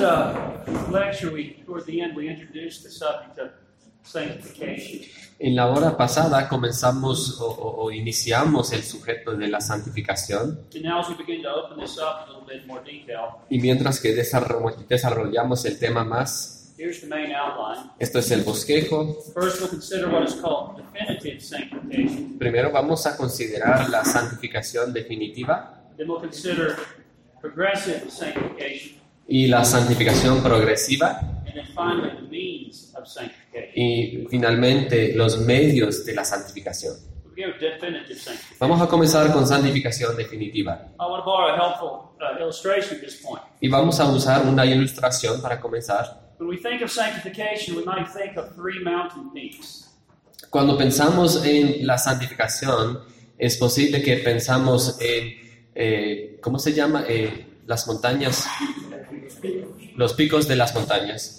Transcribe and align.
last 0.00 0.68
uh, 0.68 0.90
lecture, 0.90 1.30
we 1.32 1.62
toward 1.66 1.84
the 1.86 2.00
end, 2.00 2.16
we 2.16 2.28
introduced 2.28 2.82
the 2.84 2.90
subject 2.90 3.38
of 3.38 3.50
sanctification. 4.02 5.00
En 5.40 5.54
la 5.54 5.68
hora 5.68 5.96
pasada 5.96 6.48
comenzamos 6.48 7.40
o, 7.40 7.46
o- 7.46 7.84
o 7.84 7.90
iniciamos 7.92 8.72
el 8.72 8.82
sujeto 8.82 9.36
de 9.36 9.46
la 9.46 9.60
santificación 9.60 10.66
And 10.74 10.82
now, 10.84 11.00
as 11.00 11.08
we 11.08 11.14
begin 11.14 11.42
to 11.42 11.48
open 11.48 11.78
this 11.78 11.96
up 11.98 12.26
a 12.26 12.32
little 12.32 12.44
bit 12.46 12.66
more 12.66 12.80
detail, 12.82 13.36
y 13.48 13.60
mientras 13.60 14.00
que 14.00 14.14
desarro- 14.16 14.74
desarrollamos 14.88 15.64
el 15.64 15.78
tema 15.78 16.02
más, 16.04 16.74
here's 16.76 17.00
the 17.00 17.06
main 17.06 17.32
outline. 17.32 17.88
esto 18.00 18.18
es 18.18 18.30
el 18.32 18.42
bosquejo, 18.42 19.16
First, 19.32 19.60
we'll 19.60 19.70
consider 19.70 20.08
what 20.08 20.24
is 20.26 20.34
called 20.34 20.76
definitive 20.76 21.40
sanctification. 21.40 22.36
primero 22.38 22.72
vamos 22.72 23.06
a 23.06 23.16
considerar 23.16 23.88
la 23.90 24.04
santificación 24.04 24.92
definitiva 24.92 25.84
Then 25.96 26.08
we'll 26.08 26.20
consider 26.20 26.76
progressive 27.40 28.10
sanctification, 28.10 28.97
y 29.28 29.46
la 29.46 29.64
santificación 29.64 30.42
progresiva 30.42 31.20
and 31.46 31.54
then 31.54 31.66
finally 31.74 32.10
the 32.16 32.28
means 32.28 32.92
of 32.96 33.06
sanctification. 33.06 33.72
y 33.74 34.26
finalmente 34.30 35.14
los 35.14 35.38
medios 35.40 36.04
de 36.04 36.14
la 36.14 36.24
santificación. 36.24 36.96
Vamos 38.58 38.82
a 38.82 38.88
comenzar 38.88 39.32
con 39.32 39.46
santificación 39.46 40.16
definitiva 40.16 40.88
uh, 40.98 41.18
y 43.60 43.68
vamos 43.68 44.00
a 44.00 44.10
usar 44.10 44.44
una 44.44 44.66
ilustración 44.66 45.40
para 45.40 45.60
comenzar. 45.60 46.34
Cuando 50.50 50.76
pensamos 50.76 51.44
en 51.44 51.86
la 51.86 51.98
santificación, 51.98 53.00
es 53.38 53.56
posible 53.56 54.02
que 54.02 54.16
pensamos 54.16 54.98
en, 55.00 55.70
eh, 55.76 56.38
¿cómo 56.42 56.58
se 56.58 56.72
llama? 56.72 57.04
Eh, 57.08 57.47
las 57.68 57.86
montañas, 57.86 58.46
los 59.96 60.14
picos 60.14 60.48
de 60.48 60.56
las 60.56 60.74
montañas. 60.74 61.34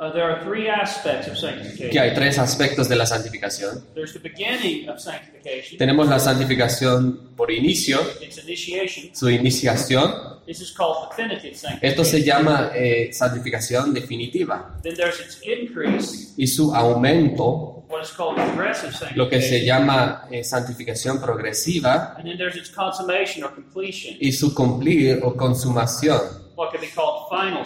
Uh, 0.00 0.12
there 0.12 0.22
are 0.22 0.44
three 0.44 0.68
aspects 0.68 1.26
of 1.26 1.36
sanctification. 1.36 1.90
Que 1.90 1.98
hay 1.98 2.14
tres 2.14 2.38
aspectos 2.38 2.88
de 2.88 2.94
la 2.94 3.04
santificación. 3.04 3.84
There's 3.96 4.12
the 4.12 4.20
beginning 4.20 4.88
of 4.88 5.00
sanctification, 5.00 5.76
Tenemos 5.76 6.08
la 6.08 6.20
santificación 6.20 7.34
por 7.36 7.50
inicio, 7.50 7.98
its 8.22 8.38
initiation. 8.38 9.12
su 9.12 9.28
iniciación. 9.28 10.38
This 10.46 10.60
is 10.60 10.72
called 10.72 11.08
definitive 11.10 11.50
Esto 11.82 12.04
se 12.04 12.22
sanctification. 12.22 12.24
llama 12.24 12.70
eh, 12.76 13.10
santificación 13.12 13.92
definitiva. 13.92 14.78
Then 14.84 14.94
there's 14.94 15.18
its 15.18 15.40
increase, 15.44 16.32
Y 16.36 16.46
su 16.46 16.72
aumento, 16.72 17.77
what 17.88 18.02
is 18.02 18.10
called 18.12 18.36
progressive 18.36 18.92
lo 19.16 19.28
que 19.28 19.40
se 19.40 19.64
llama 19.64 20.26
eh, 20.30 20.44
santificación 20.44 21.20
progresiva. 21.20 22.14
And 22.16 22.24
then 22.26 22.36
there's 22.36 22.56
its 22.56 22.70
consummation 22.70 23.44
or 23.44 23.54
completion, 23.54 24.16
Y 24.20 24.32
su 24.32 24.54
cumplir 24.54 25.20
o 25.22 25.34
consumación, 25.34 26.20
what 26.56 26.70
can 26.72 26.80
be 26.80 26.88
called 26.94 27.28
final 27.30 27.64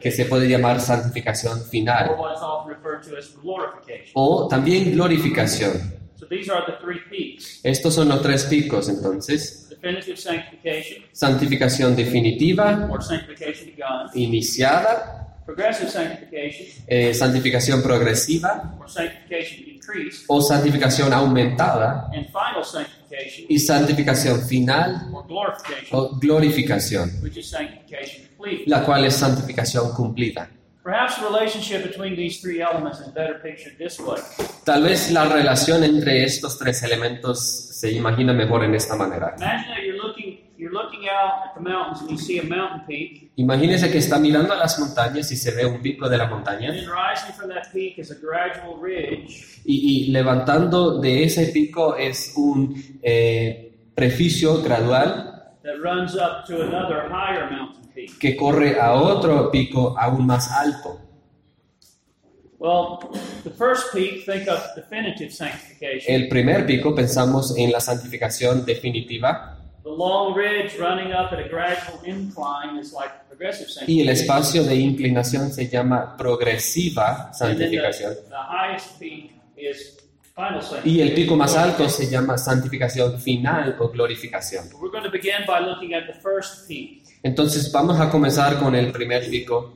que 0.00 0.10
se 0.10 0.26
puede 0.26 0.46
llamar 0.48 0.80
santificación 0.80 1.58
or 1.58 1.64
final. 1.64 2.16
what 2.18 2.34
is 2.34 2.40
often 2.42 2.74
referred 2.74 3.02
to 3.02 3.16
as 3.16 3.34
glorification. 3.42 4.12
O 4.14 4.46
también 4.48 4.92
glorificación. 4.92 5.94
So 6.16 6.26
these 6.26 6.48
are 6.50 6.62
the 6.64 6.78
three 6.80 7.00
peaks 7.10 7.60
Estos 7.64 7.94
son 7.94 8.08
los 8.08 8.22
tres 8.22 8.44
picos, 8.44 8.88
entonces. 8.88 9.68
definitive 9.68 10.16
sanctification, 10.16 11.04
Santificación 11.12 11.94
definitiva, 11.96 12.88
or 12.90 13.02
sanctification 13.02 13.66
begun, 13.66 14.10
iniciada, 14.14 15.23
eh, 16.86 17.14
santificación 17.14 17.82
progresiva 17.82 18.74
or 18.80 18.88
sanctification 18.88 19.68
increased, 19.68 20.24
o 20.28 20.40
santificación 20.40 21.12
aumentada 21.12 22.08
and 22.14 22.26
final 22.26 22.64
sanctification, 22.64 23.46
y 23.48 23.58
santificación 23.58 24.40
final 24.46 25.10
or 25.12 25.26
glorification, 25.26 25.88
o 25.92 26.10
glorificación, 26.18 27.22
which 27.22 27.36
is 27.36 27.48
sanctification 27.48 28.26
complete. 28.36 28.64
la 28.66 28.84
cual 28.84 29.04
es 29.04 29.14
santificación 29.14 29.92
cumplida. 29.92 30.48
Perhaps 30.82 31.16
the 31.16 31.24
relationship 31.24 31.82
between 31.82 32.14
these 32.14 32.42
three 32.42 32.60
elements 32.60 33.00
is 33.00 33.08
better 33.08 33.40
pictured 33.42 33.78
this 33.78 33.98
way. 33.98 34.20
Tal 34.64 34.82
vez 34.82 35.10
la 35.10 35.24
relación 35.24 35.82
entre 35.82 36.24
estos 36.24 36.58
tres 36.58 36.82
elementos 36.82 37.70
se 37.72 37.90
imagina 37.92 38.34
mejor 38.34 38.64
en 38.64 38.74
esta 38.74 38.94
manera. 38.94 39.34
Imagine 40.56 40.62
that 40.62 40.62
you're 40.62 40.72
looking 40.72 40.72
you're 40.72 40.72
looking 40.72 41.08
out 41.08 41.46
at 41.46 41.54
the 41.54 41.60
mountains 41.60 42.00
and 42.00 42.10
you 42.10 42.18
see 42.18 42.38
a 42.38 42.44
mountain 42.44 42.86
peak, 42.86 43.32
Imagínese 43.36 43.90
que 43.90 43.98
está 43.98 44.18
mirando 44.18 44.52
a 44.52 44.56
las 44.56 44.78
montañas 44.78 45.30
y 45.32 45.36
se 45.36 45.50
ve 45.50 45.66
un 45.66 45.80
pico 45.80 46.08
de 46.08 46.18
la 46.18 46.26
montaña 46.26 46.70
and 46.70 46.78
then 46.78 46.88
rising 46.88 47.32
from 47.32 47.48
that 47.48 47.72
peak 47.72 47.98
is 47.98 48.10
a 48.10 48.14
gradual 48.14 48.78
ridge 48.80 49.60
y, 49.64 50.06
y 50.06 50.12
levantando 50.12 51.00
de 51.00 51.24
ese 51.24 51.46
pico 51.46 51.96
es 51.96 52.32
un 52.36 52.74
eh, 53.02 53.72
preficio 53.94 54.62
gradual 54.62 55.54
that 55.62 55.80
runs 55.82 56.14
up 56.14 56.44
to 56.46 56.62
another 56.62 57.08
higher 57.10 57.50
mountain 57.50 57.84
peak. 57.94 58.18
que 58.18 58.36
corre 58.36 58.78
a 58.78 58.92
otro 58.92 59.50
pico 59.50 59.96
aún 59.98 60.26
más 60.26 60.50
alto. 60.50 61.00
Well, 62.56 63.10
the 63.42 63.50
first 63.50 63.92
peak, 63.92 64.24
think 64.24 64.48
of 64.48 64.58
definitive 64.74 65.32
sanctification. 65.32 66.14
El 66.14 66.28
primer 66.28 66.64
pico 66.64 66.94
pensamos 66.94 67.54
en 67.58 67.70
la 67.70 67.80
santificación 67.80 68.64
definitiva 68.64 69.53
The 69.84 69.90
long 69.90 70.34
ridge 70.34 70.78
running 70.78 71.12
up 71.12 71.30
at 71.32 71.38
a 71.40 71.48
gradual 71.48 72.00
incline 72.04 72.78
is 72.80 72.92
like 72.92 73.12
progressive 73.28 73.68
y 73.86 74.00
el 74.00 74.08
espacio 74.08 74.64
de 74.64 74.76
inclinación 74.76 75.52
se 75.52 75.68
llama 75.68 76.16
progresiva 76.16 77.30
And 77.40 77.58
then 77.58 77.58
the, 77.58 77.64
santificación 77.64 78.14
the 78.30 78.36
highest 78.36 78.98
peak 78.98 79.32
is 79.56 79.98
final 80.34 80.62
y 80.84 81.00
el 81.00 81.12
pico 81.12 81.36
más 81.36 81.54
alto 81.54 81.86
sanctification. 81.88 82.06
se 82.06 82.10
llama 82.10 82.38
santificación 82.38 83.20
final 83.20 83.76
o 83.78 83.88
glorificación. 83.90 84.64
We're 84.80 84.90
going 84.90 85.04
to 85.04 85.10
begin 85.10 85.44
by 85.46 85.60
looking 85.60 85.92
at 85.94 86.06
the 86.06 86.18
first 86.20 86.66
peak. 86.66 87.02
Entonces 87.22 87.70
vamos 87.70 88.00
a 88.00 88.08
comenzar 88.10 88.58
con 88.58 88.74
el 88.74 88.90
primer 88.90 89.28
pico, 89.28 89.74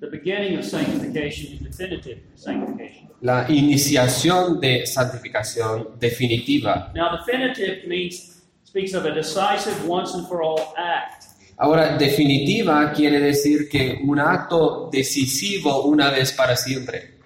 The 0.00 0.06
beginning 0.06 0.56
of 0.58 0.64
sanctification 0.64 1.54
is 1.54 1.60
definitive 1.60 2.20
sanctification. 2.36 3.08
la 3.20 3.46
iniciación 3.48 4.60
de 4.60 4.86
santificación 4.86 5.98
definitiva. 5.98 6.92
Now, 6.94 7.16
definitive 7.16 7.84
means 7.88 8.37
speaks 8.68 8.92
of 8.92 9.06
a 9.06 9.14
decisive, 9.14 9.88
once 9.88 10.14
and 10.14 10.26
for 10.28 10.42
all 10.42 10.74
act. 10.76 11.24
Ahora, 11.56 11.96
definitiva 11.96 12.92
quiere 12.92 13.18
decir 13.18 13.68
que 13.68 13.98
un 14.04 14.18
acto 14.18 14.90
decisivo 14.92 15.84
una 15.86 16.10
vez 16.10 16.32
para 16.32 16.54
siempre. 16.54 17.18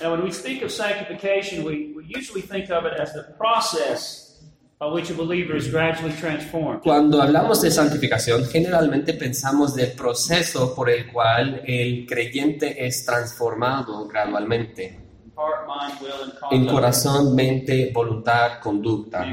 Now, 0.00 0.12
when 0.12 0.22
we 0.22 0.32
speak 0.32 0.62
of 0.62 0.70
sanctification, 0.70 1.64
we, 1.64 1.92
we 1.94 2.04
usually 2.06 2.42
think 2.42 2.70
of 2.70 2.84
it 2.84 2.98
as 2.98 3.12
the 3.12 3.24
process 3.36 4.40
by 4.78 4.86
which 4.86 5.10
a 5.10 5.14
believer 5.14 5.56
is 5.56 5.68
gradually 5.68 6.14
transformed. 6.14 6.80
Cuando 6.82 7.20
hablamos 7.20 7.60
de 7.60 7.70
santificación, 7.70 8.44
generalmente 8.46 9.14
pensamos 9.14 9.74
del 9.74 9.92
proceso 9.92 10.74
por 10.74 10.88
el 10.88 11.12
cual 11.12 11.62
el 11.66 12.06
creyente 12.06 12.86
es 12.86 13.04
transformado 13.04 14.06
gradualmente 14.06 15.03
Heart, 15.36 15.66
mind, 15.66 16.00
will, 16.00 16.22
and 16.22 16.32
en 16.32 16.38
conduct. 16.38 16.70
corazón, 16.70 17.34
mente, 17.34 17.90
voluntad, 17.92 18.60
conducta. 18.60 19.24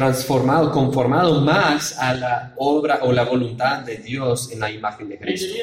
Transformado, 0.00 0.72
conformado 0.72 1.42
más 1.42 1.98
a 1.98 2.14
la 2.14 2.54
obra 2.56 3.00
o 3.02 3.12
la 3.12 3.24
voluntad 3.24 3.80
de 3.80 3.98
Dios 3.98 4.50
en 4.50 4.58
la 4.58 4.70
imagen 4.70 5.10
de 5.10 5.18
Cristo. 5.18 5.54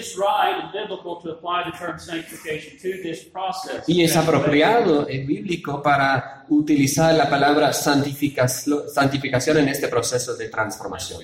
Y 3.87 4.03
es 4.03 4.15
apropiado, 4.15 5.07
es 5.07 5.25
bíblico 5.25 5.81
para 5.81 6.45
utilizar 6.49 7.15
la 7.15 7.27
palabra 7.27 7.73
santificación, 7.73 8.87
santificación 8.87 9.57
en 9.57 9.69
este 9.69 9.87
proceso 9.87 10.35
de 10.35 10.49
transformación, 10.49 11.23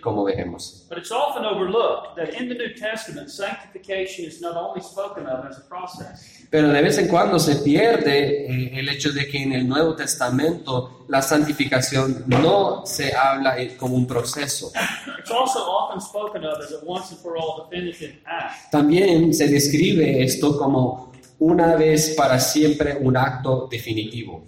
como 0.00 0.24
veremos. 0.24 0.86
Pero 6.54 6.68
de 6.68 6.82
vez 6.82 6.96
en 6.98 7.08
cuando 7.08 7.36
se 7.40 7.56
pierde 7.56 8.46
eh, 8.46 8.78
el 8.78 8.88
hecho 8.88 9.10
de 9.10 9.26
que 9.26 9.42
en 9.42 9.54
el 9.54 9.66
Nuevo 9.66 9.96
Testamento 9.96 11.04
la 11.08 11.20
santificación 11.20 12.22
no 12.28 12.86
se 12.86 13.12
habla 13.12 13.58
eh, 13.58 13.76
como 13.76 13.96
un 13.96 14.06
proceso. 14.06 14.70
it's 15.18 15.32
also 15.32 15.58
often 15.58 16.00
spoken 16.00 16.44
of 16.44 16.56
as 16.60 16.70
a 16.70 16.78
once 16.86 17.10
and 17.10 17.20
for 17.20 17.36
all 17.36 17.68
definitive 17.68 18.20
act. 18.24 18.70
También 18.70 19.34
se 19.34 19.48
describe 19.48 20.22
esto 20.22 20.56
como 20.56 21.10
una 21.40 21.74
vez 21.74 22.14
para 22.16 22.38
siempre 22.38 22.98
un 23.00 23.16
acto 23.16 23.66
definitivo. 23.68 24.44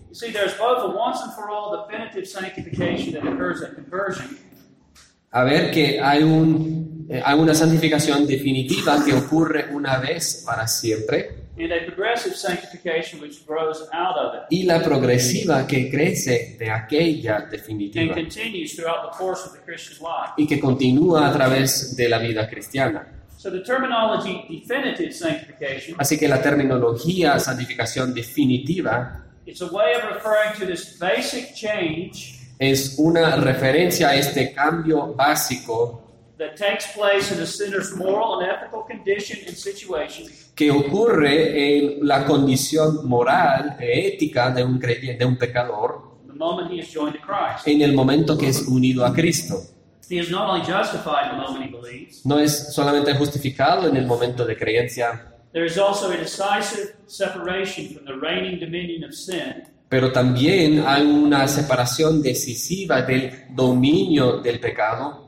A 5.32 5.42
ver 5.42 5.70
que 5.72 6.00
hay, 6.00 6.22
un, 6.22 7.06
eh, 7.10 7.20
hay 7.24 7.36
una 7.36 7.52
santificación 7.52 8.28
definitiva 8.28 9.04
que 9.04 9.12
ocurre 9.12 9.74
una 9.74 9.98
vez 9.98 10.44
para 10.46 10.68
siempre 10.68 11.45
and 11.58 11.72
a 11.72 11.84
progressive 11.86 12.36
sanctification 12.36 13.20
which 13.20 13.46
grows 13.46 13.88
out 13.92 14.16
of 14.16 14.34
it 14.34 14.42
y 14.50 14.64
la 14.64 14.82
progresiva 14.82 15.66
que 15.66 15.90
crece 15.90 16.56
de 16.58 16.70
aquella 16.70 17.36
and 17.36 17.50
definitiva 17.50 18.14
continues 18.14 18.76
throughout 18.76 19.10
the 19.10 19.16
course 19.16 19.46
of 19.46 19.52
the 19.52 19.60
Christian 19.64 19.98
life. 20.00 20.32
y 20.36 20.46
que 20.46 20.60
continúa 20.60 21.28
a 21.28 21.32
través 21.32 21.96
de 21.96 22.08
la 22.08 22.18
vida 22.18 22.48
cristiana. 22.48 23.06
So 23.38 23.50
the 23.50 23.60
terminology 23.62 24.44
definitive 24.48 25.12
sanctification, 25.12 25.96
Así 25.98 26.18
que 26.18 26.26
la 26.28 26.40
terminología 26.40 27.38
santificación 27.38 28.14
definitiva 28.14 29.24
it's 29.46 29.60
a 29.60 29.66
way 29.66 29.94
of 29.94 30.02
referring 30.12 30.52
to 30.58 30.66
this 30.66 30.98
basic 30.98 31.54
change 31.54 32.36
es 32.58 32.96
una 32.98 33.36
referencia 33.36 34.08
a 34.08 34.14
este 34.16 34.52
cambio 34.52 35.14
básico 35.14 36.05
that 36.38 36.56
takes 36.56 36.86
place 36.94 37.32
in 37.32 37.40
a 37.40 37.46
sinner's 37.46 37.94
moral 37.94 38.40
and 38.40 38.50
ethical 38.50 38.84
condition 38.86 39.38
and 39.46 39.56
situation 39.56 40.26
que 40.54 40.70
ocurre 40.70 41.78
en 41.78 42.06
la 42.06 42.24
condición 42.24 43.06
moral 43.06 43.76
e 43.78 44.08
ética 44.08 44.50
de 44.50 44.64
un 44.64 44.78
creyente, 44.78 45.18
de 45.18 45.24
un 45.24 45.36
pecador, 45.36 46.16
the 46.26 46.34
moment 46.34 46.70
he 46.70 46.80
is 46.80 46.92
joined 46.92 47.14
to 47.14 47.20
Christ. 47.20 47.66
en 47.66 47.82
el 47.82 47.94
momento 47.94 48.36
que 48.36 48.48
es 48.48 48.66
unido 48.66 49.04
a 49.04 49.12
Cristo. 49.12 49.62
He 50.08 50.18
is 50.18 50.30
not 50.30 50.48
only 50.48 50.64
justified 50.64 51.32
the 51.32 51.36
moment 51.36 51.64
he 51.64 51.70
believes, 51.70 52.24
No 52.24 52.38
es 52.38 52.72
solamente 52.72 53.12
justificado 53.14 53.88
en 53.88 53.96
el 53.96 54.06
momento 54.06 54.44
de 54.44 54.56
creencia, 54.56 55.34
there 55.52 55.66
is 55.66 55.78
also 55.78 56.10
a 56.10 56.16
decisive 56.16 56.94
separation 57.06 57.88
from 57.88 58.04
the 58.04 58.14
reigning 58.14 58.60
dominion 58.60 59.04
of 59.04 59.14
sin 59.14 59.64
pero 59.88 60.10
también 60.10 60.82
hay 60.84 61.02
una 61.02 61.46
separación 61.46 62.20
decisiva 62.20 63.02
del 63.02 63.44
dominio 63.50 64.38
del 64.38 64.58
pecado 64.58 65.25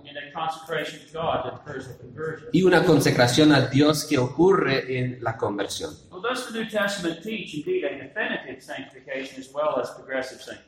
y 2.52 2.62
una 2.62 2.84
consecración 2.84 3.52
a 3.52 3.66
Dios 3.66 4.04
que 4.04 4.18
ocurre 4.18 4.98
en 4.98 5.22
la 5.22 5.36
conversión. 5.36 5.90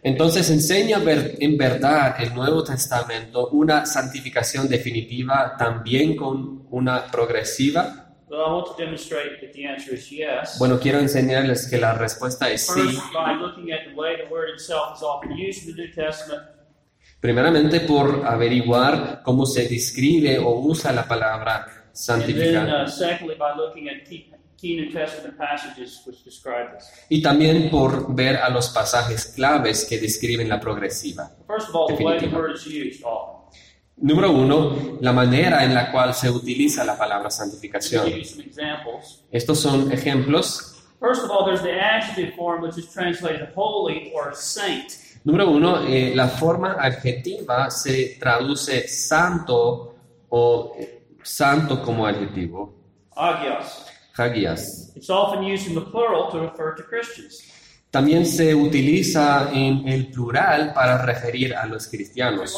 Entonces 0.03 0.51
enseña 0.51 0.99
en 1.07 1.59
verdad 1.59 2.17
el 2.23 2.35
Nuevo 2.35 2.65
Testamento 2.65 3.49
una 3.49 3.87
santificación 3.87 4.69
definitiva 4.69 5.57
también 5.59 6.17
con 6.17 6.67
una 6.71 7.07
progresiva. 7.07 8.07
Well, 8.31 8.43
I 8.43 8.53
want 8.53 8.69
to 8.69 8.75
demonstrate 8.77 9.41
that 9.41 9.53
the 9.53 9.67
answer 9.67 9.93
is 9.93 10.09
yes. 10.09 10.57
Bueno, 10.61 10.79
quiero 10.79 11.01
enseñarles 11.01 11.69
que 11.69 11.79
la 11.79 11.95
respuesta 11.95 12.49
es 12.49 12.65
sí. 12.65 12.97
Primeramente 17.21 17.81
por 17.81 18.25
averiguar 18.27 19.21
cómo 19.23 19.45
se 19.45 19.69
describe 19.69 20.39
o 20.39 20.59
usa 20.61 20.91
la 20.93 21.07
palabra 21.07 21.67
santificar. 21.93 22.87
uh. 22.87 24.71
Y 27.09 27.23
también 27.23 27.71
por 27.71 28.15
ver 28.15 28.37
a 28.37 28.49
los 28.49 28.71
pasajes 28.71 29.27
claves 29.35 29.85
que 29.85 29.99
describen 29.99 30.49
la 30.49 30.59
progresiva. 30.59 31.31
Definitiva. 31.89 33.41
Número 33.97 34.33
uno, 34.33 34.99
la 35.03 35.13
manera 35.13 35.63
en 35.63 35.75
la 35.75 35.93
cual 35.93 36.15
se 36.15 36.31
utiliza 36.31 36.85
la 36.85 36.97
palabra 36.97 37.31
santificación. 37.31 38.11
Estos 39.31 39.61
son 39.61 39.93
ejemplos. 39.93 40.71
First 41.01 41.25
of 41.25 41.31
all, 41.31 41.47
there's 41.47 41.63
the 41.63 41.81
adjective 41.81 42.35
form 42.35 42.63
which 42.63 42.77
is 42.77 42.91
translated 42.93 43.49
holy 43.55 44.13
or 44.15 44.35
saint. 44.35 45.10
Número 45.23 45.51
uno, 45.51 45.87
eh, 45.87 46.13
la 46.15 46.29
forma 46.29 46.77
adjetiva 46.81 47.71
se 47.71 48.17
traduce 48.19 48.89
santo 48.89 49.95
o 50.31 50.73
eh, 50.79 51.03
santo 51.23 51.83
como 51.83 52.07
adjetivo. 52.07 52.75
Agios. 53.15 53.85
Hagias. 54.17 54.93
It's 54.97 55.11
often 55.11 55.45
used 55.45 55.69
in 55.69 55.75
the 55.75 55.91
plural 55.91 56.31
to 56.31 56.41
refer 56.41 56.75
to 56.75 56.83
Christians. 56.85 57.51
También 57.91 58.25
se 58.25 58.55
utiliza 58.55 59.51
en 59.53 59.89
el 59.89 60.13
plural 60.13 60.73
para 60.73 61.05
referir 61.05 61.57
a 61.57 61.67
los 61.67 61.89
cristianos. 61.89 62.57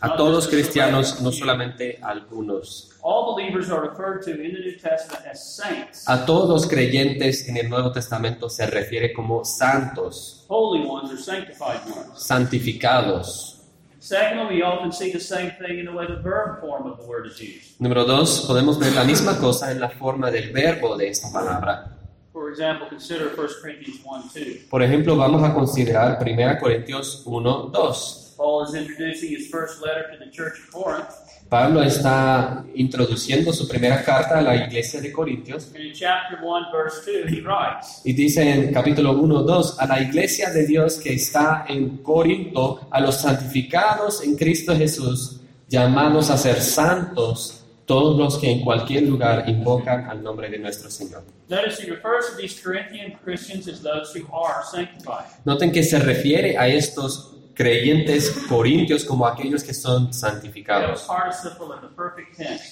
A 0.00 0.14
todos 0.14 0.32
los 0.32 0.48
cristianos, 0.48 1.20
no 1.20 1.32
solamente 1.32 1.98
a 2.00 2.10
algunos. 2.10 2.90
All 3.02 3.34
believers 3.34 3.68
are 3.70 3.80
referred 3.80 4.22
to 4.22 4.30
in 4.30 4.52
the 4.52 4.60
New 4.60 4.76
Testament 4.76 5.26
as 5.26 5.56
saints, 5.56 6.08
A 6.08 6.24
todos 6.24 6.48
los 6.48 6.68
creyentes 6.68 7.48
en 7.48 7.56
el 7.56 7.68
Nuevo 7.68 7.90
Testamento 7.90 8.48
se 8.48 8.64
refiere 8.66 9.12
como 9.12 9.44
santos, 9.44 10.41
holy 10.52 10.84
ones 10.86 11.10
or 11.10 11.16
sanctified 11.16 11.80
ones. 11.96 12.12
santificados. 12.14 13.60
Secondly, 14.00 14.56
we 14.56 14.62
often 14.62 14.92
see 14.92 15.10
the 15.12 15.20
same 15.20 15.52
thing 15.60 15.78
in 15.78 15.86
the 15.86 15.92
way 15.92 16.06
the 16.06 16.20
verb 16.20 16.60
form 16.60 16.86
of 16.90 16.98
the 16.98 17.06
word 17.06 17.24
is 17.26 17.40
used. 17.40 17.78
Número 17.78 18.04
dos, 18.04 18.44
podemos 18.46 18.78
ver 18.78 18.92
la 18.92 19.04
misma 19.04 19.38
cosa 19.38 19.70
en 19.70 19.80
la 19.80 19.88
forma 19.88 20.30
del 20.30 20.52
verbo 20.52 20.96
de 20.96 21.08
esta 21.08 21.30
palabra. 21.32 21.88
For 22.32 22.50
example, 22.50 22.86
consider 22.88 23.28
1 23.34 23.48
Corinthians 23.62 24.00
1 24.04 24.22
2. 24.34 24.68
Por 24.68 24.82
ejemplo, 24.82 25.16
vamos 25.16 25.42
a 25.42 25.54
considerar 25.54 26.18
1 26.20 26.58
Corintios 26.60 27.22
1, 27.24 27.70
2. 27.72 28.34
Paul 28.36 28.64
is 28.64 28.74
introducing 28.74 29.30
his 29.30 29.48
first 29.48 29.80
letter 29.80 30.10
to 30.10 30.18
the 30.18 30.30
church 30.30 30.58
of 30.58 30.70
Corinth, 30.72 31.12
Pablo 31.52 31.82
está 31.82 32.64
introduciendo 32.74 33.52
su 33.52 33.68
primera 33.68 34.02
carta 34.02 34.38
a 34.38 34.40
la 34.40 34.56
iglesia 34.56 35.02
de 35.02 35.12
Corintios 35.12 35.70
and 35.74 35.84
in 35.84 35.92
chapter 35.92 36.38
1, 36.42 36.72
verse 36.72 37.02
2, 37.04 37.30
he 37.30 37.42
writes, 37.42 38.00
y 38.06 38.14
dice 38.14 38.40
en 38.40 38.72
capítulo 38.72 39.12
1, 39.20 39.42
2, 39.42 39.78
a 39.78 39.86
la 39.86 40.00
iglesia 40.00 40.48
de 40.48 40.66
Dios 40.66 40.96
que 40.96 41.12
está 41.12 41.66
en 41.68 41.98
Corinto, 41.98 42.88
a 42.90 43.02
los 43.02 43.20
santificados 43.20 44.24
en 44.24 44.34
Cristo 44.34 44.74
Jesús, 44.74 45.42
llamados 45.68 46.30
a 46.30 46.38
ser 46.38 46.58
santos, 46.58 47.62
todos 47.84 48.16
los 48.16 48.38
que 48.38 48.50
en 48.50 48.62
cualquier 48.62 49.02
lugar 49.02 49.46
invocan 49.46 50.08
al 50.08 50.22
nombre 50.22 50.48
de 50.48 50.58
nuestro 50.58 50.90
Señor. 50.90 51.22
Notice 51.50 51.82
he 51.82 51.90
refers 51.90 52.30
to 52.30 52.36
these 52.40 52.58
Corinthian 52.62 53.18
Christians 53.22 53.68
as 53.68 53.82
those 53.82 54.18
who 54.18 54.26
are 54.34 54.64
sanctified. 54.64 55.26
Noten 55.44 55.70
que 55.70 55.82
se 55.82 55.98
refiere 55.98 56.56
a 56.56 56.68
estos 56.68 57.41
creyentes 57.54 58.30
corintios 58.48 59.04
como 59.04 59.26
aquellos 59.26 59.62
que 59.62 59.74
son 59.74 60.12
santificados. 60.12 61.06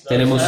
Tenemos-. 0.09 0.43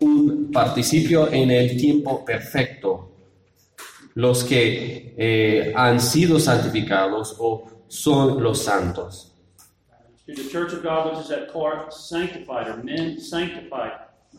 Un 0.00 0.50
participio 0.52 1.32
en 1.32 1.50
el 1.50 1.76
tiempo 1.76 2.24
perfecto. 2.24 3.12
Los 4.14 4.42
que 4.42 5.14
eh, 5.16 5.72
han 5.76 6.00
sido 6.00 6.40
santificados 6.40 7.36
o 7.38 7.64
son 7.86 8.42
los 8.42 8.64
santos. 8.64 9.32
To 10.26 10.34
the 10.34 10.50
church 10.50 10.74
of 10.74 10.82
God 10.82 11.16
which 11.16 11.24
is 11.24 11.30
at 11.30 11.50
Corinth, 11.50 11.90
sanctified 11.92 12.68
or 12.68 12.76
men 12.84 13.18
sanctified 13.18 13.92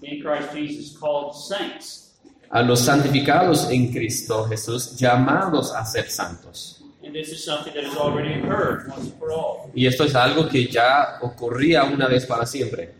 in 0.03 0.21
Christ 0.21 0.53
Jesus, 0.53 0.95
called 0.95 1.33
saints. 1.33 2.19
A 2.51 2.61
los 2.61 2.81
santificados 2.81 3.69
en 3.71 3.91
Cristo 3.91 4.45
Jesús, 4.45 4.95
llamados 4.97 5.73
a 5.73 5.85
ser 5.85 6.09
santos. 6.09 6.78
And 7.03 7.13
this 7.13 7.29
is 7.29 7.43
something 7.43 7.73
that 7.73 7.85
has 7.85 7.95
already 7.95 8.33
occurred 8.33 8.89
once 8.89 9.05
and 9.05 9.13
for 9.17 9.31
all. 9.31 9.71
Y 9.73 9.85
esto 9.85 10.03
es 10.03 10.15
algo 10.15 10.49
que 10.49 10.67
ya 10.67 11.19
ocurría 11.21 11.85
una 11.85 12.07
vez 12.07 12.25
para 12.25 12.45
siempre. 12.45 12.93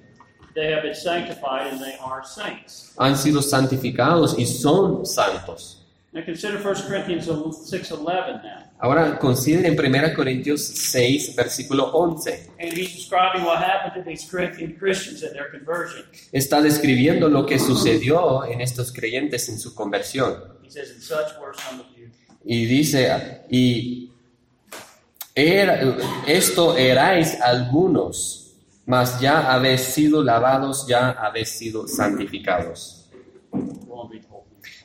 They 0.56 0.72
have 0.74 0.84
been 0.84 0.96
sanctified 0.96 1.68
and 1.68 1.81
they 1.81 1.96
are 2.01 2.24
saints. 2.24 2.94
Han 2.98 3.16
sido 3.18 3.42
santificados 3.42 4.38
y 4.38 4.46
son 4.46 5.06
santos. 5.06 5.80
Now 6.12 6.24
consider 6.25 6.57
1 6.57 6.88
Corinthians 6.88 7.28
6.11 7.28 8.44
now. 8.44 8.69
Ahora 8.81 9.19
consideren 9.19 9.78
1 9.78 10.13
Corintios 10.16 10.62
6, 10.62 11.36
versículo 11.36 11.92
11. 11.94 12.50
And 12.60 12.74
he's 12.74 12.96
describing 12.96 13.44
what 13.44 13.60
happened 13.62 13.94
to 13.96 14.10
these 14.10 14.25
Corinthian 14.25 14.75
Christians 14.80 15.22
at 15.22 15.34
their 15.34 15.51
conversion. 15.51 16.06
Está 16.31 16.62
describiendo 16.62 17.29
lo 17.29 17.46
que 17.46 17.60
sucedió 17.60 18.46
en 18.46 18.62
estos 18.62 18.91
creyentes 18.91 19.50
en 19.50 19.60
su 19.60 19.75
conversión. 19.75 20.58
Y 22.46 22.65
dice, 22.65 23.41
y 23.50 24.12
era- 25.36 25.79
esto 26.27 26.75
erais 26.77 27.39
algunos, 27.41 28.53
mas 28.86 29.19
ya 29.19 29.53
habéis 29.53 29.81
sido 29.81 30.24
lavados, 30.24 30.86
ya 30.88 31.12
habéis 31.12 31.50
sido 31.50 31.88
santificados. 31.88 32.96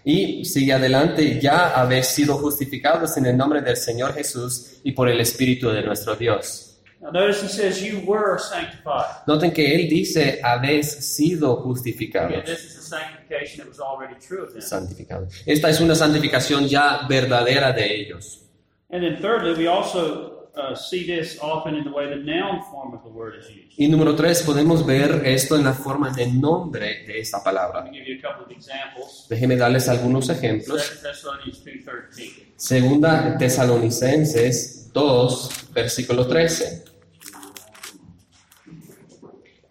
Y 0.06 0.44
sigue 0.44 0.75
adelante, 0.75 1.40
ya 1.40 1.70
habéis 1.80 2.06
sido 2.08 2.37
justificados 2.37 3.16
en 3.16 3.25
el 3.26 3.37
nombre 3.37 3.62
del 3.62 3.76
Señor 3.76 4.12
Jesús 4.12 4.75
y 4.84 4.92
por 4.92 5.08
el 5.08 5.18
Espíritu 5.20 5.70
de 5.70 5.82
nuestro 5.82 6.14
Dios. 6.14 6.63
Now 7.04 7.11
notice 7.11 7.42
he 7.42 7.49
says, 7.49 7.82
You 7.82 8.00
were 8.06 8.38
sanctified. 8.38 9.26
Noten 9.26 9.52
que 9.52 9.75
él 9.75 9.90
dice, 9.90 10.40
habéis 10.42 10.87
sido 10.87 11.56
justificados. 11.62 12.46
this 12.46 12.64
is 12.64 12.78
a 12.78 12.82
sanctification 12.82 13.58
that 13.58 13.68
was 13.68 13.78
already 13.78 14.14
true 14.14 14.42
of 14.42 14.54
them. 14.54 14.62
Santificados. 14.62 15.42
Esta 15.44 15.68
es 15.68 15.80
una 15.82 15.94
santificación 15.94 16.66
ya 16.66 17.06
verdadera 17.06 17.73
de 17.73 17.94
ellos. 17.94 18.40
And 18.88 19.02
then 19.02 19.20
thirdly, 19.20 19.52
we 19.52 19.66
also 19.66 20.49
uh, 20.56 20.75
see 20.75 21.04
this 21.04 21.38
often 21.42 21.75
in 21.75 21.84
the 21.84 21.90
way 21.90 22.08
the 22.08 22.16
noun 22.16 22.62
form 22.73 22.94
of 22.94 23.02
the 23.02 23.11
word 23.11 23.34
is 23.38 23.50
used. 23.50 23.75
Y 23.76 23.87
número 23.88 24.16
tres, 24.16 24.42
podemos 24.42 24.87
ver 24.87 25.26
esto 25.26 25.56
en 25.56 25.64
la 25.64 25.75
forma 25.75 26.11
de 26.11 26.26
nombre 26.28 27.04
de 27.06 27.20
esta 27.20 27.44
palabra. 27.44 27.84
Give 27.92 28.06
you 28.06 28.18
a 28.18 28.23
couple 28.23 28.46
of 28.46 28.50
examples. 28.50 29.26
Déjenme 29.28 29.56
darles 29.56 29.90
algunos 29.90 30.26
2 30.26 30.38
ejemplos. 30.38 31.02
Thessalonians 31.02 31.62
2.13. 31.62 32.54
Segunda 32.56 33.37
Tesalonicenses 33.37 34.90
2, 34.94 35.50
versículo 35.75 36.26
13. 36.26 36.93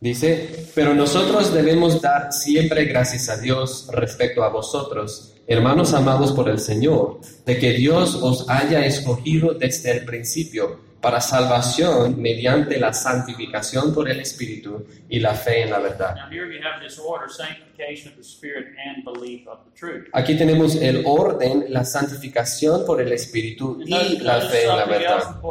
Dice, 0.03 0.67
pero 0.75 0.93
nosotros 0.93 1.53
debemos 1.53 2.01
dar 2.01 2.33
siempre 2.33 2.83
gracias 2.83 3.29
a 3.29 3.37
Dios 3.37 3.87
respecto 3.89 4.43
a 4.43 4.49
vosotros, 4.49 5.33
hermanos 5.47 5.93
amados 5.93 6.33
por 6.33 6.49
el 6.49 6.59
Señor, 6.59 7.21
de 7.45 7.57
que 7.57 7.71
Dios 7.71 8.19
os 8.21 8.49
haya 8.49 8.85
escogido 8.85 9.53
desde 9.53 9.91
el 9.91 10.03
principio, 10.03 10.81
para 11.03 11.19
salvación 11.19 12.15
mediante 12.21 12.79
la 12.79 12.93
santificación 12.93 13.93
por 13.93 14.09
el 14.09 14.21
Espíritu 14.21 14.85
y 15.09 15.19
la 15.19 15.33
fe 15.33 15.63
en 15.63 15.71
la 15.71 15.79
verdad. 15.79 16.15
Now, 16.15 16.29
here 16.29 16.47
you 16.49 16.61
have 16.63 16.81
this 16.81 16.97
order 16.97 17.29
sanctification 17.29 18.09
of 18.09 18.15
the 18.15 18.23
Spirit 18.23 18.67
and 18.77 19.03
belief 19.03 19.45
of 19.45 19.59
the 19.65 19.71
truth. 19.77 20.07
Aquí 20.13 20.37
tenemos 20.37 20.75
el 20.75 21.03
orden, 21.05 21.65
la 21.67 21.83
santificación 21.83 22.85
por 22.85 23.01
el 23.01 23.11
Espíritu 23.11 23.81
y 23.85 24.19
la 24.19 24.39
fe 24.39 24.63
en 24.63 24.77
la 24.77 24.85
verdad. 24.85 25.41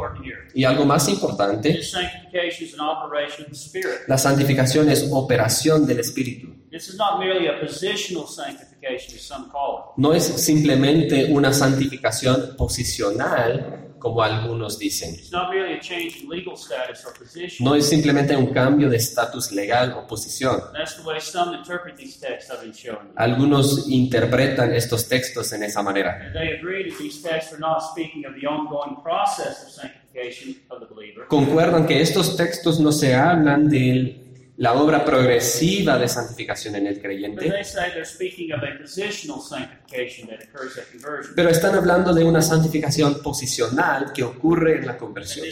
Y 0.55 0.63
algo 0.63 0.85
más 0.85 1.07
importante, 1.07 1.79
la 4.07 4.17
santificación 4.17 4.89
es 4.89 5.07
operación 5.11 5.85
del 5.85 5.99
Espíritu. 5.99 6.63
This 6.71 6.87
is 6.87 6.97
not 6.97 7.19
merely 7.19 7.47
a 7.47 7.59
positional 7.61 8.27
sanctification, 8.27 9.15
as 9.15 9.21
some 9.21 9.47
call 9.51 9.93
No 9.97 10.11
es 10.11 10.23
simplemente 10.23 11.31
una 11.31 11.53
santificación 11.53 12.55
posicional, 12.57 13.92
como 14.03 14.21
algunos 14.21 14.77
dicen. 14.77 15.15
No 17.61 17.73
es 17.73 17.87
simplemente 17.87 18.35
un 18.35 18.47
cambio 18.47 18.89
de 18.89 18.97
estatus 18.97 19.53
legal 19.53 19.93
o 19.93 20.05
posición. 20.05 20.61
Algunos 23.15 23.87
interpretan 23.87 24.73
estos 24.73 25.07
textos 25.07 25.53
en 25.53 25.63
esa 25.63 25.81
manera. 25.81 26.19
And 26.21 26.33
they 26.33 26.49
agree 26.59 26.89
that 26.89 26.97
these 26.97 27.21
texts 27.21 27.53
are 27.53 27.61
not 27.61 27.81
speaking 27.81 28.25
of 28.25 28.33
the 28.35 28.45
ongoing 28.45 29.01
process 29.01 29.63
of 29.63 29.71
sanctification 29.71 30.57
of 30.69 30.81
the 30.81 30.93
believer, 30.93 31.25
Concuerdan 31.29 31.87
que 31.87 32.01
estos 32.01 32.35
textos 32.35 32.81
no 32.81 32.91
se 32.91 33.15
hablan 33.15 33.69
de 33.69 34.22
la 34.57 34.73
obra 34.73 35.03
progresiva 35.03 35.97
de 35.97 36.07
santificación 36.07 36.75
en 36.75 36.87
el 36.87 37.01
creyente, 37.01 37.49
they 37.49 37.63
say 37.63 37.89
they're 37.91 38.05
speaking 38.05 38.51
of 38.53 38.61
a 38.61 38.77
positional 38.79 39.41
sanctification 39.41 40.27
that 40.27 40.39
occurs 40.43 40.77
at 40.77 40.85
conversion. 40.91 41.33
pero 41.35 41.49
están 41.49 41.75
hablando 41.75 42.13
de 42.13 42.23
una 42.23 42.41
santificación 42.41 43.21
posicional 43.21 44.13
que 44.13 44.23
ocurre 44.23 44.77
en 44.77 44.87
la 44.87 44.97
conversión. 44.97 45.45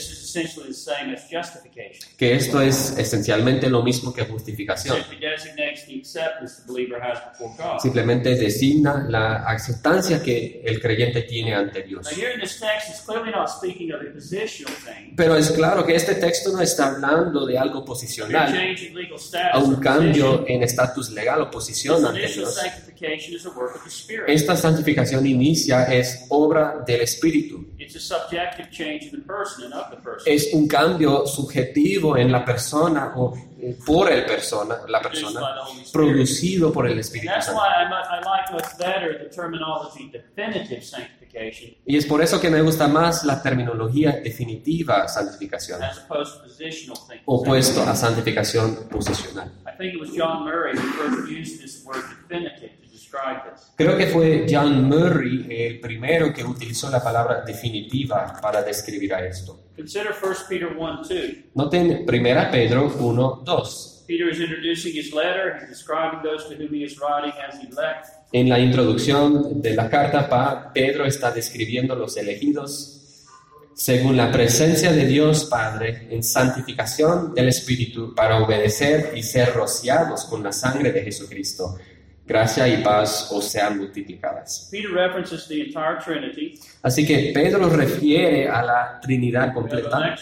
Que 2.17 2.35
esto 2.35 2.61
es 2.61 2.97
esencialmente 2.97 3.69
lo 3.69 3.83
mismo 3.83 4.13
que 4.13 4.23
justificación. 4.25 4.97
Simplemente 7.79 8.35
designa 8.35 9.05
la 9.09 9.43
aceptancia 9.47 10.21
que 10.21 10.61
el 10.63 10.79
creyente 10.81 11.23
tiene 11.23 11.55
ante 11.55 11.83
Dios. 11.83 12.07
Pero 15.15 15.35
es 15.35 15.51
claro 15.51 15.85
que 15.85 15.95
este 15.95 16.15
texto 16.15 16.51
no 16.51 16.61
está 16.61 16.87
hablando 16.87 17.45
de 17.45 17.57
algo 17.57 17.83
posicional, 17.83 18.53
a 19.51 19.59
un 19.59 19.75
cambio 19.75 20.45
en 20.47 20.63
estatus 20.63 21.09
legal 21.11 21.41
o 21.41 21.51
posición 21.51 22.05
ante 22.05 22.27
Dios. 22.27 22.57
Esta 24.27 24.55
santificación 24.55 25.25
inicia 25.25 25.83
es 25.85 26.25
obra 26.29 26.83
del 26.85 27.01
Espíritu. 27.01 27.65
It's 27.77 27.95
a 27.95 27.99
subjective 27.99 28.69
change 28.69 29.05
in 29.05 29.11
the 29.11 29.25
person 29.25 29.65
and 29.65 29.73
of 29.73 29.89
the 29.89 29.97
person. 29.97 30.31
Es 30.31 30.53
un 30.53 30.67
cambio 30.67 31.25
subjetivo 31.25 32.15
en 32.15 32.31
la 32.31 32.45
persona 32.45 33.13
o 33.15 33.33
eh, 33.59 33.77
por 33.85 34.11
el 34.11 34.25
persona, 34.25 34.81
la 34.87 35.01
persona, 35.01 35.41
producido 35.91 36.71
por 36.71 36.87
el 36.87 36.99
Espíritu 36.99 37.33
Santo. 37.41 37.59
Y 41.85 41.97
es 41.97 42.05
por 42.05 42.21
eso 42.21 42.39
que 42.39 42.49
me 42.49 42.61
gusta 42.61 42.87
más 42.87 43.23
la 43.23 43.41
terminología 43.41 44.19
definitiva 44.23 45.07
santificación, 45.07 45.81
as 45.81 45.99
opposed 45.99 46.33
to 46.35 46.43
positional 46.43 46.97
thinking. 47.07 47.23
opuesto 47.25 47.81
a 47.83 47.95
santificación 47.95 48.87
posicional. 48.89 49.51
Creo 53.75 53.97
que 53.97 54.07
fue 54.07 54.45
John 54.49 54.87
Murray 54.87 55.47
el 55.49 55.79
primero 55.79 56.33
que 56.33 56.43
utilizó 56.43 56.89
la 56.89 57.03
palabra 57.03 57.41
definitiva 57.41 58.39
para 58.41 58.61
describir 58.61 59.13
a 59.13 59.25
esto. 59.25 59.67
Consider 59.75 60.13
1 60.21 60.33
Peter 60.47 60.69
1 60.77 60.97
2. 60.97 61.21
Noten 61.55 62.05
1 62.07 62.51
Pedro 62.51 62.93
1, 62.99 63.43
2. 63.45 64.03
Peter 64.07 64.29
is 64.29 64.39
introducing 64.39 64.93
his 64.93 65.13
letter, 65.13 65.57
he's 65.59 65.69
describing 65.69 66.21
those 66.21 66.43
to 66.49 66.55
whom 66.55 66.73
he 66.73 66.83
is 66.83 66.97
writing 66.99 67.33
as 67.47 67.55
elect. 67.63 68.07
En 68.33 68.49
la 68.49 68.59
introducción 68.59 69.61
de 69.61 69.73
la 69.73 69.89
carta, 69.89 70.71
Pedro 70.73 71.05
está 71.05 71.31
describiendo 71.31 71.95
los 71.95 72.17
elegidos 72.17 72.97
según 73.73 74.15
la 74.15 74.31
presencia 74.31 74.91
de 74.91 75.05
Dios 75.05 75.45
Padre 75.45 76.07
en 76.11 76.23
santificación 76.23 77.33
del 77.33 77.47
Espíritu 77.47 78.13
para 78.13 78.37
obedecer 78.37 79.13
y 79.15 79.23
ser 79.23 79.53
rociados 79.53 80.25
con 80.25 80.43
la 80.43 80.51
sangre 80.51 80.91
de 80.91 81.01
Jesucristo. 81.01 81.77
Gracia 82.31 82.65
y 82.65 82.81
paz 82.81 83.29
os 83.29 83.43
sean 83.43 83.77
multiplicadas. 83.77 84.69
Peter 84.71 84.89
references 84.89 85.49
the 85.49 85.63
entire 85.63 85.99
Trinity. 86.01 86.57
Así 86.81 87.05
que 87.05 87.31
Pedro 87.33 87.67
refiere 87.67 88.47
a 88.47 88.63
la 88.63 88.99
Trinidad 89.01 89.53
completa. 89.53 90.17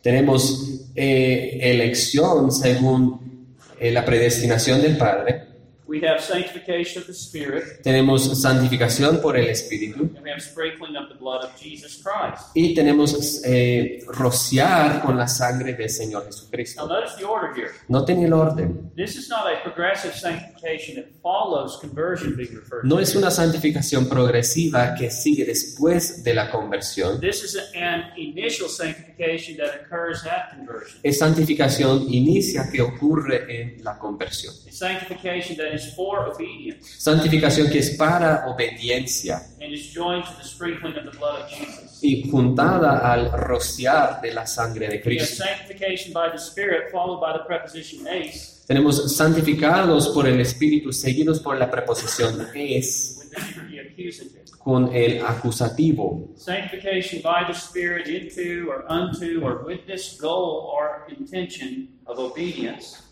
Tenemos 0.00 0.90
eh, 0.94 1.58
elección 1.60 2.52
según 2.52 3.56
eh, 3.80 3.90
la 3.90 4.04
predestinación 4.04 4.80
del 4.80 4.96
Padre. 4.96 5.53
We 5.86 6.00
have 6.06 6.20
sanctification 6.22 7.02
of 7.02 7.06
the 7.06 7.12
Spirit, 7.12 7.82
Tenemos 7.82 8.40
santificación 8.40 9.20
por 9.20 9.36
el 9.36 9.48
Espíritu. 9.48 10.00
and 10.16 10.22
we 10.22 10.30
have 10.30 10.40
sprinkling 10.40 10.96
of 10.96 11.10
the 11.10 11.14
blood 11.14 11.44
of 11.44 11.50
Jesus 11.60 12.02
Christ. 12.02 12.42
Y 12.54 12.74
tenemos 12.74 13.42
eh, 13.44 14.02
rociar 14.06 15.02
con 15.02 15.18
la 15.18 15.28
sangre 15.28 15.74
del 15.74 15.90
Señor 15.90 16.22
Now, 16.22 16.30
Jesucristo. 16.30 16.86
notice 16.88 17.16
the 17.18 17.24
order 17.26 17.52
here. 17.54 17.70
Noten 17.88 18.24
el 18.24 18.32
orden. 18.32 18.90
This 18.96 19.14
is 19.16 19.28
not 19.28 19.44
a 19.46 19.62
progressive 19.62 20.14
sanctification 20.14 20.94
that 20.96 21.06
follows 21.22 21.78
conversion 21.80 22.34
being 22.34 22.54
referred 22.54 22.84
No 22.84 22.96
to. 22.96 23.02
es 23.02 23.14
una 23.14 23.30
santificación 23.30 24.08
progresiva 24.08 24.94
que 24.94 25.10
sigue 25.10 25.44
después 25.44 26.24
de 26.24 26.32
la 26.32 26.50
conversión. 26.50 27.20
This 27.20 27.42
is 27.44 27.56
an 27.76 28.04
initial 28.16 28.70
sanctification 28.70 29.58
that 29.58 29.74
occurs 29.84 30.24
at 30.24 30.56
conversion. 30.56 30.98
Es 31.02 31.18
santificación 31.18 32.06
inicia 32.12 32.70
que 32.72 32.80
ocurre 32.80 33.44
en 33.60 33.84
la 33.84 33.98
conversión. 33.98 34.54
A 34.66 34.72
sanctification 34.72 35.56
that 35.58 35.74
is 35.74 35.83
for 35.94 36.28
obedience 36.32 36.88
Santificación 36.98 37.70
que 37.70 37.78
es 37.78 37.90
para 37.96 38.46
obediencia 38.48 39.42
and 39.60 39.72
is 39.72 39.92
joined 39.94 40.24
to 40.24 40.32
the 40.40 40.44
sprinkling 40.48 40.96
of 40.96 41.04
the 41.10 41.16
blood 41.18 41.42
of 41.42 41.48
Jesus. 41.50 41.98
y 42.02 42.28
juntada 42.30 42.98
al 43.12 43.30
rociar 43.32 44.20
de 44.20 44.32
la 44.32 44.46
sangre 44.46 44.88
de 44.88 45.00
Cristo. 45.00 45.42
sanctification 45.44 46.12
by 46.12 46.30
the 46.30 46.38
Spirit, 46.38 46.90
followed 46.92 47.20
by 47.20 47.32
the 47.32 47.44
preposition 47.46 48.06
ace, 48.08 48.62
Tenemos 48.66 49.14
santificados 49.14 50.08
por 50.08 50.26
el 50.26 50.40
Espíritu 50.40 50.90
seguidos 50.92 51.38
por 51.40 51.58
la 51.58 51.70
preposición 51.70 52.46
es 52.54 53.18
with 53.20 53.30
the, 53.30 53.70
the 53.70 53.80
accusative. 53.80 54.44
con 54.58 54.90
el 54.94 55.22
acusativo. 55.24 56.28
Sanctification 56.36 57.20
by 57.22 57.44
the 57.46 57.52
Spirit 57.52 58.06
into 58.08 58.70
or 58.70 58.84
unto 58.90 59.42
or 59.44 59.62
with 59.66 59.86
this 59.86 60.18
goal 60.18 60.72
or 60.74 61.06
intention 61.14 61.88
of 62.06 62.18
obedience. 62.18 63.02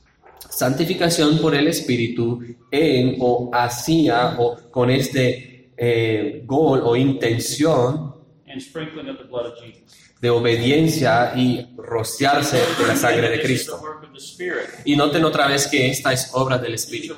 Santificación 0.50 1.38
por 1.38 1.54
el 1.54 1.68
Espíritu 1.68 2.40
en 2.70 3.16
o 3.20 3.50
hacia 3.52 4.38
o 4.38 4.70
con 4.70 4.90
este 4.90 5.72
eh, 5.76 6.42
gol 6.44 6.82
o 6.84 6.96
intención 6.96 8.14
de 10.20 10.30
obediencia 10.30 11.32
y 11.36 11.66
rociarse 11.76 12.56
de 12.56 12.86
la 12.86 12.96
sangre 12.96 13.28
de 13.30 13.38
This 13.38 13.46
Cristo. 13.46 13.82
Y 14.84 14.94
noten 14.94 15.24
otra 15.24 15.48
vez 15.48 15.66
que 15.66 15.88
esta 15.88 16.12
es 16.12 16.30
obra 16.34 16.58
del 16.58 16.74
Espíritu. 16.74 17.16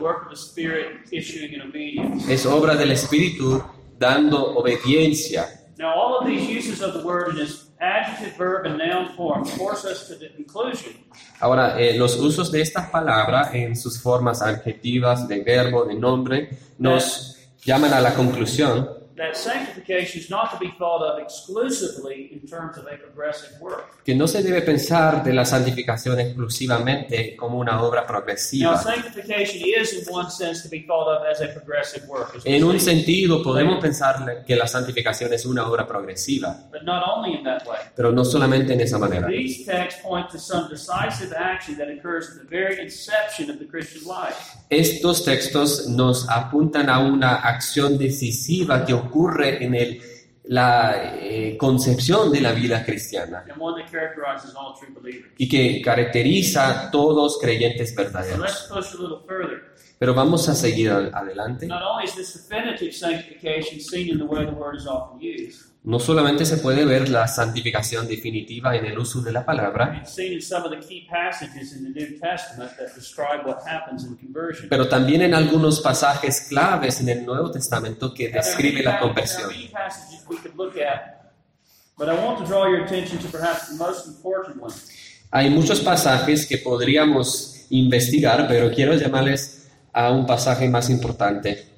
Es 2.29 2.47
obra 2.47 2.77
del 2.77 2.93
Espíritu 2.93 3.63
dando 3.99 4.57
obediencia. 4.57 5.61
Now, 5.77 5.93
all 5.93 6.19
of 6.21 6.27
these 6.27 6.49
uses 6.49 6.81
of 6.83 6.95
the 6.95 7.05
word 7.05 7.35
in 7.35 7.43
its 7.43 7.69
adjective, 7.85 8.37
verb, 8.37 8.67
and 8.67 8.79
noun 8.79 9.09
form 9.17 9.45
force 9.45 9.85
us 9.85 10.09
to 10.09 10.15
the 10.17 10.31
conclusion. 10.35 10.93
Ahora, 11.41 11.79
eh, 11.79 11.97
los 11.97 12.19
usos 12.19 12.51
de 12.51 12.61
esta 12.61 12.91
palabra 12.91 13.51
en 13.53 13.77
sus 13.77 14.01
formas 14.01 14.43
adjetivas, 14.43 15.29
de 15.29 15.43
verbo, 15.43 15.85
de 15.85 15.95
nombre, 15.95 16.51
nos 16.79 17.37
llaman 17.65 17.93
a 17.93 18.01
la 18.01 18.15
conclusión 18.15 19.04
that 19.17 19.35
sanctification 19.37 20.21
is 20.21 20.29
not 20.29 20.51
to 20.51 20.59
be 20.59 20.73
thought 20.79 21.01
of 21.03 21.21
exclusively 21.23 22.31
in 22.33 22.41
terms 22.49 22.77
of 22.77 22.85
a 22.87 22.97
progressive 22.97 23.51
work. 23.61 24.03
que 24.05 24.15
no 24.15 24.27
se 24.27 24.43
debe 24.43 24.61
pensar 24.63 25.23
de 25.23 25.33
la 25.33 25.45
santificación 25.45 26.19
exclusivamente 26.21 27.37
como 27.37 27.59
una 27.59 27.81
obra 27.83 28.01
Now, 28.03 28.07
progresiva. 28.09 28.77
sanctification 28.83 29.63
is, 29.65 29.93
in 29.93 30.13
one 30.13 30.31
sense, 30.31 30.63
to 30.63 30.69
be 30.69 30.85
thought 30.87 31.07
of 31.09 31.27
as 31.27 31.41
a 31.41 31.49
progressive 31.53 32.07
work, 32.09 32.35
as 32.37 32.43
En 32.45 32.65
un 32.65 32.79
sentido, 32.81 33.43
podemos 33.43 33.81
pensar 33.81 34.45
que 34.45 34.57
la 34.57 34.67
santificación 34.67 35.33
es 35.33 35.47
una 35.47 35.67
obra 35.69 35.87
progresiva, 35.87 36.65
but 36.73 36.83
not 36.83 37.03
only 37.07 37.37
in 37.39 37.45
that 37.45 37.65
way. 37.67 37.79
pero 37.95 38.11
no 38.13 38.25
solamente 38.25 38.73
en 38.73 38.81
esa 38.81 38.99
manera. 38.99 39.29
These 39.29 39.65
texts 39.65 40.01
point 40.03 40.29
to 40.31 40.39
some 40.39 40.69
decisive 40.69 41.33
action 41.37 41.77
that 41.79 41.89
occurs 41.89 42.29
at 42.31 42.43
the 42.43 42.49
very 42.49 42.83
inception 42.83 43.49
of 43.51 43.59
the 43.59 43.67
Christian 43.67 44.03
life. 44.07 44.37
Estos 44.71 45.25
textos 45.25 45.87
nos 45.89 46.29
apuntan 46.29 46.89
a 46.91 46.99
una 46.99 47.37
acción 47.37 47.97
decisiva 47.97 48.85
que 48.85 48.93
ocurre 48.95 49.04
en 49.63 49.75
el, 49.75 50.01
la 50.45 51.15
eh, 51.19 51.57
concepción 51.57 52.31
de 52.31 52.41
la 52.41 52.53
vida 52.53 52.85
cristiana. 52.85 53.45
Y 55.39 55.49
que 55.49 55.81
caracteriza 55.83 56.69
a 56.69 56.91
todos 56.91 57.39
creyentes 57.41 57.95
verdaderos. 57.95 58.69
Pero 59.99 60.15
vamos 60.15 60.49
a 60.49 60.55
seguir 60.55 60.91
adelante. 60.91 61.69
No 65.85 65.99
solamente 65.99 66.47
se 66.47 66.57
puede 66.57 66.87
ver 66.87 67.11
la 67.11 67.29
santificación 67.29 68.09
definitiva 68.09 68.75
en 68.75 68.87
el 68.87 68.99
uso 68.99 69.21
de 69.21 69.33
la 69.33 69.45
palabra, 69.45 70.03
pero 74.71 74.89
también 74.89 75.21
en 75.21 75.35
algunos 75.35 75.81
pasajes 75.81 76.47
claves 76.49 77.01
en 77.03 77.11
el 77.11 77.27
Nuevo 77.27 77.51
Testamento 77.51 78.15
que 78.15 78.31
describe 78.31 78.83
la 78.83 78.99
conversión. 78.99 79.51
Hay 85.31 85.51
muchos 85.51 85.81
pasajes 85.81 86.47
que 86.47 86.59
podríamos 86.59 87.67
investigar, 87.69 88.47
pero 88.49 88.73
quiero 88.75 88.95
llamarles 88.95 89.64
a 89.95 90.11
un 90.11 90.27
pasaje 90.27 90.69
más 90.69 90.91
importante. 90.91 91.69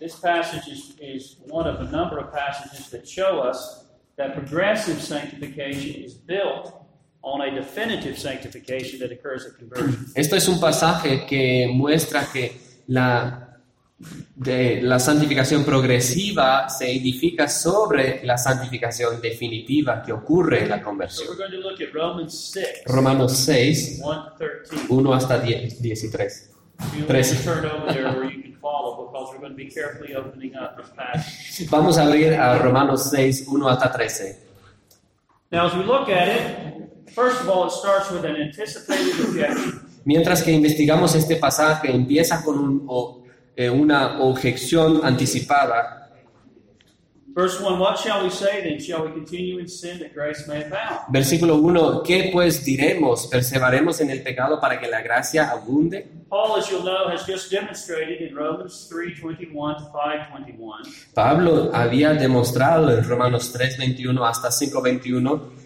This 0.00 0.16
passage 0.16 0.66
is, 0.68 0.96
is 1.00 1.36
one 1.48 1.68
of 1.68 1.80
a 1.80 1.90
number 1.90 2.18
of 2.18 2.32
passages 2.32 2.90
that 2.90 3.06
show 3.06 3.40
us 3.48 3.86
that 4.16 4.34
progressive 4.34 5.00
sanctification 5.00 6.02
is 6.02 6.14
built 6.14 6.74
on 7.22 7.40
a 7.40 7.50
definitive 7.54 8.18
sanctification 8.18 8.98
that 8.98 9.12
occurs 9.12 9.46
at 9.46 9.56
conversion. 9.56 10.06
Esto 10.16 10.34
es 10.34 10.48
un 10.48 10.58
pasaje 10.58 11.24
que 11.26 11.70
muestra 11.72 12.26
que 12.32 12.60
la, 12.88 13.60
de, 14.34 14.82
la 14.82 14.98
santificación 14.98 15.64
progresiva 15.64 16.68
se 16.68 16.90
edifica 16.90 17.48
sobre 17.48 18.24
la 18.24 18.36
santificación 18.36 19.20
definitiva 19.20 20.02
que 20.02 20.12
ocurre 20.12 20.64
en 20.64 20.70
la 20.70 20.78
So 20.78 20.84
conversión. 20.84 21.28
we're 21.28 21.36
going 21.36 21.52
to 21.52 21.68
look 21.68 21.80
at 21.80 21.94
Romans 21.94 22.36
6, 22.52 22.82
Romanos 22.86 23.36
6, 23.36 24.00
1 24.02 24.24
to 24.24 24.30
13. 24.36 24.86
1 24.88 25.14
hasta 25.14 25.38
10, 25.38 26.10
13. 26.10 26.51
Vamos 31.70 31.98
a 31.98 32.02
abrir 32.04 32.34
a 32.34 32.58
Romanos 32.58 33.10
6, 33.10 33.46
1 33.48 33.68
hasta 33.68 33.88
13. 33.92 34.36
Now, 35.50 35.66
as 35.66 35.74
we 35.74 35.84
look 35.84 36.08
at 36.08 36.28
it, 36.28 37.10
first 37.14 37.40
of 37.42 37.48
all, 37.48 37.66
it 37.66 37.72
starts 37.72 38.10
with 38.10 38.24
an 38.24 38.36
anticipated 38.36 39.20
objection. 39.26 39.80
Mientras 40.04 40.42
que 40.42 40.50
investigamos 40.52 41.14
este 41.14 41.36
pasaje, 41.36 41.90
empieza 41.94 42.42
con 42.42 42.58
un- 42.58 42.84
o- 42.88 43.22
eh, 43.54 43.68
una 43.70 44.20
objeción 44.20 45.00
anticipada. 45.04 46.01
Versículo 51.08 51.56
1, 51.56 52.02
¿qué 52.02 52.30
pues 52.32 52.64
diremos? 52.64 53.26
¿Perseveraremos 53.26 54.00
en 54.00 54.10
el 54.10 54.22
pecado 54.22 54.60
para 54.60 54.78
que 54.78 54.88
la 54.88 55.00
gracia 55.00 55.50
abunde? 55.50 56.22
Paul, 56.28 56.58
as 56.58 56.70
you'll 56.70 56.82
know, 56.82 57.08
has 57.08 57.26
just 57.26 57.50
demonstrated 57.50 58.22
in 58.22 58.34
Romans 58.34 58.88
3:21 58.90 59.76
to 59.76 59.90
5:21 59.92 61.12
Pablo 61.14 61.70
había 61.74 62.14
demostrado 62.14 62.90
en 62.90 63.04
Romanos 63.04 63.52
3, 63.52 63.76
21 63.76 64.24
hasta 64.24 64.50
5, 64.50 64.80
21 64.80 65.61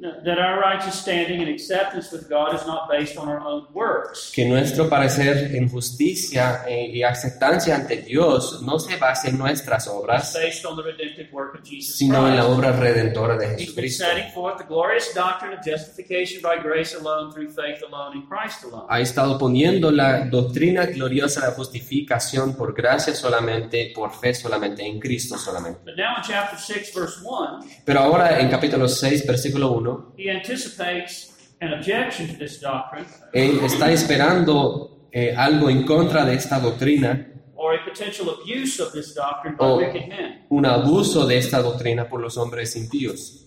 that 0.00 0.38
our 0.38 0.60
righteous 0.60 0.94
standing 0.94 1.40
and 1.40 1.48
acceptance 1.48 2.12
with 2.12 2.28
God 2.28 2.54
is 2.54 2.66
not 2.66 2.88
based 2.88 3.16
on 3.16 3.28
our 3.28 3.40
own 3.40 3.66
works, 3.72 4.30
que 4.34 4.44
nuestro 4.46 4.88
parecer 4.88 5.54
en 5.56 5.68
justicia 5.68 6.64
eh, 6.68 6.90
y 6.92 7.02
aceptancia 7.02 7.74
ante 7.76 7.96
Dios 8.02 8.62
no 8.62 8.78
se 8.78 8.96
basa 8.96 9.28
en 9.28 9.38
nuestras 9.38 9.86
it's 9.86 9.94
obras, 9.94 10.34
based 10.34 10.64
on 10.64 10.76
the 10.76 10.82
redemptive 10.82 11.28
work 11.32 11.54
of 11.54 11.64
Jesus 11.64 11.96
sino 11.96 12.28
en 12.28 12.36
la 12.36 12.46
obra 12.46 12.72
redentora 12.72 13.36
de 13.36 13.56
Jesucristo. 13.56 14.04
setting 14.04 14.30
forth 14.32 14.58
the 14.58 14.64
glorious 14.64 15.12
doctrine 15.14 15.52
of 15.52 15.64
justification 15.64 16.40
by 16.42 16.62
grace 16.62 16.94
alone, 16.94 17.32
through 17.32 17.50
faith 17.50 17.82
alone, 17.82 18.16
in 18.16 18.26
Christ 18.26 18.64
alone. 18.64 18.86
Ha 18.88 19.00
estado 19.00 19.38
poniendo 19.38 19.90
la 19.90 20.24
doctrina 20.26 20.86
gloriosa 20.86 21.46
de 21.46 21.52
justificación 21.52 22.54
por 22.54 22.74
gracia 22.74 23.14
solamente, 23.14 23.92
por 23.94 24.12
fe 24.12 24.34
solamente, 24.34 24.86
en 24.86 24.98
Cristo 25.00 25.36
solamente. 25.38 25.80
But 25.84 25.96
now 25.96 26.16
in 26.16 26.22
chapter 26.22 26.58
6, 26.58 26.94
verse 26.94 27.20
1, 27.24 27.60
Pero 27.84 28.00
ahora 28.00 28.38
en 28.40 28.48
capítulo 28.48 28.88
6, 28.88 29.26
versículo 29.26 29.72
1, 29.72 29.87
he 30.16 30.30
anticipates 30.30 31.34
an 31.60 31.72
objection 31.72 32.26
to 32.28 32.36
this 32.38 32.60
doctrine 32.60 33.06
él 33.32 33.60
está 33.64 33.90
esperando 33.90 35.08
eh, 35.12 35.34
algo 35.36 35.70
en 35.70 35.84
contra 35.84 36.24
de 36.24 36.34
esta 36.34 36.60
doctrina, 36.60 37.26
or 37.54 37.74
a 37.74 37.84
potential 37.84 38.28
abuse 38.30 38.80
of 38.80 38.92
this 38.92 39.14
doctrine 39.14 39.56
by 39.56 39.76
wicked 39.76 40.08
men. 40.08 40.46
un 40.50 40.66
abuso 40.66 41.26
de 41.26 41.38
esta 41.38 41.60
doctrina 41.60 42.08
por 42.08 42.20
los 42.20 42.36
hombres 42.36 42.76
impíos. 42.76 43.44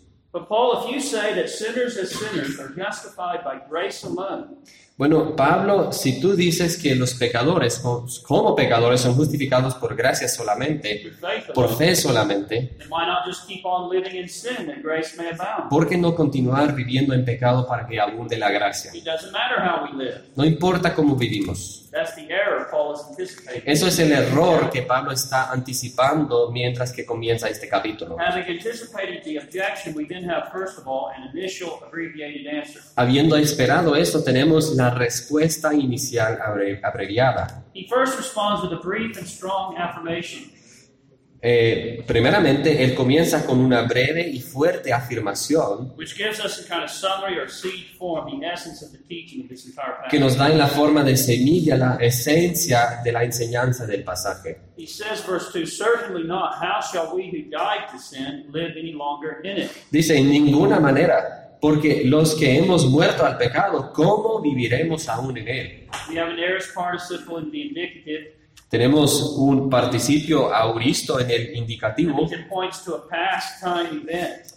Bueno, 5.01 5.35
Pablo, 5.35 5.91
si 5.91 6.21
tú 6.21 6.35
dices 6.35 6.77
que 6.77 6.93
los 6.93 7.15
pecadores 7.15 7.79
co- 7.79 8.05
como 8.21 8.55
pecadores 8.55 9.01
son 9.01 9.15
justificados 9.15 9.73
por 9.73 9.95
gracia 9.95 10.27
solamente, 10.27 11.11
por 11.55 11.75
fe 11.75 11.95
solamente? 11.95 12.77
¿por 15.71 15.89
qué 15.89 15.97
no 15.97 16.13
continuar 16.13 16.75
viviendo 16.75 17.15
en 17.15 17.25
pecado 17.25 17.65
para 17.67 17.87
que 17.87 17.99
abunde 17.99 18.37
la 18.37 18.51
gracia? 18.51 18.91
No 20.35 20.45
importa 20.45 20.93
cómo 20.93 21.15
vivimos. 21.15 21.89
That's 21.91 22.15
the 22.15 22.31
error 22.31 22.67
Paul 22.71 22.93
is 22.93 23.01
anticipating. 23.09 23.63
Eso 23.65 23.85
es 23.87 23.99
el 23.99 24.13
error 24.13 24.69
que 24.69 24.83
Pablo 24.83 25.11
está 25.11 25.51
anticipando 25.51 26.49
mientras 26.49 26.93
que 26.93 27.05
comienza 27.05 27.49
este 27.49 27.67
capítulo. 27.67 28.17
Having 28.17 28.45
anticipated 28.59 29.23
the 29.25 29.37
objection, 29.37 29.93
we 29.95 30.05
then 30.07 30.23
have, 30.29 30.49
first 30.53 30.77
of 30.79 30.87
all, 30.87 31.11
an 31.13 31.29
initial 31.35 31.79
abbreviated 31.85 32.47
answer. 32.47 32.81
Habiendo 32.95 33.35
esperado 33.35 33.95
esto, 33.97 34.23
tenemos 34.23 34.73
la 34.75 34.91
respuesta 34.91 35.73
inicial 35.73 36.39
abre- 36.41 36.79
abreviada. 36.81 37.61
He 37.73 37.87
first 37.89 38.17
responds 38.17 38.61
with 38.63 38.71
a 38.71 38.81
brief 38.81 39.17
and 39.17 39.27
strong 39.27 39.75
affirmation. 39.77 40.49
Eh, 41.43 42.03
primeramente, 42.05 42.83
él 42.83 42.93
comienza 42.93 43.43
con 43.45 43.59
una 43.59 43.81
breve 43.81 44.29
y 44.29 44.39
fuerte 44.39 44.93
afirmación 44.93 45.91
which 45.97 46.15
gives 46.15 46.39
us 46.39 46.59
a 46.59 46.69
kind 46.69 46.83
of 46.83 46.91
summary 46.91 47.39
or 47.39 47.49
seed 47.49 47.87
form, 47.97 48.39
the 48.39 48.45
essence 48.45 48.85
of 48.85 48.91
the 48.91 48.99
teaching 49.07 49.41
of 49.41 49.49
this 49.49 49.65
entire 49.65 49.95
que 50.07 50.19
nos 50.19 50.37
da 50.37 50.51
en 50.51 50.59
la 50.59 50.67
forma 50.67 51.03
de 51.03 51.17
semilla 51.17 51.75
la 51.75 51.97
esencia 51.99 53.01
de 53.03 53.11
la 53.11 53.23
enseñanza 53.23 53.87
del 53.87 54.03
pasaje. 54.03 54.61
He 54.77 54.85
says, 54.85 55.25
verse 55.25 55.51
2, 55.51 55.65
Certainly 55.65 56.27
not. 56.27 56.55
How 56.61 56.79
shall 56.81 57.15
we 57.15 57.31
who 57.31 57.49
died 57.49 57.89
to 57.91 57.97
sin 57.97 58.45
live 58.51 58.73
any 58.77 58.93
longer 58.93 59.41
in 59.43 59.63
it? 59.63 59.71
Dice, 59.91 60.17
en 60.17 60.29
ninguna 60.29 60.79
manera, 60.79 61.57
porque 61.59 62.03
los 62.05 62.35
que 62.35 62.57
hemos 62.57 62.85
muerto 62.87 63.25
al 63.25 63.37
pecado, 63.37 63.91
¿cómo 63.93 64.41
viviremos 64.41 65.07
aún 65.07 65.37
en 65.37 65.47
él? 65.47 65.87
We 66.09 66.19
have 66.19 66.31
an 66.31 66.39
aorist 66.39 66.73
participle 66.73 67.39
in 67.39 67.51
the 67.51 67.61
indicative, 67.61 68.33
Tenemos 68.71 69.35
un 69.37 69.69
participio 69.69 70.55
auristo 70.55 71.19
en 71.19 71.29
el 71.29 71.57
indicativo, 71.57 72.25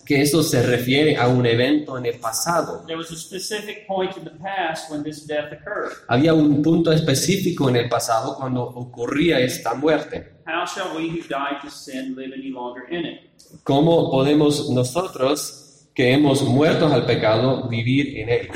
que 0.06 0.22
eso 0.22 0.40
se 0.40 0.62
refiere 0.62 1.16
a 1.16 1.26
un 1.26 1.44
evento 1.44 1.98
en 1.98 2.06
el 2.06 2.20
pasado. 2.20 2.84
There 2.86 2.96
was 2.96 3.10
a 3.10 3.16
specific 3.16 3.88
point 3.88 4.16
in 4.16 4.22
the 4.22 4.30
past 4.30 4.88
when 4.88 5.02
this 5.02 5.26
death 5.26 5.52
occurred. 5.52 5.90
Había 6.06 6.32
un 6.32 6.62
punto 6.62 6.92
específico 6.92 7.68
en 7.68 7.74
el 7.74 7.88
pasado 7.88 8.36
cuando 8.36 8.62
ocurría 8.62 9.40
esta 9.40 9.74
muerte. 9.74 10.36
How 10.46 10.64
shall 10.64 10.96
we 10.96 11.08
who 11.08 11.22
died 11.28 11.60
to 11.64 11.68
sin 11.68 12.14
live 12.14 12.32
any 12.32 12.50
longer 12.50 12.84
in 12.88 13.06
it? 13.06 13.20
¿Cómo 13.64 14.12
podemos 14.12 14.70
nosotros, 14.70 15.88
que 15.92 16.12
hemos 16.12 16.40
muerto 16.42 16.86
al 16.86 17.04
pecado, 17.04 17.68
vivir 17.68 18.16
en 18.16 18.28
él? 18.28 18.48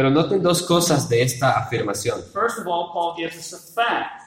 Pero 0.00 0.08
noten 0.08 0.40
dos 0.42 0.62
cosas 0.62 1.10
de 1.10 1.20
esta 1.20 1.58
afirmación. 1.58 2.22
First 2.32 2.58
of 2.58 2.66
all, 2.66 2.90
Paul 2.90 3.14
gives 3.18 3.36
us 3.36 3.52
a 3.52 3.58
fact. 3.58 4.22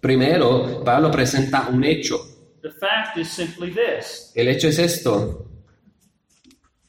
Primero, 0.00 0.84
Pablo 0.84 1.10
presenta 1.10 1.66
un 1.68 1.82
hecho. 1.82 2.24
The 2.62 2.70
fact 2.70 3.16
is 3.18 3.28
simply 3.28 3.72
this 3.72 4.30
El 4.36 4.46
hecho 4.46 4.68
es 4.68 4.78
esto, 4.78 5.48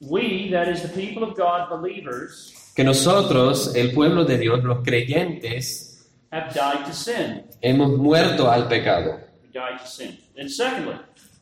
We, 0.01 0.51
that 0.51 0.67
is 0.67 0.84
the 0.84 0.89
people 0.89 1.23
of 1.23 1.36
God, 1.36 1.69
believers, 1.71 2.53
que 2.75 2.84
nosotros, 2.84 3.75
el 3.75 3.91
pueblo 3.91 4.23
de 4.23 4.38
Dios, 4.38 4.63
los 4.63 4.84
creyentes, 4.84 6.07
have 6.31 6.53
died 6.53 6.86
to 6.86 6.93
sin. 6.93 7.45
hemos 7.60 7.97
muerto 7.97 8.51
al 8.51 8.67
pecado. 8.67 9.19
We 9.41 9.49
died 9.51 9.79
to 9.81 9.88
sin. 9.88 10.19
And 10.38 10.47
secondly, 10.47 10.99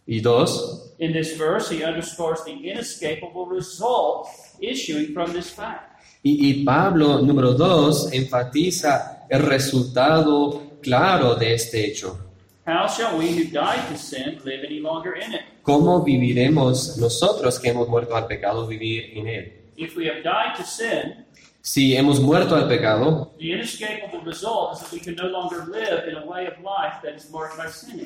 Y 0.07 0.21
dos, 0.21 0.93
in 0.99 1.11
this 1.11 1.35
verse, 1.35 1.69
he 1.69 1.83
underscores 1.83 2.45
the 2.45 2.53
inescapable 2.53 3.47
result 3.47 4.29
issuing 4.61 5.13
from 5.13 5.33
this 5.33 5.49
fact. 5.49 5.87
Y, 6.21 6.49
y 6.49 6.63
Pablo, 6.63 7.19
número 7.21 7.53
dos, 7.53 8.11
enfatiza 8.11 9.25
el 9.29 9.43
resultado 9.43 10.61
claro 10.81 11.35
de 11.35 11.53
este 11.53 11.85
hecho. 11.85 12.17
How 12.65 12.87
shall 12.87 13.17
we 13.17 13.31
who 13.31 13.45
died 13.45 13.87
to 13.89 13.97
sin 13.97 14.39
live 14.43 14.63
any 14.65 14.79
longer 14.79 15.15
in 15.15 15.33
it? 15.33 15.41
¿Cómo 15.63 16.03
viviremos 16.03 16.97
nosotros 16.97 17.59
que 17.59 17.69
hemos 17.69 17.87
muerto 17.87 18.15
al 18.15 18.27
pecado 18.27 18.67
vivir 18.67 19.17
en 19.17 19.27
él? 19.27 19.53
If 19.75 19.95
we 19.95 20.07
have 20.07 20.21
died 20.23 20.55
to 20.57 20.63
sin, 20.63 21.25
Si 21.71 21.95
hemos 21.95 22.19
muerto 22.19 22.55
al 22.55 22.67
pecado, 22.67 23.31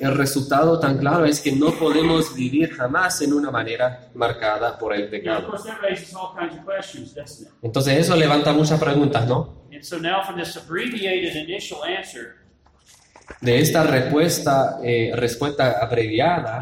el 0.00 0.14
resultado 0.14 0.78
tan 0.78 0.98
claro 0.98 1.24
es 1.24 1.40
que 1.40 1.52
no 1.52 1.70
podemos 1.70 2.34
vivir 2.34 2.74
jamás 2.74 3.22
en 3.22 3.32
una 3.32 3.50
manera 3.50 4.10
marcada 4.14 4.78
por 4.78 4.94
el 4.94 5.08
pecado. 5.08 5.50
Entonces 7.62 7.98
eso 7.98 8.16
levanta 8.16 8.52
muchas 8.52 8.78
preguntas, 8.78 9.26
¿no? 9.26 9.64
De 13.40 13.58
esta 13.58 13.82
respuesta, 13.84 14.78
eh, 14.82 15.10
respuesta 15.14 15.78
abreviada, 15.80 16.60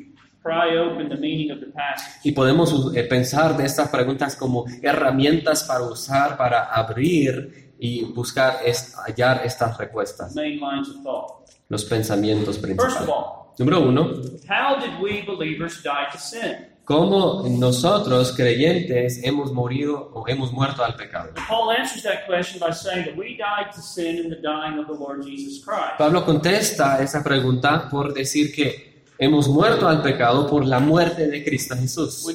pry 0.43 0.76
open 0.78 1.10
the 1.10 1.15
meaning 1.17 1.52
of 1.52 1.60
the 1.60 1.67
passage. 1.71 2.19
Y 2.24 2.32
podemos 2.32 2.71
eh, 2.95 3.04
pensar 3.04 3.56
de 3.58 3.65
estas 3.65 3.89
preguntas 3.89 4.36
como 4.36 4.65
herramientas 4.84 5.63
para 5.63 5.84
usar, 5.86 6.38
para 6.38 6.65
abrir 6.65 7.74
y 7.80 8.04
buscar, 8.13 8.60
es- 8.63 8.95
hallar 8.95 9.41
estas 9.43 9.78
respuestas, 9.78 10.36
Main 10.36 10.60
lines 10.60 10.89
of 10.89 11.02
thought. 11.04 11.50
los 11.69 11.84
pensamientos 11.86 12.58
First 12.58 12.60
of 12.60 12.63
principales. 12.65 13.10
all, 13.10 13.54
Número 13.58 13.80
uno, 13.82 14.12
how 14.50 14.78
did 14.80 15.00
we 15.02 15.21
believers 15.26 15.82
die 15.82 16.08
to 16.12 16.17
sin? 16.19 16.67
¿Cómo 16.86 17.43
nosotros 17.50 18.32
creyentes 18.36 19.19
hemos 19.24 19.52
morido 19.52 20.12
o 20.13 20.28
hemos 20.28 20.52
muerto 20.52 20.84
al 20.84 20.95
pecado? 20.95 21.32
Paul 21.48 21.71
answers 21.71 22.04
that 22.04 22.26
question 22.28 22.60
by 22.60 22.71
saying 22.71 23.06
that 23.06 23.17
we 23.17 23.36
died 23.36 23.74
to 23.74 23.82
sin 23.82 24.17
in 24.17 24.30
the 24.30 24.38
dying 24.41 24.80
of 24.80 24.88
the 24.88 24.93
Lord 24.93 25.24
Jesus 25.24 25.63
Christ. 25.63 25.98
Pablo 25.98 26.24
contesta 26.24 27.02
esa 27.02 27.24
pregunta 27.24 27.89
por 27.89 28.13
decir 28.13 28.54
que 28.54 29.04
hemos 29.17 29.48
muerto 29.48 29.88
al 29.88 30.02
pecado 30.02 30.48
por 30.48 30.65
la 30.65 30.80
muerte 30.80 31.28
de 31.28 31.43
Cristo 31.43 31.76
Jesús. 31.76 32.26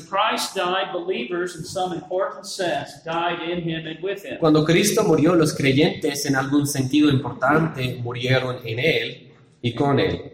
Cuando 4.40 4.64
Cristo 4.64 5.04
murió, 5.04 5.34
los 5.34 5.54
creyentes 5.54 6.26
en 6.26 6.36
algún 6.36 6.66
sentido 6.66 7.10
importante 7.10 8.00
murieron 8.02 8.56
en 8.64 8.78
Él 8.78 9.29
y 9.62 9.74
con 9.74 9.98
Él. 10.00 10.32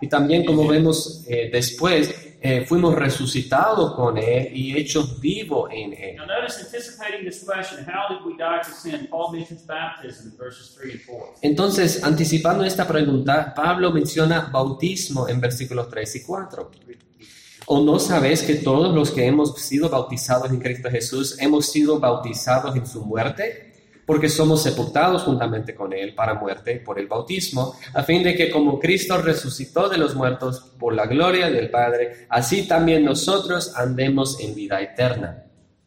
Y 0.00 0.08
también, 0.08 0.44
como 0.44 0.66
vemos 0.66 1.24
eh, 1.28 1.50
después, 1.52 2.34
eh, 2.40 2.64
fuimos 2.66 2.94
resucitados 2.94 3.94
con 3.94 4.18
Él 4.18 4.50
y 4.52 4.76
hechos 4.76 5.20
vivos 5.20 5.70
en 5.72 5.92
Él. 5.94 6.16
Now, 6.16 6.26
notice 6.26 6.60
anticipating 6.60 7.24
this 7.24 7.44
question, 7.44 7.86
how 7.86 8.08
did 8.08 8.24
we 8.26 8.36
die 8.36 8.60
to 8.62 8.70
sin? 8.70 9.06
Paul 9.08 9.32
mentions 9.32 9.64
baptism 9.64 10.30
in 10.30 10.36
verses 10.36 10.76
3 10.76 10.92
and 10.92 11.00
4. 11.06 11.34
Entonces, 11.42 12.02
anticipando 12.02 12.64
esta 12.64 12.86
pregunta, 12.86 13.54
Pablo 13.54 13.92
menciona 13.92 14.50
bautismo 14.52 15.28
en 15.28 15.40
versículos 15.40 15.88
3 15.88 16.16
y 16.16 16.22
4. 16.22 16.70
¿O 17.66 17.82
no 17.82 17.98
sabes 17.98 18.42
que 18.42 18.56
todos 18.56 18.94
los 18.94 19.10
que 19.10 19.24
hemos 19.24 19.54
sido 19.58 19.88
bautizados 19.88 20.50
en 20.50 20.60
Cristo 20.60 20.90
Jesús 20.90 21.38
hemos 21.40 21.66
sido 21.66 21.98
bautizados 21.98 22.76
en 22.76 22.86
su 22.86 23.06
muerte? 23.06 23.73
Porque 24.06 24.28
somos 24.28 24.62
sepultados 24.62 25.22
juntamente 25.22 25.74
con 25.74 25.92
Él 25.92 26.14
para 26.14 26.34
muerte 26.34 26.76
por 26.84 26.98
el 26.98 27.06
bautismo, 27.06 27.74
a 27.94 28.02
fin 28.02 28.22
de 28.22 28.34
que 28.34 28.50
como 28.50 28.78
Cristo 28.78 29.16
resucitó 29.22 29.88
de 29.88 29.96
los 29.98 30.14
muertos 30.14 30.60
por 30.78 30.94
la 30.94 31.06
gloria 31.06 31.50
del 31.50 31.70
Padre, 31.70 32.26
así 32.28 32.68
también 32.68 33.04
nosotros 33.04 33.74
andemos 33.76 34.38
en 34.40 34.54
vida 34.54 34.80
eterna. 34.82 35.44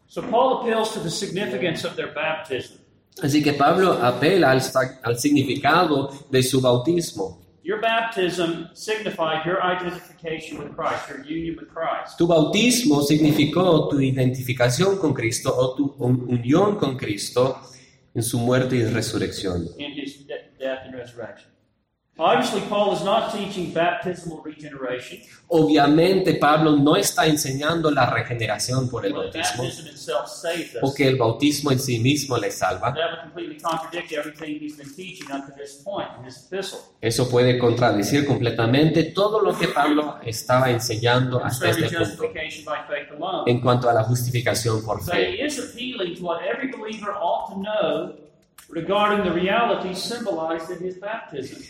So, 0.07 0.21
Paul 0.23 0.61
appeals 0.61 0.93
to 0.93 0.99
the 1.01 1.09
significance 1.11 1.85
of 1.85 1.95
their 1.95 2.13
baptism. 2.13 2.77
Así 3.21 3.43
que 3.43 3.53
Pablo 3.53 3.93
apela 4.01 4.51
al, 4.51 4.61
al 5.03 5.17
significado 5.19 6.09
de 6.31 6.41
su 6.43 6.61
bautismo. 6.61 7.41
Your 7.63 7.81
baptism 7.81 8.67
signified 8.73 9.43
your 9.45 9.57
identification 9.61 10.59
with 10.59 10.73
Christ, 10.75 11.09
your 11.09 11.19
union 11.25 11.57
with 11.59 11.67
Christ. 11.67 12.17
Tu 12.17 12.25
bautismo 12.25 13.01
significó 13.01 13.89
tu 13.89 13.99
identificación 13.99 14.97
con 14.97 15.13
Cristo 15.13 15.53
o 15.53 15.75
tu 15.75 15.95
un- 15.99 16.25
unión 16.29 16.77
con 16.77 16.95
Cristo 16.95 17.59
en 18.13 18.23
su 18.23 18.39
muerte 18.39 18.75
y 18.75 18.83
resurrección. 18.83 19.67
Obviously, 22.19 22.61
Paul 22.61 22.95
is 22.95 23.03
not 23.03 23.31
teaching 23.31 23.71
baptismal 23.71 24.41
regeneration. 24.43 25.19
Obviamente 25.49 26.33
Pablo 26.33 26.75
no 26.75 26.95
está 26.95 27.27
enseñando 27.27 27.91
la 27.91 28.09
regeneración 28.09 28.89
por 28.89 29.05
el 29.05 29.13
Well, 29.13 29.31
bautismo 29.31 29.63
o 30.81 30.93
que 30.93 31.07
el 31.07 31.15
bautismo 31.15 31.71
en 31.71 31.79
sí 31.79 31.99
mismo 31.99 32.37
le 32.37 32.49
salva. 32.49 32.95
Eso 36.99 37.29
puede 37.29 37.59
contradecir 37.59 38.25
completamente 38.25 39.03
todo 39.03 39.39
lo 39.39 39.55
que 39.55 39.67
Pablo 39.67 40.17
estaba 40.25 40.71
enseñando 40.71 41.43
hasta 41.43 41.69
este 41.69 41.89
punto 41.97 42.23
en 43.45 43.61
cuanto 43.61 43.89
a 43.89 43.93
la 43.93 44.03
justificación 44.03 44.83
por 44.83 45.03
fe. 45.03 45.37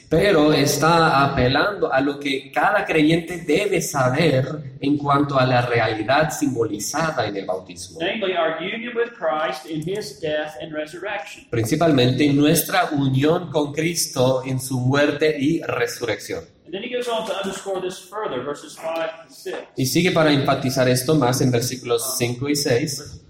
Pero 0.09 0.53
está 0.53 1.23
apelando 1.25 1.93
a 1.93 2.01
lo 2.01 2.19
que 2.19 2.51
cada 2.51 2.83
creyente 2.85 3.37
debe 3.41 3.81
saber 3.81 4.77
en 4.79 4.97
cuanto 4.97 5.37
a 5.37 5.45
la 5.45 5.61
realidad 5.61 6.31
simbolizada 6.31 7.27
en 7.27 7.37
el 7.37 7.45
bautismo. 7.45 7.99
Namely, 7.99 8.33
our 8.35 8.57
union 8.59 8.95
with 8.95 9.11
Christ 9.13 9.67
in 9.67 9.81
his 9.81 10.19
death 10.19 10.55
and 10.59 10.73
resurrection. 10.73 11.47
Principalmente 11.51 12.33
nuestra 12.33 12.89
unión 12.91 13.51
con 13.51 13.71
Cristo 13.73 14.41
en 14.43 14.59
su 14.59 14.79
muerte 14.79 15.35
y 15.39 15.61
resurrección. 15.61 16.43
And 16.65 16.73
then 16.73 16.83
he 16.83 16.89
goes 16.89 17.07
on 17.07 17.25
to 17.27 17.33
underscore 17.33 17.79
this 17.79 17.99
further, 18.09 18.43
verses 18.43 18.75
5 18.75 19.27
to 19.27 19.33
6. 19.33 19.55
Y 19.77 19.85
sigue 19.85 20.11
para 20.11 20.31
enfatizar 20.33 20.89
esto 20.89 21.15
más 21.15 21.39
en 21.41 21.51
versículos 21.51 22.17
5 22.17 22.49
y 22.49 22.55
6. 22.55 23.21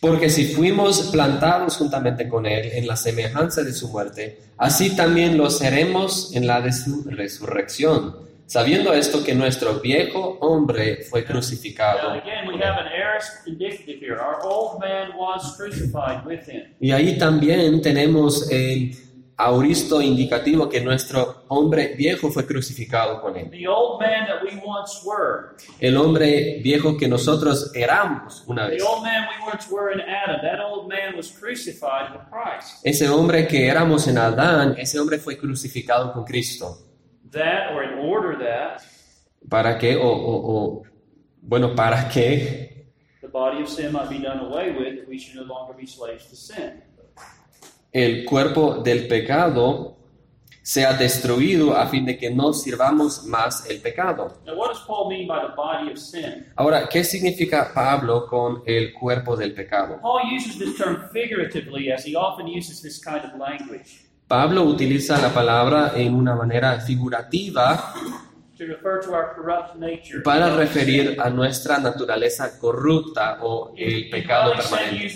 Porque 0.00 0.28
si 0.28 0.44
fuimos 0.46 1.10
plantados 1.10 1.76
juntamente 1.76 2.28
con 2.28 2.46
Él 2.46 2.70
en 2.72 2.86
la 2.86 2.96
semejanza 2.96 3.62
de 3.62 3.72
su 3.72 3.88
muerte, 3.88 4.38
así 4.58 4.94
también 4.94 5.38
lo 5.38 5.50
seremos 5.50 6.34
en 6.34 6.46
la 6.46 6.60
de 6.60 6.72
su 6.72 7.02
resurrección, 7.04 8.16
sabiendo 8.46 8.92
esto 8.92 9.24
que 9.24 9.34
nuestro 9.34 9.80
viejo 9.80 10.38
hombre 10.40 11.04
fue 11.04 11.24
crucificado. 11.24 12.20
Y 16.80 16.90
ahí 16.92 17.18
también 17.18 17.80
tenemos 17.80 18.50
el 18.50 18.94
auristo 19.36 20.00
indicativo 20.00 20.68
que 20.68 20.80
nuestro 20.80 21.44
hombre 21.48 21.94
viejo 21.96 22.30
fue 22.30 22.46
crucificado 22.46 23.20
con 23.20 23.36
Él. 23.36 23.50
The 23.50 23.66
old 23.68 24.00
man 24.00 24.26
that 24.26 24.42
we 24.44 24.60
once 24.64 25.00
were, 25.04 25.56
El 25.80 25.96
hombre 25.96 26.60
viejo 26.62 26.96
que 26.96 27.08
nosotros 27.08 27.72
éramos 27.74 28.44
una 28.46 28.68
vez. 28.68 28.82
Ese 32.82 33.08
hombre 33.08 33.46
que 33.48 33.66
éramos 33.66 34.06
en 34.08 34.18
Adán, 34.18 34.74
ese 34.78 34.98
hombre 35.00 35.18
fue 35.18 35.36
crucificado 35.36 36.12
con 36.12 36.24
Cristo. 36.24 36.78
That, 37.32 37.74
or 37.74 37.82
in 37.82 37.98
order 37.98 38.38
that, 38.38 38.80
¿Para 39.48 39.76
qué? 39.76 39.96
O, 39.96 40.08
o- 40.08 40.78
o, 40.78 40.82
bueno, 41.42 41.74
¿para 41.74 42.08
qué? 42.08 42.70
the 43.20 43.28
body 43.28 43.62
of 43.62 43.68
sin 43.68 43.90
might 43.92 44.08
be 44.08 44.18
done 44.18 44.38
away 44.38 44.70
with, 44.70 44.96
that 45.00 45.08
we 45.08 45.18
should 45.18 45.34
no 45.34 45.42
longer 45.42 45.74
be 45.74 45.86
slaves 45.86 46.26
to 46.28 46.36
sin. 46.36 46.82
El 47.94 48.24
cuerpo 48.24 48.82
del 48.82 49.06
pecado 49.06 49.96
sea 50.62 50.94
destruido 50.94 51.76
a 51.76 51.86
fin 51.86 52.04
de 52.04 52.18
que 52.18 52.28
no 52.28 52.52
sirvamos 52.52 53.24
más 53.26 53.70
el 53.70 53.80
pecado. 53.80 54.32
Ahora, 56.56 56.88
¿qué 56.88 57.04
significa 57.04 57.70
Pablo 57.72 58.26
con 58.26 58.64
el 58.66 58.92
cuerpo 58.92 59.36
del 59.36 59.54
pecado? 59.54 60.00
Pablo 64.26 64.64
utiliza 64.64 65.20
la 65.20 65.32
palabra 65.32 65.92
en 65.94 66.16
una 66.16 66.34
manera 66.34 66.80
figurativa 66.80 67.94
para 70.22 70.56
referir 70.56 71.16
a 71.20 71.30
nuestra 71.30 71.78
naturaleza 71.78 72.58
corrupta 72.58 73.38
o 73.42 73.74
el 73.76 74.10
pecado 74.10 74.52
permanente. 74.54 75.14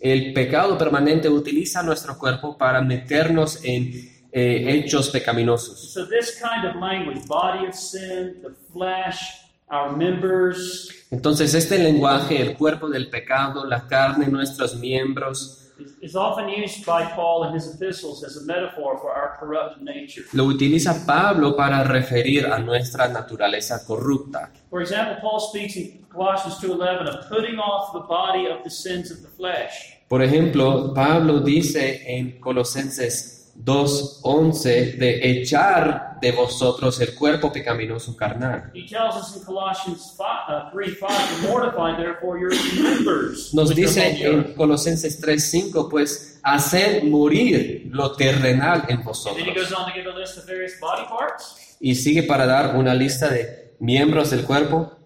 El 0.00 0.32
pecado 0.32 0.78
permanente 0.78 1.28
utiliza 1.28 1.82
nuestro 1.82 2.18
cuerpo 2.18 2.56
para 2.56 2.80
meternos 2.80 3.64
en 3.64 3.92
eh, 4.30 4.64
hechos 4.68 5.08
pecaminosos. 5.10 5.92
So 5.92 6.06
this 6.06 6.40
kind 6.40 6.66
of 6.66 6.76
language, 6.76 7.26
body 7.26 7.66
of 7.66 7.74
sin, 7.74 8.42
the 8.42 8.54
flesh, 8.72 9.42
our 9.70 9.96
members, 9.96 10.90
Entonces 11.10 11.54
este 11.54 11.78
lenguaje, 11.78 12.40
el 12.40 12.56
cuerpo 12.56 12.88
del 12.88 13.08
pecado, 13.08 13.64
la 13.64 13.86
carne, 13.86 14.28
nuestros 14.28 14.76
miembros, 14.76 15.67
is, 16.00 16.16
often 16.16 16.48
used 16.48 16.84
by 16.84 17.04
Paul 17.04 17.44
in 17.48 17.54
his 17.54 17.74
epistles 17.74 18.24
as 18.24 18.36
a 18.36 18.44
metaphor 18.44 18.98
for 18.98 19.12
our 19.12 19.36
corrupt 19.38 19.80
nature. 19.80 20.24
lo 20.32 20.44
utiliza 20.44 21.04
Pablo 21.06 21.54
para 21.56 21.84
referir 21.84 22.46
a 22.46 22.58
nuestra 22.58 23.08
naturaleza 23.08 23.84
corrupta. 23.86 24.50
For 24.70 24.80
example, 24.82 25.16
Paul 25.20 25.40
speaks 25.40 25.76
in 25.76 26.04
Colossians 26.08 26.58
2.11 26.60 27.08
of 27.08 27.28
putting 27.28 27.58
off 27.58 27.92
the 27.92 28.00
body 28.00 28.46
of 28.46 28.62
the 28.64 28.70
sins 28.70 29.10
of 29.10 29.22
the 29.22 29.28
flesh. 29.28 29.94
Por 30.08 30.22
ejemplo, 30.22 30.94
Pablo 30.94 31.40
dice 31.40 32.02
en 32.06 32.40
Colosenses 32.40 33.37
2.11 33.64 34.96
de 34.96 35.30
echar 35.30 36.18
de 36.20 36.32
vosotros 36.32 37.00
el 37.00 37.14
cuerpo 37.14 37.52
pecaminoso 37.52 38.16
carnal. 38.16 38.70
He 38.74 38.86
tells 38.86 39.16
us 39.16 39.36
in 39.36 39.44
Colossians 39.44 40.14
5, 40.16 40.24
uh, 40.48 40.70
3, 40.72 40.94
5, 40.94 41.08
to 41.08 41.48
mortify 41.48 41.96
therefore 41.96 42.38
your 42.40 42.52
members. 42.82 43.52
Nos 43.52 43.74
dice 43.74 44.00
among 44.00 44.18
the 44.18 44.26
earth." 44.26 44.46
en 44.48 44.54
Colosenses 44.54 45.20
3.5, 45.20 45.88
pues, 45.88 46.40
hacer 46.42 47.04
morir 47.04 47.88
lo 47.90 48.12
terrenal 48.12 48.84
en 48.88 48.98
And 48.98 48.98
then 48.98 48.98
he 48.98 49.02
vosotros. 49.04 49.54
goes 49.54 49.72
on 49.72 49.86
to 49.86 49.92
give 49.92 50.08
a 50.08 50.16
list 50.16 50.38
of 50.38 50.46
various 50.46 50.78
body 50.80 51.06
parts. 51.08 51.76
Y 51.80 51.94
sigue 51.94 52.22
para 52.24 52.46
dar 52.46 52.76
una 52.76 52.94
lista 52.94 53.28
de 53.28 53.74
miembros 53.80 54.30
del 54.30 54.44
cuerpo. 54.44 54.98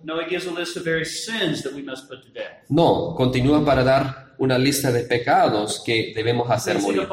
No, 2.68 3.14
continúa 3.14 3.64
para 3.64 3.84
dar 3.84 4.32
una 4.42 4.59
lista 4.59 4.90
de 4.90 5.05
pecados 5.05 5.81
que 5.87 6.12
debemos 6.16 6.50
hacer 6.50 6.81
morir. 6.81 7.09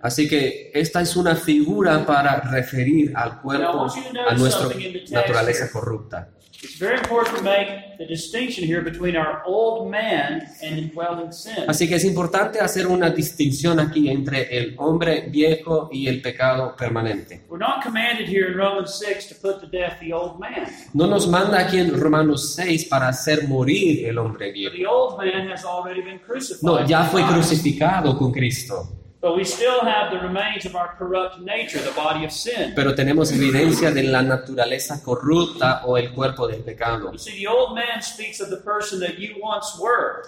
Así 0.00 0.28
que 0.28 0.70
esta 0.72 1.00
es 1.00 1.16
una 1.16 1.34
figura 1.34 2.06
para 2.06 2.40
referir 2.42 3.12
al 3.16 3.40
cuerpo, 3.40 3.88
a 4.28 4.34
nuestra 4.34 4.68
naturaleza 5.10 5.68
corrupta. 5.72 6.33
It's 6.64 6.78
very 6.78 6.96
important 6.96 7.36
to 7.36 7.42
make 7.42 7.98
the 7.98 8.06
distinction 8.06 8.64
here 8.64 8.80
between 8.80 9.16
our 9.16 9.42
old 9.44 9.90
man 9.90 10.48
and 10.62 10.78
indwelling 10.78 11.30
sin. 11.30 11.68
Así 11.68 11.86
que 11.86 11.96
es 11.96 12.04
importante 12.04 12.58
hacer 12.58 12.86
una 12.86 13.10
distinción 13.10 13.78
aquí 13.78 14.08
entre 14.08 14.56
el 14.56 14.74
hombre 14.78 15.26
viejo 15.28 15.90
y 15.92 16.08
el 16.08 16.22
pecado 16.22 16.74
permanente. 16.74 17.42
We're 17.50 17.58
not 17.58 17.82
commanded 17.82 18.26
here 18.28 18.50
in 18.50 18.56
Romans 18.56 18.94
6 18.94 19.28
to 19.28 19.34
put 19.34 19.60
to 19.60 19.66
death 19.66 20.00
the 20.00 20.14
old 20.14 20.40
man. 20.40 20.66
No 20.94 21.06
nos 21.06 21.28
manda 21.28 21.60
aquí 21.60 21.78
en 21.78 22.00
Romanos 22.00 22.54
6 22.54 22.86
para 22.86 23.08
hacer 23.08 23.46
morir 23.46 24.06
el 24.06 24.16
hombre 24.16 24.50
viejo. 24.50 24.74
the 24.74 24.86
old 24.86 25.18
man 25.18 25.50
has 25.52 25.64
already 25.66 26.00
been 26.00 26.18
crucified. 26.18 26.62
No, 26.62 26.86
ya 26.86 27.04
fue 27.04 27.22
crucificado 27.26 28.16
con 28.16 28.32
Cristo. 28.32 29.03
But 29.24 29.36
we 29.36 29.44
still 29.44 29.80
have 29.80 30.10
the 30.12 30.18
remains 30.20 30.66
of 30.66 30.74
our 30.76 30.94
corrupt 30.98 31.38
nature, 31.40 31.78
the 31.80 31.92
body 31.96 32.26
of 32.26 32.30
sin. 32.30 32.74
Pero 32.74 32.94
tenemos 32.94 33.32
evidencia 33.32 33.90
de 33.90 34.02
la 34.02 34.20
naturaleza 34.20 35.02
corrupta 35.02 35.80
o 35.86 35.96
el 35.96 36.12
cuerpo 36.12 36.46
del 36.46 36.62
pecado. 36.62 37.10
You 37.10 37.16
see, 37.18 37.38
the 37.42 37.46
old 37.48 37.74
man 37.74 38.02
speaks 38.02 38.42
of 38.42 38.50
the 38.50 38.58
person 38.58 39.00
that 39.00 39.18
you 39.18 39.36
once 39.40 39.78
were. 39.80 40.24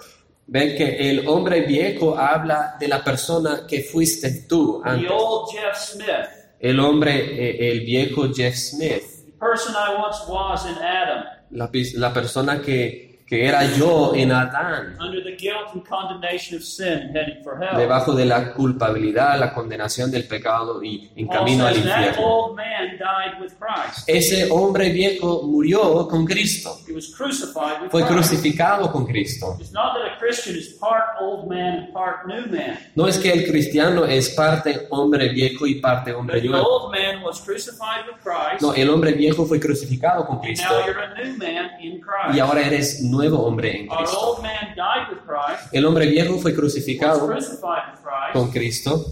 Ven 0.47 0.75
que 0.75 1.11
el 1.11 1.27
hombre 1.27 1.61
viejo 1.67 2.17
habla 2.17 2.75
de 2.79 2.87
la 2.87 3.03
persona 3.03 3.67
que 3.67 3.83
fuiste 3.83 4.47
tú 4.49 4.81
The 4.83 4.89
antes. 4.89 5.11
old 5.11 5.51
Jeff 5.51 5.77
Smith. 5.77 6.29
El 6.59 6.79
hombre, 6.79 7.11
eh, 7.19 7.69
el 7.71 7.81
viejo 7.81 8.33
Jeff 8.33 8.55
Smith. 8.55 9.03
The 9.27 9.31
person 9.39 9.75
I 9.75 9.93
once 9.95 10.17
was 10.27 10.65
in 10.65 10.75
Adam, 10.83 11.23
La, 11.51 11.69
pis- 11.69 11.93
la 11.93 12.11
persona 12.11 12.61
que, 12.63 13.06
que 13.27 13.45
era 13.45 13.65
yo 13.75 14.13
en 14.15 14.31
Adán. 14.31 14.97
debajo 17.75 18.13
de 18.13 18.25
la 18.25 18.53
culpabilidad, 18.53 19.37
la 19.37 19.53
condenación 19.53 20.09
del 20.09 20.25
pecado 20.25 20.81
y 20.81 21.11
en 21.13 21.27
camino 21.27 21.67
al 21.67 21.75
infierno. 21.75 22.55
Ese 24.07 24.49
hombre 24.49 24.89
viejo 24.91 25.43
murió 25.43 26.07
con 26.07 26.25
Cristo, 26.25 26.79
fue 27.89 28.05
crucificado 28.05 28.89
con 28.93 29.05
Cristo. 29.05 29.57
It's 29.59 29.73
not 29.73 29.95
that 29.95 30.05
a 30.05 30.17
Christian 30.19 30.55
is 30.55 30.77
part 30.79 31.03
old 31.19 31.49
man 31.49 31.79
and 31.79 31.93
part 31.93 32.25
new 32.27 32.47
man. 32.47 32.79
No 32.95 33.09
es 33.09 33.17
que 33.17 33.33
el 33.33 33.45
cristiano 33.45 34.05
es 34.05 34.29
parte 34.29 34.87
hombre 34.89 35.27
viejo 35.29 35.67
y 35.67 35.81
parte 35.81 36.13
hombre 36.13 36.41
nuevo. 36.41 36.89
No, 38.61 38.73
el 38.73 38.89
hombre 38.89 39.11
viejo 39.11 39.45
fue 39.45 39.59
crucificado 39.59 40.25
con 40.25 40.39
Cristo 40.39 40.73
y 42.33 42.39
ahora 42.39 42.65
eres 42.65 43.01
nuevo 43.01 43.16
hombre 43.33 43.81
en 43.81 43.87
Cristo. 43.87 44.19
old 44.19 44.41
man 44.43 44.73
died 44.75 45.09
with 45.09 45.19
Christ, 45.25 45.73
El 45.73 45.85
hombre 45.85 46.05
viejo 46.07 46.37
fue 46.39 46.53
crucificado 46.55 47.29
con 48.33 48.51
Cristo 48.51 49.05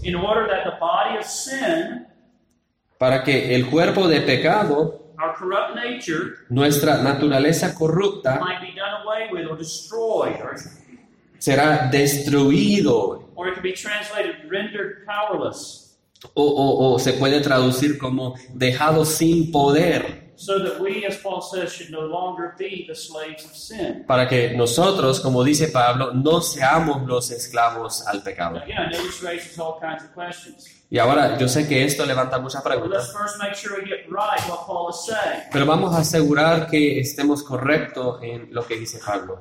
para 2.98 3.22
que 3.22 3.54
el 3.54 3.66
cuerpo 3.68 4.08
de 4.08 4.20
pecado, 4.22 5.12
our 5.18 5.34
corrupt 5.38 5.74
nature, 5.74 6.34
nuestra 6.48 7.02
naturaleza 7.02 7.74
corrupta, 7.74 8.40
might 8.40 8.60
be 8.60 8.74
done 8.74 9.02
away 9.04 9.28
with 9.32 9.46
or 9.50 9.56
destroyed, 9.58 10.36
or, 10.42 10.56
será 11.38 11.88
destruido. 11.90 13.28
or 13.34 13.48
it 13.48 13.54
could 13.54 13.62
be 13.62 13.72
translated 13.74 14.36
rendered 14.50 15.04
powerless, 15.06 15.98
o, 16.34 16.42
o- 16.42 16.94
o 16.94 16.98
se 16.98 17.12
puede 17.14 17.40
traducir 17.40 17.98
como 17.98 18.34
dejado 18.54 19.04
sin 19.04 19.50
poder, 19.52 20.25
so 20.36 20.58
that 20.58 20.78
we, 20.80 21.04
as 21.06 21.16
Paul 21.16 21.40
says, 21.40 21.72
should 21.72 21.90
no 21.90 22.02
longer 22.02 22.54
be 22.58 22.84
the 22.86 22.94
slaves 22.94 23.44
of 23.44 23.56
sin. 23.56 24.04
para 24.06 24.28
que 24.28 24.54
nosotros, 24.54 25.20
como 25.20 25.42
dice 25.42 25.68
Pablo, 25.68 26.12
no 26.12 26.40
seamos 26.40 27.06
los 27.06 27.30
esclavos 27.30 28.06
al 28.06 28.22
pecado. 28.22 28.62
Y 30.88 30.98
ahora 31.00 31.36
yo 31.36 31.48
sé 31.48 31.66
que 31.66 31.84
esto 31.84 32.06
levanta 32.06 32.38
muchas 32.38 32.62
preguntas, 32.62 33.12
pero 35.52 35.66
vamos 35.66 35.92
a 35.92 35.98
asegurar 35.98 36.68
que 36.68 37.00
estemos 37.00 37.42
correctos 37.42 38.20
en 38.22 38.54
lo 38.54 38.64
que 38.64 38.76
dice 38.78 39.00
Pablo. 39.04 39.36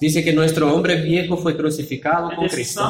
Dice 0.00 0.24
que 0.24 0.32
nuestro 0.32 0.74
hombre 0.74 0.96
viejo 0.96 1.36
fue 1.36 1.56
crucificado 1.56 2.30
con 2.34 2.44
Cristo 2.56 2.80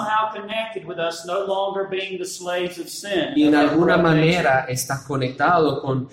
y 3.36 3.46
en 3.46 3.54
alguna 3.54 3.98
manera 3.98 4.64
está 4.68 5.04
conectado 5.06 5.82
con 5.82 6.08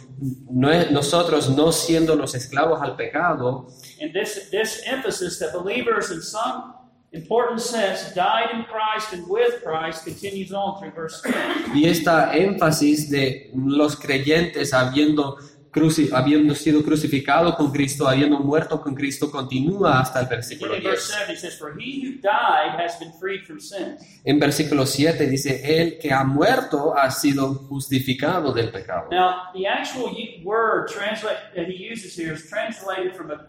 no- 0.49 0.91
nosotros 0.91 1.49
no 1.51 1.71
siendo 1.71 2.17
los 2.17 2.35
esclavos 2.35 2.81
al 2.81 2.97
pecado, 2.97 3.67
And 4.01 4.13
this, 4.13 4.49
this 4.51 4.81
emphasis 4.85 5.39
that 5.39 5.53
believers, 5.53 6.11
in 6.11 6.21
some 6.21 6.73
important 7.11 7.59
sense, 7.59 8.13
died 8.13 8.49
in 8.53 8.65
Christ 8.65 9.13
and 9.13 9.25
with 9.27 9.63
Christ 9.63 10.03
continues 10.05 10.51
on 10.51 10.79
through 10.79 10.93
verse 10.93 11.21
10. 11.23 11.73
Y 11.75 11.85
esta 11.89 12.33
énfasis 12.35 13.09
de 13.09 13.51
los 13.55 13.95
creyentes 13.95 14.73
habiendo, 14.73 15.37
cruci- 15.71 16.11
habiendo 16.13 16.53
sido 16.55 16.83
crucificado 16.83 17.55
con 17.55 17.71
Cristo, 17.71 18.07
habiendo 18.07 18.39
muerto 18.39 18.79
con 18.81 18.93
Cristo, 18.95 19.31
continúa 19.31 19.99
hasta 20.01 20.19
el 20.19 20.27
versículo 20.27 20.71
Beginning 20.73 20.87
in 20.87 20.91
verse 20.95 21.13
10. 21.13 21.19
7, 21.27 21.33
he 21.33 21.37
says, 21.37 21.57
For 21.57 21.73
he 21.79 22.01
who 22.05 22.21
died 22.21 22.79
has 22.79 22.99
been 22.99 23.11
freed 23.19 23.43
from 23.45 23.59
sin. 23.59 23.97
En 24.23 24.39
versículo 24.39 24.85
7 24.85 25.27
dice, 25.27 25.61
el 25.81 25.97
que 25.97 26.11
ha 26.13 26.23
muerto 26.23 26.95
ha 26.95 27.09
sido 27.09 27.53
justificado 27.67 28.53
del 28.53 28.69
pecado. 28.71 29.07
Now, 29.11 29.51
the 29.53 29.65
actual 29.67 30.11
word 30.43 30.87
translate, 30.89 31.37
that 31.55 31.67
he 31.67 31.73
uses 31.91 32.15
here 32.15 32.33
is 32.33 32.47
translated 32.47 33.15
from 33.15 33.31
a, 33.31 33.47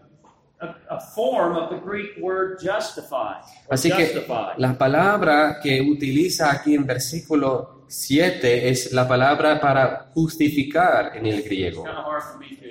Así 3.69 3.91
que 3.91 4.25
la 4.57 4.77
palabra 4.77 5.59
que 5.61 5.81
utiliza 5.81 6.51
aquí 6.51 6.75
en 6.75 6.85
versículo 6.85 7.85
7 7.87 8.69
es 8.69 8.93
la 8.93 9.07
palabra 9.07 9.59
para 9.59 10.11
justificar 10.13 11.17
en 11.17 11.25
el 11.25 11.39
It's 11.39 11.45
griego. 11.45 11.83
kind 11.83 11.97
of 11.97 12.05
hard 12.05 12.23
for 12.23 12.37
me 12.39 12.55
to 12.55 12.65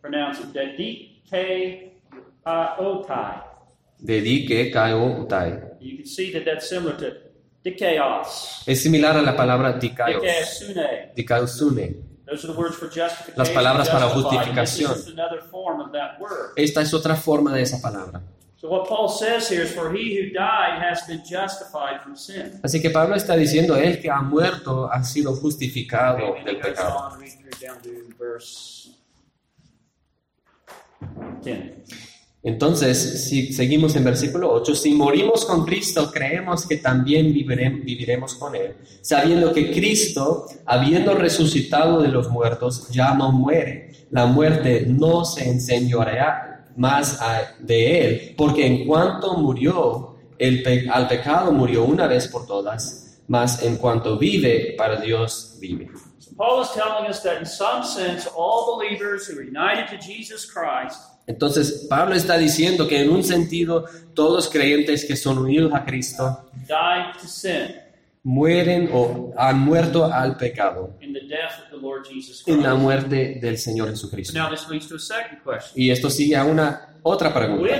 pronounce 0.00 0.40
it. 0.40 0.46
Dedikeotai. 2.44 3.42
Dedique, 4.00 4.70
kaio, 4.70 5.20
utai. 5.22 5.60
You 5.80 5.96
can 5.98 6.06
see 6.06 6.32
that 6.32 6.44
that's 6.44 6.68
similar 6.68 6.96
to 6.96 7.06
dikeos. 7.62 8.62
Es 8.66 8.82
similar 8.82 9.16
a 9.16 9.22
la 9.22 9.36
palabra 9.36 9.72
dikaios, 9.72 10.22
Dikeosune. 11.14 12.07
Dikausune. 12.28 12.30
Those 12.30 12.44
are 12.44 12.52
the 12.52 12.58
words 12.58 12.76
for 12.76 12.88
justification. 12.88 13.34
Las 13.36 13.50
palabras 13.50 13.88
para 13.88 14.08
justificación. 14.08 14.92
Esta 16.56 16.82
es 16.82 16.94
otra 16.94 17.16
forma 17.16 17.54
de 17.54 17.62
esa 17.62 17.80
palabra. 17.80 18.22
Así 22.62 22.82
que 22.82 22.90
Pablo 22.90 23.14
está 23.14 23.36
diciendo, 23.36 23.76
el 23.76 24.00
que 24.00 24.10
ha 24.10 24.20
muerto 24.20 24.90
ha 24.90 25.02
sido 25.04 25.34
justificado 25.36 26.34
del 26.44 26.58
pecado. 26.58 27.18
On, 32.44 32.50
read 32.50 32.58
through 32.58 32.60
down 32.60 32.74
to 32.74 32.86
verse 32.86 32.92
10. 32.92 33.18
Entonces, 33.20 33.24
si 33.28 33.52
seguimos 33.52 33.96
en 33.96 34.04
versículo 34.04 34.52
8, 34.52 34.74
si 34.74 34.94
morimos 34.94 35.44
con 35.44 35.64
Cristo, 35.64 36.10
creemos 36.12 36.66
que 36.66 36.76
también 36.76 37.32
vivire- 37.34 37.82
viviremos 37.82 38.34
con 38.34 38.54
Él, 38.54 38.76
sabiendo 39.02 39.52
que 39.52 39.72
Cristo, 39.72 40.46
habiendo 40.64 41.14
resucitado 41.14 42.00
de 42.00 42.08
los 42.08 42.28
muertos, 42.30 42.88
ya 42.90 43.14
no 43.14 43.32
muere. 43.32 43.92
La 44.10 44.26
muerte 44.26 44.84
no 44.86 45.24
se 45.24 45.48
enseñorea 45.48 46.66
más 46.76 47.18
de 47.58 48.00
Él, 48.00 48.34
porque 48.36 48.66
en 48.66 48.86
cuanto 48.86 49.34
murió, 49.36 50.16
el 50.38 50.62
al 50.92 51.08
pecado 51.08 51.50
murió 51.52 51.84
una 51.84 52.06
vez 52.06 52.28
por 52.28 52.46
todas, 52.46 53.20
mas 53.26 53.62
en 53.62 53.76
cuanto 53.76 54.16
vive, 54.16 54.74
para 54.78 55.00
Dios 55.00 55.56
vive. 55.60 55.90
Paul 56.36 56.62
is 56.62 56.70
telling 56.72 57.10
us 57.10 57.20
that 57.24 57.40
in 57.40 57.46
some 57.46 57.82
sense, 57.84 58.28
all 58.36 58.76
believers 58.78 59.26
who 59.28 59.36
are 59.38 59.42
united 59.42 59.88
to 59.88 59.96
Jesus 59.98 60.46
Christ 60.46 61.00
Entonces, 61.28 61.86
Pablo 61.88 62.14
está 62.14 62.38
diciendo 62.38 62.88
que 62.88 63.02
en 63.02 63.10
un 63.10 63.22
sentido, 63.22 63.84
todos 64.14 64.48
creyentes 64.48 65.04
que 65.04 65.14
son 65.14 65.38
unidos 65.38 65.72
a 65.74 65.84
Cristo 65.84 66.48
mueren 68.22 68.90
o 68.92 69.32
han 69.36 69.60
muerto 69.60 70.06
al 70.06 70.36
pecado 70.36 70.96
en 71.00 72.62
la 72.62 72.74
muerte 72.74 73.38
del 73.40 73.58
Señor 73.58 73.90
Jesucristo. 73.90 74.38
Now, 74.38 74.50
this 74.50 74.68
leads 74.68 74.88
to 74.88 74.96
a 74.96 74.98
second 74.98 75.42
question. 75.44 75.72
Y 75.76 75.90
esto 75.90 76.08
sigue 76.10 76.34
a 76.34 76.44
una 76.44 76.98
otra 77.02 77.32
pregunta. 77.32 77.74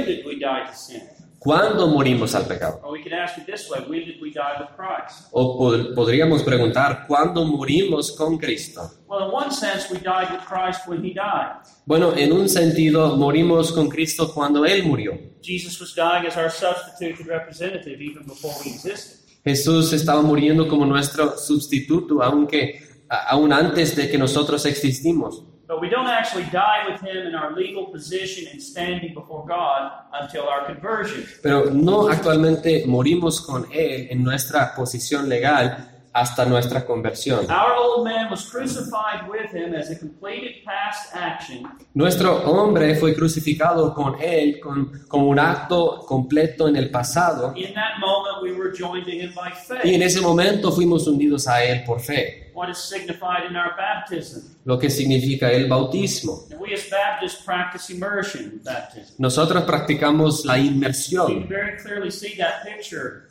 ¿Cuándo 1.39 1.87
morimos 1.87 2.35
al 2.35 2.47
pecado? 2.47 2.81
Or 2.83 2.93
we 2.93 3.01
could 3.03 3.13
ask 3.13 3.39
it 3.39 3.47
this 3.47 3.71
way 3.71 3.81
when 3.89 4.05
did 4.05 4.21
we 4.21 4.31
die 4.31 4.59
with 4.59 4.71
Christ? 4.77 5.29
O 5.31 5.57
pod- 5.57 5.95
podríamos 5.95 6.43
preguntar, 6.43 7.05
¿cuándo 7.07 7.45
morimos 7.45 8.13
con 8.13 8.39
Cristo? 8.39 8.91
Well, 9.09 9.29
in 9.29 9.33
one 9.33 9.51
sense, 9.53 9.87
we 9.91 9.99
died 9.99 10.31
with 10.33 10.41
Christ 10.49 10.89
when 10.89 11.05
he 11.05 11.15
died. 11.15 11.61
Bueno, 11.87 12.13
en 12.17 12.33
un 12.33 12.49
sentido, 12.49 13.17
morimos 13.17 13.71
con 13.73 13.89
Cristo 13.89 14.33
cuando 14.35 14.65
Él 14.67 14.83
murió. 14.85 15.13
Jesus 15.41 15.81
was 15.81 15.95
dying 15.95 16.27
as 16.27 16.37
our 16.37 16.51
substitute 16.51 17.21
and 17.21 17.29
representative 17.29 18.01
even 18.03 18.25
before 18.27 18.53
we 18.65 18.73
existed. 18.73 19.21
Jesús 19.45 19.93
estaba 19.93 20.21
muriendo 20.23 20.67
como 20.67 20.85
nuestro 20.85 21.39
sustituto, 21.39 22.21
aunque 22.23 22.81
aún 23.09 23.53
antes 23.53 23.95
de 23.97 24.11
que 24.11 24.19
nosotros 24.19 24.67
existimos. 24.67 25.45
But 25.69 25.83
we 25.83 25.91
don't 25.91 26.07
actually 26.07 26.47
die 26.51 26.89
with 26.89 27.03
him 27.03 27.27
in 27.27 27.35
our 27.35 27.53
legal 27.55 27.93
position 27.93 28.49
and 28.51 28.59
standing 28.59 29.13
before 29.13 29.45
God 29.47 29.93
until 30.19 30.49
our 30.49 30.65
conversion. 30.65 31.27
Pero 31.43 31.71
no 31.71 32.09
actualmente 32.09 32.85
morimos 32.87 33.43
con 33.43 33.67
Él 33.71 34.09
en 34.11 34.25
nuestra 34.25 34.75
posición 34.75 35.29
legal 35.29 35.99
hasta 36.15 36.47
nuestra 36.47 36.87
conversión. 36.87 37.51
Our 37.51 37.75
old 37.77 38.05
man 38.05 38.31
was 38.31 38.49
crucified 38.51 39.29
with 39.29 39.53
him 39.53 39.75
as 39.75 39.91
a 39.91 39.97
completed 39.99 40.65
past 40.65 41.15
action 41.15 41.65
Nuestro 41.95 42.37
hombre 42.51 42.95
fue 42.95 43.15
crucificado 43.15 43.95
con 43.95 44.21
Él 44.21 44.61
con, 44.61 45.03
como 45.07 45.29
un 45.29 45.39
acto 45.39 46.05
completo 46.07 46.69
en 46.69 46.77
el 46.77 46.91
pasado 46.91 47.53
In 47.57 47.75
that 47.75 47.99
moment, 48.01 48.43
we 48.43 48.53
were 48.53 48.73
joined 48.73 49.05
to 49.05 49.13
him 49.13 49.33
by 49.35 49.53
y 49.85 49.95
en 49.95 50.03
ese 50.03 50.21
momento 50.21 50.73
fuimos 50.73 51.07
unidos 51.07 51.47
a 51.47 51.63
Él 51.63 51.85
por 51.85 52.01
fe, 52.01 52.48
what 52.59 52.69
is 52.69 52.79
signified 52.79 53.49
in 53.49 53.57
our 53.57 53.77
baptism. 53.77 54.43
lo 54.65 54.79
que 54.79 54.91
significa 54.91 55.51
el 55.53 55.69
bautismo. 55.69 56.47
And 56.51 56.61
we 56.61 56.75
as 56.75 56.89
Baptists 56.91 57.41
practice 57.45 57.89
immersion 57.91 58.45
in 58.53 58.59
baptism. 58.59 59.15
Nosotros 59.19 59.63
practicamos 59.65 60.45
la 60.45 60.57
You 60.57 60.65
can 60.65 60.75
inmersión, 60.75 61.49
very 61.49 61.79
clearly 61.79 62.11
see 62.11 62.35
that 62.39 62.65
picture 62.65 63.29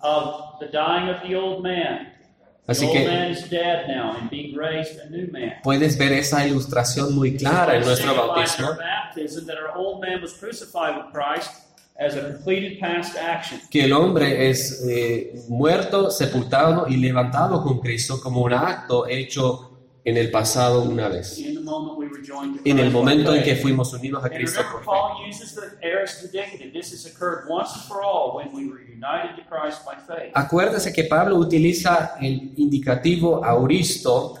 of 0.00 0.60
the 0.60 0.66
dying 0.66 1.08
of 1.08 1.20
the 1.26 1.34
old 1.34 1.62
man. 1.62 2.12
Así 2.68 2.86
que 2.86 3.04
man 3.06 3.30
is 3.30 3.48
dead 3.48 3.88
now 3.88 4.14
and 4.16 4.28
being 4.30 4.54
raised 4.54 5.00
a 5.00 5.08
new 5.08 5.26
man. 5.32 5.54
puedes 5.64 5.96
ver 5.96 6.12
esa 6.12 6.46
ilustración 6.46 7.14
muy 7.14 7.36
clara 7.36 7.76
en 7.76 7.84
nuestro 7.84 8.14
bautismo. 8.14 8.76
As 11.98 12.14
a 12.14 12.32
completed 12.32 12.78
past 12.78 13.16
action. 13.16 13.60
que 13.70 13.84
el 13.84 13.92
hombre 13.92 14.48
es 14.48 14.84
eh, 14.88 15.44
muerto, 15.48 16.10
sepultado 16.10 16.86
y 16.88 16.96
levantado 16.96 17.62
con 17.62 17.80
Cristo 17.80 18.20
como 18.22 18.42
un 18.42 18.52
acto 18.52 19.06
hecho 19.08 19.64
en 20.04 20.16
el 20.16 20.30
pasado 20.30 20.82
una 20.84 21.08
vez, 21.08 21.38
In 21.38 21.54
the 21.54 21.60
moment 21.60 21.98
we 21.98 22.06
were 22.06 22.22
joined 22.22 22.62
to 22.62 22.62
en 22.64 22.78
el 22.78 22.90
momento 22.90 23.34
en 23.34 23.42
que 23.42 23.56
fuimos 23.56 23.92
unidos 23.92 24.24
a 24.24 24.30
Cristo 24.30 24.62
por 24.70 24.80
fe. 24.80 24.86
Paul 24.86 25.28
uses 25.28 25.54
the 25.54 25.86
aorist 25.86 26.24
indicative. 26.24 26.72
This 26.72 26.92
has 26.92 27.04
occurred 27.04 27.46
once 27.48 27.74
and 27.74 27.84
for 27.84 28.02
all 28.02 28.36
when 28.36 28.54
we 28.54 28.70
were 28.70 28.80
united 28.80 29.36
to 29.36 29.42
Christ 29.48 29.84
by 29.84 29.96
faith. 30.06 30.32
Acuérdese 30.34 30.92
que 30.92 31.04
Pablo 31.04 31.36
utiliza 31.36 32.14
el 32.20 32.52
indicativo 32.56 33.44
auristo, 33.44 34.38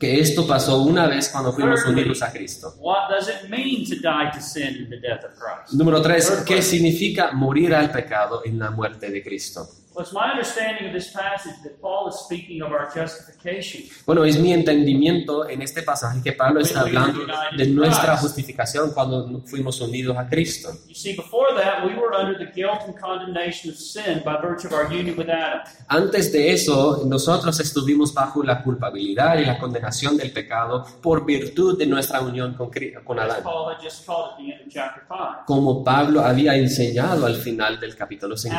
que 0.00 0.18
esto 0.18 0.46
pasó 0.46 0.82
una 0.82 1.06
vez 1.06 1.28
cuando 1.28 1.52
fuimos 1.52 1.84
unidos 1.84 2.22
a 2.22 2.32
Cristo. 2.32 2.74
What 2.78 3.10
does 3.10 3.28
it 3.28 3.50
mean 3.50 3.84
to 3.84 3.96
die 3.96 4.30
to 4.32 4.40
sin 4.40 4.76
in 4.76 4.88
the 4.88 4.96
death 4.96 5.24
of 5.26 5.32
Christ? 5.38 5.74
Número 5.74 6.00
tres, 6.00 6.42
¿qué 6.46 6.62
significa 6.62 7.32
morir 7.32 7.74
al 7.74 7.92
pecado 7.92 8.40
en 8.46 8.58
la 8.58 8.70
muerte 8.70 9.10
de 9.10 9.22
Cristo? 9.22 9.68
Well, 9.92 10.04
it's 10.04 10.12
my 10.12 10.30
understanding 10.30 10.86
of 10.86 10.92
this 10.92 11.12
passage 11.12 11.54
that 11.64 11.80
Paul 11.80 12.08
is 12.08 12.14
speaking 12.14 12.62
of 12.62 12.70
our 12.70 12.88
justification. 12.94 13.82
Bueno, 14.06 14.24
es 14.24 14.38
mi 14.38 14.52
entendimiento 14.52 15.48
en 15.48 15.62
este 15.62 15.82
pasaje 15.82 16.22
que 16.22 16.32
Pablo 16.32 16.60
está 16.60 16.82
hablando 16.82 17.26
de 17.56 17.66
nuestra 17.66 18.16
justificación 18.16 18.92
cuando 18.92 19.42
fuimos 19.46 19.80
unidos 19.80 20.16
a 20.16 20.28
Cristo. 20.28 20.70
You 20.86 20.94
see, 20.94 21.16
before 21.16 21.54
that, 21.56 21.84
we 21.84 21.94
were 21.96 22.14
under 22.14 22.38
the 22.38 22.52
guilt 22.54 22.82
and 22.86 22.96
condemnation 22.96 23.72
of 23.72 23.76
sin 23.76 24.22
by 24.24 24.36
virtue 24.40 24.68
of 24.68 24.74
our 24.74 24.86
union 24.92 25.18
with 25.18 25.28
Adam. 25.28 25.62
Antes 25.88 26.30
de 26.32 26.52
eso, 26.52 27.02
nosotros 27.06 27.58
estuvimos 27.58 28.14
bajo 28.14 28.44
la 28.44 28.62
culpabilidad 28.62 29.38
y 29.38 29.44
la 29.44 29.58
condenación 29.58 30.16
del 30.16 30.32
pecado 30.32 30.86
por 31.02 31.26
virtud 31.26 31.76
de 31.76 31.86
nuestra 31.86 32.20
unión 32.20 32.54
con, 32.54 32.70
con 33.02 33.18
Adán, 33.18 33.42
Paul 33.42 33.74
had 33.74 33.82
just 33.82 34.06
taught 34.06 34.34
at 34.34 34.38
the 34.38 34.52
end 34.52 34.60
of 34.66 34.72
chapter 34.72 35.02
5. 35.08 35.46
como 35.46 35.82
Pablo 35.82 36.20
había 36.24 36.54
enseñado 36.54 37.26
al 37.26 37.34
final 37.34 37.80
del 37.80 37.96
capítulo 37.96 38.36
5. 38.36 38.54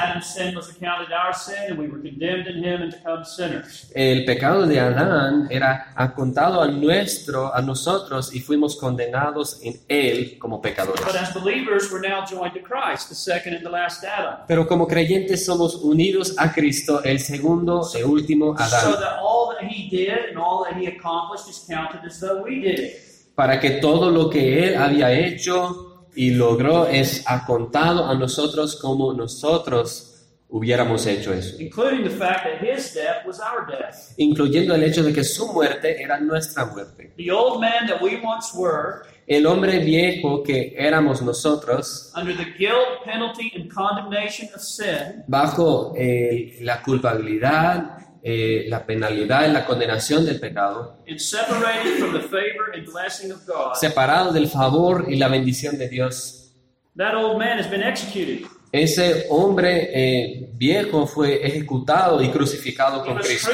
Adam's 1.21 1.41
sin 1.41 1.55
was 1.55 1.71
accounted 1.71 1.71
our 1.71 1.71
sin, 1.71 1.71
and 1.71 1.77
we 1.77 1.87
were 1.87 1.99
condemned 1.99 2.47
in 2.47 2.63
him 2.63 2.81
and 2.81 2.91
become 2.91 3.23
sinners. 3.23 3.91
El 3.95 4.25
pecado 4.25 4.65
de 4.65 4.79
Adán 4.79 5.47
era 5.49 5.93
acontado 5.95 6.61
a 6.61 6.67
nuestro, 6.67 7.53
a 7.53 7.61
nosotros 7.61 8.33
y 8.33 8.39
fuimos 8.39 8.75
condenados 8.75 9.59
en 9.63 9.79
él 9.87 10.37
como 10.39 10.61
pecadores. 10.61 11.01
But 11.05 11.15
as 11.15 11.33
believers, 11.33 11.91
we're 11.91 12.01
now 12.01 12.25
joined 12.25 12.53
to 12.53 12.61
Christ, 12.61 13.09
the 13.09 13.15
second 13.15 13.53
and 13.53 13.63
the 13.65 13.69
last 13.69 14.03
Adam. 14.03 14.45
Pero 14.47 14.67
como 14.67 14.87
creyentes 14.87 15.45
somos 15.45 15.75
unidos 15.75 16.35
a 16.37 16.51
Cristo, 16.51 17.03
el 17.03 17.19
segundo 17.19 17.89
e 17.95 18.03
último 18.03 18.57
So 18.57 18.63
Adán, 18.63 18.99
that 18.99 19.19
all 19.21 19.55
that 19.55 19.63
he 19.69 19.89
did 19.89 20.29
and 20.29 20.37
all 20.37 20.63
that 20.63 20.75
he 20.75 20.87
accomplished 20.87 21.49
is 21.49 21.65
counted 21.67 22.05
as 22.05 22.19
though 22.19 22.43
we 22.43 22.61
did 22.61 22.79
it. 22.79 23.11
para 23.35 23.59
que 23.59 23.71
todo 23.71 24.11
lo 24.11 24.29
que 24.29 24.67
él 24.67 24.75
había 24.75 25.11
hecho 25.13 26.07
y 26.13 26.31
logró 26.31 26.87
es 26.87 27.23
acontado 27.25 28.05
a 28.05 28.13
nosotros 28.13 28.75
como 28.75 29.13
nosotros 29.13 30.10
hubiéramos 30.51 31.07
hecho 31.07 31.33
eso, 31.33 31.55
including 31.59 32.03
the 32.03 32.09
fact 32.09 32.43
that 32.43 32.61
his 32.61 32.93
death 32.93 33.25
was 33.25 33.39
our 33.39 33.65
death. 33.65 34.13
incluyendo 34.17 34.75
el 34.75 34.83
hecho 34.83 35.01
de 35.01 35.13
que 35.13 35.23
su 35.23 35.51
muerte 35.53 36.01
era 36.01 36.19
nuestra 36.19 36.65
muerte. 36.65 37.13
The 37.17 37.31
old 37.31 37.61
man 37.61 37.87
that 37.87 38.01
we 38.01 38.21
once 38.21 38.51
were, 38.55 39.09
El 39.27 39.45
hombre 39.45 39.79
viejo 39.79 40.43
que 40.43 40.75
éramos 40.77 41.21
nosotros, 41.21 42.11
under 42.17 42.35
the 42.35 42.51
guilt, 42.57 43.03
penalty, 43.05 43.51
and 43.55 43.71
condemnation 43.73 44.49
of 44.53 44.61
sin, 44.61 45.23
bajo 45.27 45.93
eh, 45.95 46.57
la 46.61 46.81
culpabilidad, 46.81 47.97
eh, 48.23 48.65
la 48.67 48.85
penalidad 48.85 49.47
y 49.47 49.53
la 49.53 49.65
condenación 49.65 50.25
del 50.25 50.39
pecado, 50.39 50.97
and 51.07 51.17
separated 51.17 51.97
from 51.97 52.11
the 52.13 52.19
favor 52.19 52.71
and 52.75 52.85
blessing 52.91 53.31
of 53.31 53.45
God, 53.45 53.75
separado 53.75 54.33
del 54.33 54.47
favor 54.49 55.05
y 55.07 55.15
la 55.15 55.29
bendición 55.29 55.77
de 55.77 55.87
Dios, 55.87 56.51
that 56.97 57.15
old 57.15 57.37
man 57.39 57.57
has 57.57 57.69
been 57.69 57.83
executed. 57.83 58.45
Ese 58.71 59.27
hombre 59.29 59.89
eh, 59.93 60.49
viejo 60.53 61.05
fue 61.05 61.45
ejecutado 61.45 62.21
y 62.21 62.29
crucificado 62.29 63.03
con 63.03 63.17
Cristo, 63.17 63.51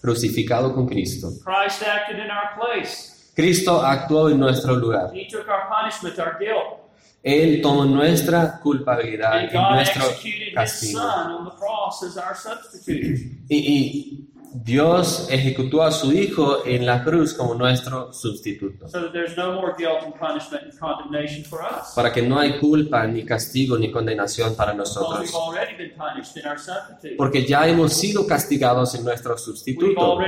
crucificado 0.00 0.74
con 0.74 0.86
Cristo. 0.86 1.28
Christ 1.44 1.82
acted 1.82 2.18
in 2.18 2.30
our 2.30 2.54
place. 2.58 3.16
Cristo 3.34 3.82
actuó 3.82 4.30
en 4.30 4.40
nuestro 4.40 4.76
lugar. 4.76 5.10
He 5.14 5.26
took 5.28 5.46
our 5.48 5.68
punishment, 5.68 6.18
our 6.18 6.38
guilt. 6.38 6.86
Él 7.22 7.60
tomó 7.60 7.84
nuestra 7.84 8.60
culpabilidad 8.60 9.50
y 9.50 9.52
nuestro 9.52 10.04
castigo. 10.54 11.00
Y, 13.48 13.56
y 13.56 14.28
Dios 14.64 15.28
ejecutó 15.30 15.82
a 15.82 15.90
su 15.90 16.12
Hijo 16.12 16.64
en 16.64 16.86
la 16.86 17.04
cruz 17.04 17.34
como 17.34 17.54
nuestro 17.54 18.12
sustituto, 18.12 18.86
para 21.94 22.12
que 22.12 22.22
no 22.22 22.38
hay 22.38 22.58
culpa, 22.58 23.06
ni 23.06 23.24
castigo, 23.24 23.76
ni 23.76 23.90
condenación 23.90 24.56
para 24.56 24.72
nosotros. 24.72 25.30
Porque 27.18 27.44
ya 27.44 27.68
hemos 27.68 27.92
sido 27.92 28.26
castigados 28.26 28.94
en 28.94 29.04
nuestro 29.04 29.36
sustituto. 29.36 30.18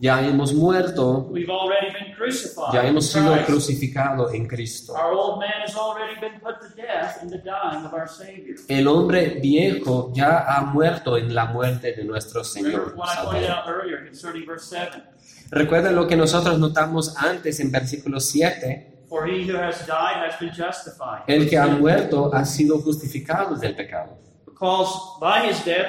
Ya 0.00 0.20
hemos 0.22 0.52
muerto, 0.54 1.26
We've 1.30 1.50
already 1.50 1.92
been 1.92 2.14
crucified. 2.14 2.72
ya 2.72 2.82
hemos 2.86 3.06
sido 3.10 3.32
Christ. 3.32 3.46
crucificados 3.46 4.32
en 4.34 4.46
Cristo. 4.46 4.92
Our 4.94 5.12
old 5.12 5.38
man 5.40 5.62
has 5.66 5.76
already 5.76 6.18
been 6.20 6.38
put 6.40 6.60
to 6.60 6.68
death 6.76 7.22
in 7.22 7.28
the 7.30 7.38
dying 7.38 7.84
of 7.84 7.92
our 7.92 8.08
Savior. 8.08 8.56
El 8.68 8.86
hombre 8.86 9.38
viejo 9.40 10.12
ya 10.14 10.44
ha 10.48 10.62
muerto 10.72 11.16
en 11.16 11.34
la 11.34 11.46
muerte 11.46 11.92
de 11.94 12.04
nuestro 12.04 12.44
Señor. 12.44 12.94
what 12.96 13.08
I 13.08 13.24
pointed 13.24 13.46
Salvador. 13.46 13.50
out 13.50 13.68
earlier 13.68 14.04
concerning 14.04 14.46
verse 14.46 14.66
7. 14.68 15.02
Recuerden 15.50 15.96
lo 15.96 16.06
que 16.06 16.16
nosotros 16.16 16.58
notamos 16.58 17.16
antes 17.16 17.58
en 17.60 17.70
versículo 17.72 18.20
7. 18.20 19.06
For 19.08 19.26
he 19.26 19.50
who 19.50 19.56
has 19.56 19.86
died 19.86 20.22
has 20.30 20.38
been 20.38 20.50
justified. 20.52 21.22
El 21.26 21.48
que 21.48 21.56
ha 21.58 21.66
muerto 21.66 22.30
ha 22.34 22.44
sido 22.44 22.78
justificado 22.80 23.56
del 23.56 23.74
pecado. 23.74 24.18
Because 24.44 24.90
by 25.20 25.48
his 25.48 25.64
death, 25.64 25.86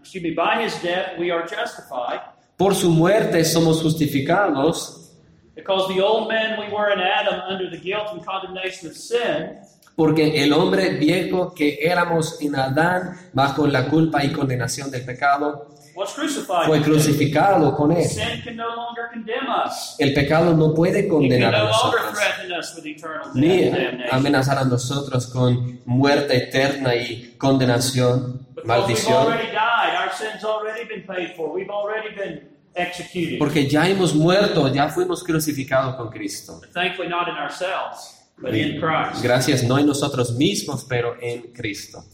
excuse 0.00 0.22
me, 0.22 0.30
by 0.34 0.62
his 0.64 0.80
death 0.82 1.18
we 1.18 1.32
are 1.32 1.42
justified. 1.44 2.20
Por 2.60 2.74
su 2.74 2.90
muerte 2.90 3.42
somos 3.42 3.80
justificados, 3.80 5.14
Because 5.56 5.88
the 5.94 6.02
old 6.02 6.28
man 6.28 6.58
we 6.60 6.66
were 6.70 6.92
in 6.92 7.00
Adam 7.00 7.40
under 7.48 7.70
the 7.70 7.78
guilt 7.78 8.08
and 8.12 8.22
condemnation 8.22 8.90
of 8.90 8.96
sin 8.96 9.60
Porque 9.96 10.44
el 10.44 10.52
hombre 10.52 10.90
viejo 10.90 11.54
que 11.54 11.78
éramos 11.80 12.38
en 12.42 12.56
Adán 12.56 13.16
bajo 13.32 13.66
la 13.66 13.88
culpa 13.88 14.22
y 14.22 14.30
condenación 14.30 14.90
del 14.90 15.06
pecado. 15.06 15.68
Fue 16.66 16.82
crucificado 16.82 17.76
con 17.76 17.92
él. 17.92 18.06
El 19.98 20.14
pecado 20.14 20.54
no 20.54 20.74
puede 20.74 21.06
condenar 21.08 21.54
a 21.54 21.64
nosotros, 21.64 22.02
ni 23.34 23.70
amenazar 24.10 24.58
a 24.58 24.64
nosotros 24.64 25.26
con 25.26 25.80
muerte 25.84 26.36
eterna 26.36 26.94
y 26.94 27.34
condenación, 27.36 28.46
maldición, 28.64 29.26
porque 33.38 33.66
ya 33.66 33.88
hemos 33.88 34.14
muerto, 34.14 34.72
ya 34.72 34.88
fuimos 34.88 35.22
crucificados 35.24 35.96
con 35.96 36.08
Cristo. 36.10 36.60
But 36.60 36.72
thankfully, 36.72 37.08
not 37.08 37.28
in 37.28 37.34
ourselves, 37.34 38.30
but 38.38 38.54
in 38.54 38.80
Christ. 38.80 39.22
Gracias 39.22 39.62
no 39.64 39.78
en 39.78 39.86
nosotros 39.86 40.32
mismos, 40.36 40.84
pero 40.88 41.16
en 41.20 41.52
Cristo, 41.52 42.04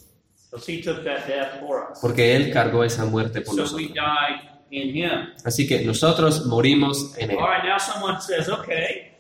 porque 2.01 2.37
Él 2.37 2.51
cargó 2.53 2.85
esa 2.85 3.05
muerte 3.05 3.41
por 3.41 3.55
So 3.55 3.77
we 3.77 3.89
nosotros. 3.89 3.95
died 3.95 4.51
in 4.71 4.97
Him. 4.97 5.11
Así 5.45 5.67
que 5.67 5.83
nosotros 5.85 6.47
morimos 6.47 7.15
en 7.19 7.31
Él. 7.33 7.39
All 7.39 7.49
right, 7.49 7.65
now 7.65 7.79
someone 7.79 8.21
says, 8.21 8.49
okay, 8.49 9.13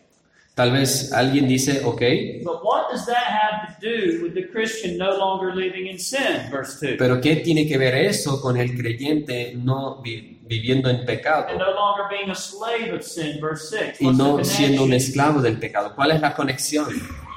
Tal 0.55 0.71
vez 0.73 1.13
alguien 1.13 1.47
dice, 1.47 1.83
ok, 1.85 2.01
but 2.43 2.65
what 2.65 2.91
does 2.91 3.05
that 3.05 3.27
have 3.29 3.79
to 3.79 3.87
do 3.87 4.25
with 4.25 4.33
the 4.33 4.49
Christian 4.51 4.97
no 4.97 5.11
longer 5.19 5.55
living 5.55 5.87
in 5.87 5.99
sin? 5.99 6.51
Verse 6.51 6.79
2. 6.81 6.97
pero 6.99 7.21
¿qué 7.21 7.37
tiene 7.37 7.67
que 7.69 7.77
ver 7.77 7.95
eso 7.95 8.41
con 8.41 8.57
el 8.57 8.75
creyente 8.75 9.53
no 9.55 10.01
vi- 10.01 10.39
viviendo 10.47 10.89
en 10.89 11.05
pecado? 11.05 11.49
And 11.51 11.59
no 11.59 11.73
longer 11.73 12.05
being 12.09 12.31
a 12.31 12.35
slave 12.35 12.91
of 12.95 13.03
sin, 13.03 13.39
verse 13.39 13.67
6. 13.99 14.01
y 14.01 14.07
no 14.17 14.43
siendo 14.43 14.85
un 14.85 14.95
esclavo 14.95 15.43
del 15.43 15.59
pecado. 15.59 15.93
¿Cuál 15.95 16.13
es 16.13 16.23
la 16.23 16.35
conexión? 16.35 16.87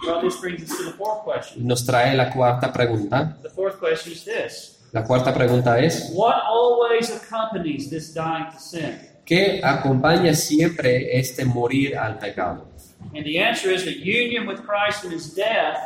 Well, 0.05 0.21
this 0.21 0.39
brings 0.39 0.63
us 0.63 0.77
to 0.77 0.85
the 0.85 0.97
fourth 0.97 1.23
question. 1.23 1.67
Nos 1.67 1.85
trae 1.85 2.15
la 2.15 2.29
cuarta 2.31 2.71
pregunta. 2.71 3.37
The 3.41 3.49
fourth 3.49 3.79
question 3.79 4.13
is 4.13 4.23
this 4.23 4.79
La 4.91 5.03
cuarta 5.03 5.33
pregunta 5.33 5.79
es, 5.79 6.11
What 6.13 6.41
always 6.47 7.11
accompanies 7.11 7.89
this 7.89 8.13
dying 8.13 8.51
to 8.51 8.59
sin? 8.59 9.09
¿qué 9.29 9.61
acompaña 9.63 10.33
siempre 10.33 11.19
este 11.19 11.45
morir 11.45 11.95
al 11.95 12.17
pecado? 12.17 12.67
And 13.13 13.23
the 13.23 13.39
answer 13.39 13.71
is 13.71 13.85
that 13.85 13.97
union 13.97 14.47
with 14.47 14.61
Christ 14.65 15.05
in 15.05 15.11
his 15.11 15.35
death 15.35 15.77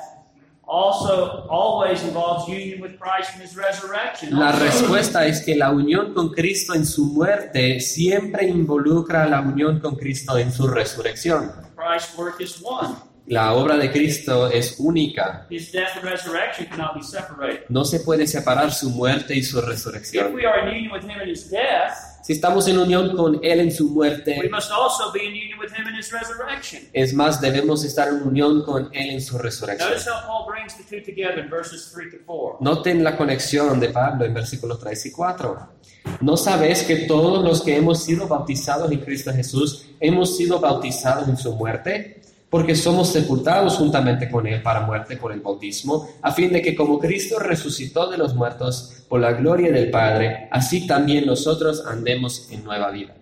also 0.65 1.45
always 1.49 2.01
involves 2.03 2.47
union 2.47 2.81
with 2.81 2.97
Christ 2.97 3.35
in 3.35 3.41
his 3.41 3.55
resurrection. 3.57 4.39
La 4.39 4.53
respuesta 4.53 5.27
es 5.27 5.41
que 5.41 5.55
la 5.55 5.71
unión 5.71 6.13
con 6.13 6.29
Cristo 6.29 6.73
en 6.73 6.85
su 6.85 7.05
muerte 7.13 7.81
siempre 7.81 8.47
involucra 8.47 9.27
la 9.27 9.41
unión 9.41 9.81
con 9.81 9.97
Cristo 9.97 10.37
en 10.37 10.51
su 10.51 10.67
resurrección. 10.67 11.51
Christ's 11.75 12.17
work 12.17 12.39
is 12.39 12.61
one. 12.63 12.95
La 13.27 13.53
obra 13.53 13.77
de 13.77 13.89
Cristo 13.89 14.49
es 14.51 14.75
única. 14.79 15.47
His 15.49 15.71
death 15.71 15.95
and 15.95 16.03
resurrection 16.03 16.67
cannot 16.67 16.95
be 16.95 17.01
separated. 17.01 17.63
No 17.69 17.85
se 17.85 18.01
puede 18.01 18.27
separar 18.27 18.71
su 18.73 18.89
muerte 18.89 19.33
y 19.35 19.43
su 19.43 19.59
If 19.59 19.65
resurrección. 19.65 20.33
we 20.35 20.45
are 20.45 20.61
in 20.61 20.75
union 20.75 20.91
with 20.91 21.03
him 21.03 21.21
in 21.21 21.29
his 21.29 21.49
death, 21.49 21.93
Si 22.23 22.33
estamos 22.33 22.67
en 22.69 22.77
unión 22.79 23.15
con 23.17 23.39
Él 23.43 23.59
en 23.61 23.71
su 23.71 23.87
we 23.87 23.93
muerte, 23.93 24.49
must 24.51 24.71
also 24.71 25.11
be 25.13 25.19
in 25.25 25.31
union 25.31 25.59
with 25.59 25.71
him 25.71 25.87
in 25.87 25.95
his 25.97 26.11
resurrection. 26.11 26.81
es 26.93 27.13
más, 27.13 27.39
debemos 27.39 27.83
estar 27.85 28.09
en 28.09 28.23
unión 28.23 28.63
con 28.63 28.89
Él 28.93 29.11
en 29.11 29.21
su 29.21 29.37
resurrección. 29.37 29.89
Notice 29.89 30.09
how 30.09 30.25
Paul 30.27 30.45
brings 30.49 30.75
the 30.75 30.83
two 30.83 31.01
together 31.03 31.39
in 31.39 31.49
verses 31.49 31.91
3 31.93 32.11
to 32.11 32.17
4. 32.25 32.57
Noten 32.59 33.03
la 33.05 33.15
conexión 33.17 33.79
de 33.79 33.89
Pablo 33.89 34.25
en 34.25 34.33
versículos 34.33 34.79
3 34.79 35.05
y 35.05 35.11
4. 35.11 35.69
¿No 36.21 36.35
sabéis 36.37 36.83
que 36.83 36.95
todos 37.07 37.41
los 37.43 37.61
que 37.61 37.77
hemos 37.77 38.03
sido 38.03 38.27
bautizados 38.27 38.91
en 38.91 38.99
Cristo 38.99 39.31
Jesús 39.33 39.85
hemos 40.01 40.35
sido 40.35 40.59
bautizados 40.59 41.27
en 41.29 41.37
su 41.37 41.53
muerte? 41.55 42.21
Porque 42.53 42.75
somos 42.75 43.11
sepultados 43.11 43.77
juntamente 43.77 44.29
con 44.29 44.45
Él 44.45 44.61
para 44.61 44.81
muerte 44.81 45.17
por 45.17 45.31
el 45.31 45.39
bautismo, 45.39 46.07
a 46.21 46.31
fin 46.31 46.53
de 46.53 46.61
que 46.61 46.75
como 46.75 46.99
Cristo 46.99 47.39
resucitó 47.39 48.11
de 48.11 48.19
los 48.19 48.35
muertos 48.35 49.05
por 49.09 49.21
la 49.21 49.33
gloria 49.33 49.71
del 49.71 49.89
Padre, 49.89 50.49
así 50.51 50.85
también 50.85 51.25
nosotros 51.25 51.83
andemos 51.87 52.51
en 52.51 52.63
nueva 52.63 52.91
vida. 52.91 53.15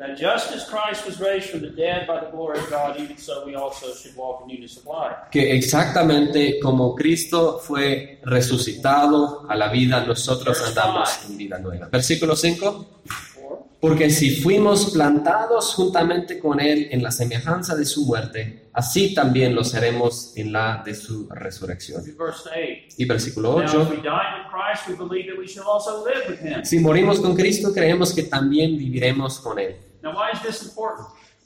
That 0.00 0.16
just 0.18 0.50
as 0.50 0.64
Christ 0.68 1.06
was 1.06 1.20
raised 1.20 1.50
from 1.50 1.60
the 1.60 1.70
dead 1.70 2.08
by 2.08 2.18
the 2.18 2.32
glory 2.32 2.58
of 2.58 2.68
God, 2.68 2.98
even 2.98 3.16
so 3.16 3.46
we 3.46 3.54
also 3.54 3.94
should 3.94 4.16
walk 4.16 4.42
in 4.42 4.48
newness 4.48 4.78
of 4.78 4.84
life. 4.86 5.30
Que 5.30 5.54
exactamente 5.54 6.58
como 6.58 6.96
Cristo 6.96 7.60
fue 7.60 8.18
resucitado 8.24 9.46
a 9.48 9.54
la 9.54 9.68
vida, 9.68 10.04
nosotros 10.04 10.60
andamos 10.66 11.08
en 11.30 11.36
vida 11.36 11.60
nueva. 11.60 11.86
Versículo 11.86 12.34
5. 12.34 12.86
Porque 13.84 14.08
si 14.08 14.30
fuimos 14.40 14.92
plantados 14.92 15.74
juntamente 15.74 16.38
con 16.38 16.58
Él 16.58 16.88
en 16.90 17.02
la 17.02 17.10
semejanza 17.10 17.76
de 17.76 17.84
su 17.84 18.06
muerte, 18.06 18.70
así 18.72 19.12
también 19.12 19.54
lo 19.54 19.62
seremos 19.62 20.32
en 20.36 20.52
la 20.52 20.82
de 20.82 20.94
su 20.94 21.28
resurrección. 21.28 22.02
Verse 22.02 22.48
8. 22.48 22.94
Y 22.96 23.04
versículo 23.04 23.58
Now, 23.60 23.66
if 23.66 23.74
8. 23.74 23.90
we 23.90 23.96
die 23.96 24.08
with 24.08 24.50
Christ, 24.50 24.88
we 24.88 24.94
believe 24.94 25.30
that 25.30 25.38
we 25.38 25.46
shall 25.46 25.68
also 25.68 26.02
live 26.02 26.30
with 26.30 26.40
him. 26.40 26.64
Si 26.64 26.78
morimos 26.78 27.20
con 27.20 27.36
Cristo, 27.36 27.74
creemos 27.74 28.14
que 28.14 28.22
también 28.22 28.78
viviremos 28.78 29.38
con 29.38 29.58
Él. 29.58 29.76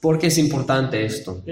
Now, 0.00 0.10
why 0.10 0.18
is 0.18 0.18
this 0.18 0.18
important? 0.18 0.18
¿Por 0.18 0.18
qué 0.18 0.26
es 0.28 0.38
importante 0.38 1.04
esto? 1.04 1.42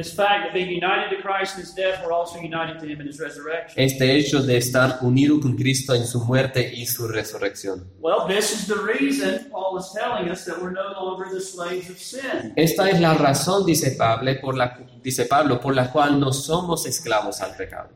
Este 3.77 4.17
hecho 4.17 4.43
de 4.43 4.57
estar 4.57 4.99
unido 5.03 5.41
con 5.41 5.57
Cristo 5.57 5.95
en 5.95 6.07
su 6.07 6.25
muerte 6.25 6.73
y 6.75 6.87
su 6.87 7.09
resurrección. 7.09 7.91
Well, 8.01 8.27
this 8.29 8.53
is 8.53 8.67
the 8.67 8.75
reason 8.75 9.49
Paul 9.51 9.79
is 9.79 9.93
telling 9.93 10.31
us 10.31 10.45
that 10.45 10.59
we're 10.63 10.73
no 10.73 10.93
longer 10.93 11.29
the 11.33 11.41
slaves 11.41 11.91
of 11.91 11.99
sin. 11.99 12.53
Esta 12.57 12.89
es 12.89 13.01
la 13.01 13.15
razón, 13.15 13.67
dice 13.67 13.97
Pablo, 13.97 14.33
por 14.41 14.57
la, 14.57 14.79
dice 15.03 15.27
Pablo, 15.27 15.61
por 15.61 15.75
la 15.75 15.91
cual 15.91 16.21
no 16.21 16.33
somos 16.33 16.87
esclavos 16.87 17.41
al 17.41 17.57
pecado. 17.57 17.91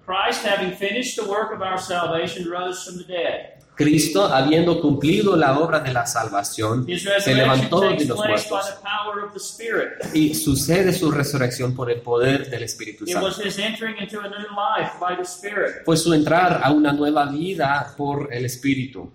Cristo, 3.81 4.27
habiendo 4.27 4.79
cumplido 4.79 5.37
la 5.37 5.59
obra 5.59 5.81
de 5.81 5.91
la 5.91 6.05
salvación, 6.05 6.87
se 7.19 7.35
levantó 7.35 7.81
de 7.81 8.05
los 8.05 8.19
muertos 8.19 8.75
y 10.13 10.35
sucede 10.35 10.93
su 10.93 11.11
resurrección 11.11 11.75
por 11.75 11.91
el 11.91 12.03
poder 12.03 12.51
del 12.51 12.63
Espíritu 12.65 13.05
It 13.05 13.13
Santo. 13.15 13.31
Fue 15.87 15.97
su 15.97 16.13
entrar 16.13 16.61
a 16.63 16.71
una 16.73 16.93
nueva 16.93 17.25
vida 17.25 17.95
por 17.97 18.29
el 18.31 18.45
Espíritu. 18.45 19.11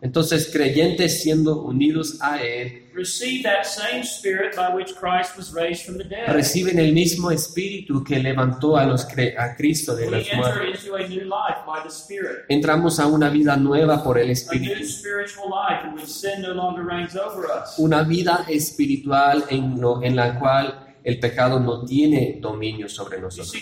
Entonces, 0.00 0.50
creyentes 0.52 1.22
siendo 1.22 1.62
unidos 1.62 2.18
a 2.20 2.42
Él, 2.42 2.83
receive 2.94 3.42
that 3.42 3.64
same 3.66 4.04
Spirit 4.04 4.54
by 4.56 4.68
which 4.74 4.94
Christ 4.94 5.36
was 5.36 5.52
raised 5.52 5.84
from 5.84 5.98
the 5.98 6.04
dead. 6.04 6.28
reciben 6.28 6.78
el 6.78 6.92
mismo 6.92 7.30
Espíritu 7.30 8.02
que 8.04 8.18
levantó 8.18 8.76
a, 8.76 8.84
los 8.86 9.06
cre- 9.08 9.34
a 9.36 9.56
Cristo 9.56 9.94
de 9.96 10.06
We 10.06 10.10
los 10.18 10.28
enter 10.28 10.36
muertos. 10.38 10.84
into 10.84 10.94
a 10.96 11.08
new 11.08 11.24
life 11.24 11.58
by 11.66 11.82
the 11.82 11.90
Spirit. 11.90 12.44
Entramos 12.48 12.98
a 13.00 13.06
una 13.06 13.28
vida 13.30 13.56
nueva 13.56 14.02
por 14.02 14.18
el 14.18 14.30
Espíritu. 14.30 14.84
spiritual 14.86 15.48
life 15.50 15.86
in 15.88 15.94
which 15.94 16.06
sin 16.06 16.40
no 16.42 16.54
longer 16.54 16.84
reigns 16.84 17.16
over 17.16 17.46
us. 17.46 17.74
Una 17.78 18.02
vida 18.02 18.44
espiritual 18.48 19.44
en, 19.50 19.80
lo- 19.80 20.02
en 20.02 20.14
la 20.16 20.38
cual 20.38 20.80
el 21.02 21.18
pecado 21.20 21.60
no 21.60 21.84
tiene 21.84 22.38
dominio 22.40 22.88
sobre 22.88 23.20
nosotros. 23.20 23.52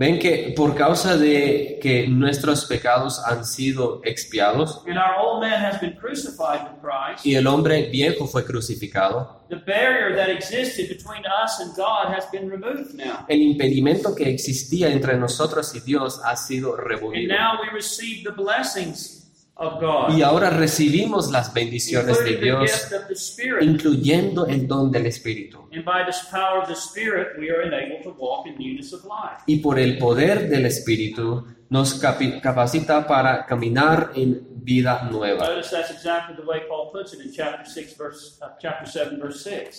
Ven 0.00 0.20
que 0.20 0.54
por 0.56 0.76
causa 0.76 1.16
de 1.16 1.80
que 1.82 2.06
nuestros 2.06 2.64
pecados 2.66 3.20
han 3.26 3.44
sido 3.44 4.00
expiados 4.04 4.80
and 4.86 4.96
our 4.96 5.16
old 5.20 5.40
man 5.40 5.60
has 5.60 5.80
been 5.80 5.96
crucified 5.96 6.60
with 6.62 6.80
Christ, 6.80 7.26
y 7.26 7.34
el 7.34 7.48
hombre 7.48 7.88
viejo 7.90 8.28
fue 8.28 8.44
crucificado, 8.44 9.42
the 9.48 9.56
barrier 9.56 10.14
that 10.14 10.28
existed 10.30 10.88
between 10.88 11.24
us 11.26 11.58
and 11.58 11.74
God 11.76 12.14
has 12.14 12.30
been 12.30 12.48
removed 12.48 12.94
now. 12.94 13.26
el 13.28 13.40
impedimento 13.40 14.14
que 14.14 14.30
existía 14.30 14.88
entre 14.92 15.16
nosotros 15.18 15.74
y 15.74 15.80
Dios 15.80 16.20
ha 16.24 16.36
sido 16.36 16.76
And 16.76 16.86
removido. 16.86 17.34
now 17.34 17.58
we 17.60 17.68
receive 17.76 18.22
the 18.22 18.30
blessings 18.30 19.27
Y 20.16 20.22
ahora 20.22 20.50
recibimos 20.50 21.32
las 21.32 21.52
bendiciones 21.52 22.22
de 22.24 22.36
Dios, 22.36 22.88
incluyendo 23.60 24.46
el 24.46 24.68
don 24.68 24.90
del 24.92 25.06
Espíritu. 25.06 25.68
And 25.72 25.84
by 25.84 26.06
this 26.06 26.24
power 26.30 26.62
of 26.62 26.68
the 26.68 26.74
Spirit, 26.74 27.36
we 27.38 27.50
are 27.50 27.62
enabled 27.62 28.04
to 28.04 28.14
walk 28.18 28.46
in 28.46 28.56
newness 28.56 28.92
of 28.92 29.04
life. 29.04 29.42
Y 29.46 29.56
por 29.56 29.78
el 29.78 29.98
poder 29.98 30.48
del 30.48 30.66
Espíritu 30.66 31.44
nos 31.70 31.94
capacita 31.94 33.06
para 33.06 33.44
caminar 33.44 34.12
en 34.14 34.46
vida 34.62 35.08
nueva. 35.10 35.48
Uh. 35.48 35.60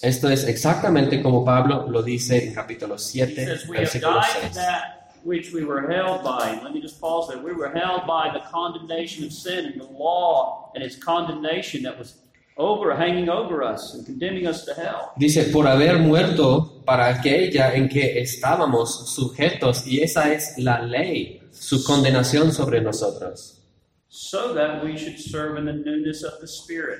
Esto 0.01 0.29
es 0.29 0.43
exactamente 0.47 1.21
como 1.21 1.45
Pablo 1.45 1.87
lo 1.89 2.03
dice 2.03 2.47
en 2.47 2.53
capítulo 2.53 2.95
He 2.95 2.99
7, 2.99 3.45
says, 3.45 3.69
"We 3.69 3.77
have 3.77 3.85
versículo 3.85 4.19
died 4.19 4.49
to 4.49 4.53
6. 4.53 4.98
Which 5.23 5.53
we 5.53 5.63
were 5.63 5.87
held 5.89 6.23
by." 6.23 6.59
Let 6.63 6.73
me 6.73 6.81
just 6.81 6.99
pause 6.99 7.27
there. 7.29 7.41
We 7.41 7.53
were 7.53 7.71
held 7.71 8.05
by 8.07 8.31
the 8.31 8.41
condemnation 8.51 9.25
of 9.25 9.31
sin 9.31 9.65
and 9.65 9.79
the 9.79 9.87
law 9.97 10.71
and 10.75 10.83
its 10.83 10.95
condemnation 10.95 11.83
that 11.83 11.97
was 11.97 12.15
over, 12.57 12.95
hanging 12.95 13.29
over 13.29 13.63
us 13.63 13.93
and 13.93 14.05
condemning 14.05 14.45
us 14.45 14.65
to 14.65 14.73
hell. 14.73 15.13
Dice, 15.17 15.49
por 15.51 15.65
haber 15.65 15.99
muerto 15.99 16.83
para 16.85 17.07
aquella 17.07 17.73
en 17.73 17.87
que 17.87 18.19
estábamos 18.21 19.09
sujetos, 19.09 19.87
y 19.87 20.01
esa 20.01 20.33
es 20.33 20.57
la 20.57 20.81
ley, 20.81 21.41
su 21.51 21.83
condenación 21.83 22.51
sobre 22.51 22.81
nosotros. 22.81 23.59
so 24.09 24.53
that 24.53 24.83
we 24.83 24.97
should 24.97 25.19
serve 25.19 25.55
in 25.57 25.65
the 25.65 25.73
newness 25.73 26.23
of 26.23 26.33
the 26.41 26.47
Spirit. 26.47 26.99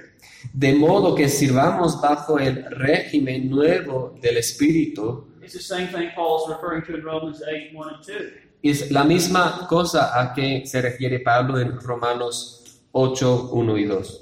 De 0.54 0.74
modo 0.74 1.16
que 1.16 1.28
sirvamos 1.28 2.00
bajo 2.00 2.38
el 2.40 2.64
régimen 2.70 3.50
nuevo 3.50 4.16
del 4.22 4.38
Espíritu. 4.38 5.29
It's 5.50 5.58
the 5.58 5.76
same 5.76 5.88
thing 5.88 6.12
Paul's 6.14 6.48
referring 6.48 6.84
to 6.84 6.94
in 6.96 7.04
Romans 7.04 7.42
8 7.42 7.74
1 7.74 7.94
and 7.96 8.04
2. 8.04 8.32
Es 8.64 8.92
la 8.92 9.04
misma 9.04 9.66
cosa 9.68 10.12
a 10.14 10.32
que 10.36 10.64
se 10.68 10.80
refiere 10.80 11.24
Pablo 11.24 11.58
en 11.58 11.80
Romanos 11.80 12.80
8, 12.94 13.50
1 13.52 13.78
y 13.78 13.86
2. 13.88 14.20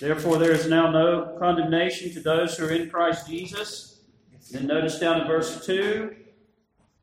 Therefore, 0.00 0.38
there 0.38 0.50
is 0.50 0.66
now 0.68 0.90
no 0.90 1.36
condemnation 1.38 2.12
to 2.12 2.20
those 2.20 2.56
who 2.56 2.66
are 2.66 2.72
in 2.72 2.90
Christ 2.90 3.28
Jesus. 3.28 4.00
Then 4.50 4.66
notice 4.66 4.98
down 4.98 5.20
in 5.20 5.28
verse 5.28 5.64
2 5.64 6.10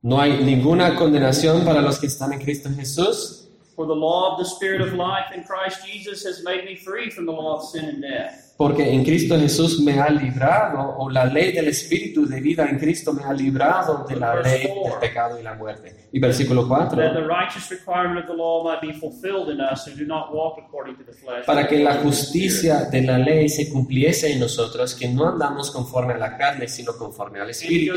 No 0.03 0.17
hay 0.19 0.43
ninguna 0.43 0.97
condenación 0.97 1.63
para 1.63 1.81
los 1.81 1.97
que 1.97 2.09
están 2.09 2.33
en 2.33 2.41
Cristo 2.41 2.67
Jesús, 2.71 3.47
For 3.73 3.85
the 3.85 3.95
law 3.95 4.33
of 4.33 4.39
the 4.39 4.45
Spirit 4.45 4.81
of 4.81 4.91
life 4.95 5.31
in 5.33 5.45
Christ 5.45 5.87
Jesus 5.87 6.25
has 6.25 6.43
made 6.43 6.65
me 6.65 6.75
free 6.75 7.09
from 7.09 7.25
the 7.25 7.31
law 7.31 7.55
of 7.55 7.69
sin 7.69 7.85
and 7.85 8.01
death. 8.01 8.46
Porque 8.57 8.91
en 8.91 9.05
Cristo 9.05 9.39
Jesús 9.39 9.79
me 9.81 9.99
ha 9.99 10.09
librado, 10.09 10.95
o 10.97 11.09
la 11.11 11.25
ley 11.25 11.51
del 11.51 11.67
Espíritu 11.67 12.25
de 12.25 12.41
vida 12.41 12.67
en 12.67 12.79
Cristo 12.79 13.13
me 13.13 13.23
ha 13.23 13.31
librado 13.31 14.03
de 14.09 14.15
la 14.15 14.41
ley 14.41 14.63
del 14.63 14.93
pecado 14.99 15.39
y 15.39 15.43
la 15.43 15.53
muerte. 15.53 16.07
Y 16.11 16.19
versículo 16.19 16.67
4. 16.67 16.97
That 16.97 17.13
the 17.13 17.27
righteous 17.27 17.69
requirement 17.69 18.21
of 18.21 18.25
the 18.25 18.33
law 18.33 18.63
might 18.63 18.81
be 18.81 18.99
fulfilled 18.99 19.49
in 19.49 19.61
us 19.61 19.85
who 19.85 19.95
do 19.95 20.05
not 20.05 20.33
walk 20.33 20.57
according 20.57 20.95
to 20.97 21.03
the 21.03 21.13
flesh. 21.13 21.45
Para 21.45 21.67
que 21.67 21.77
la 21.83 21.97
justicia 21.97 22.85
de 22.85 23.03
la 23.03 23.19
ley 23.19 23.47
se 23.47 23.69
cumpliese 23.69 24.31
en 24.31 24.39
nosotros, 24.39 24.95
que 24.95 25.07
no 25.07 25.29
andamos 25.29 25.69
conforme 25.69 26.13
a 26.13 26.17
la 26.17 26.35
carne, 26.35 26.67
sino 26.67 26.93
conforme 26.97 27.39
al 27.39 27.51
Espíritu. 27.51 27.93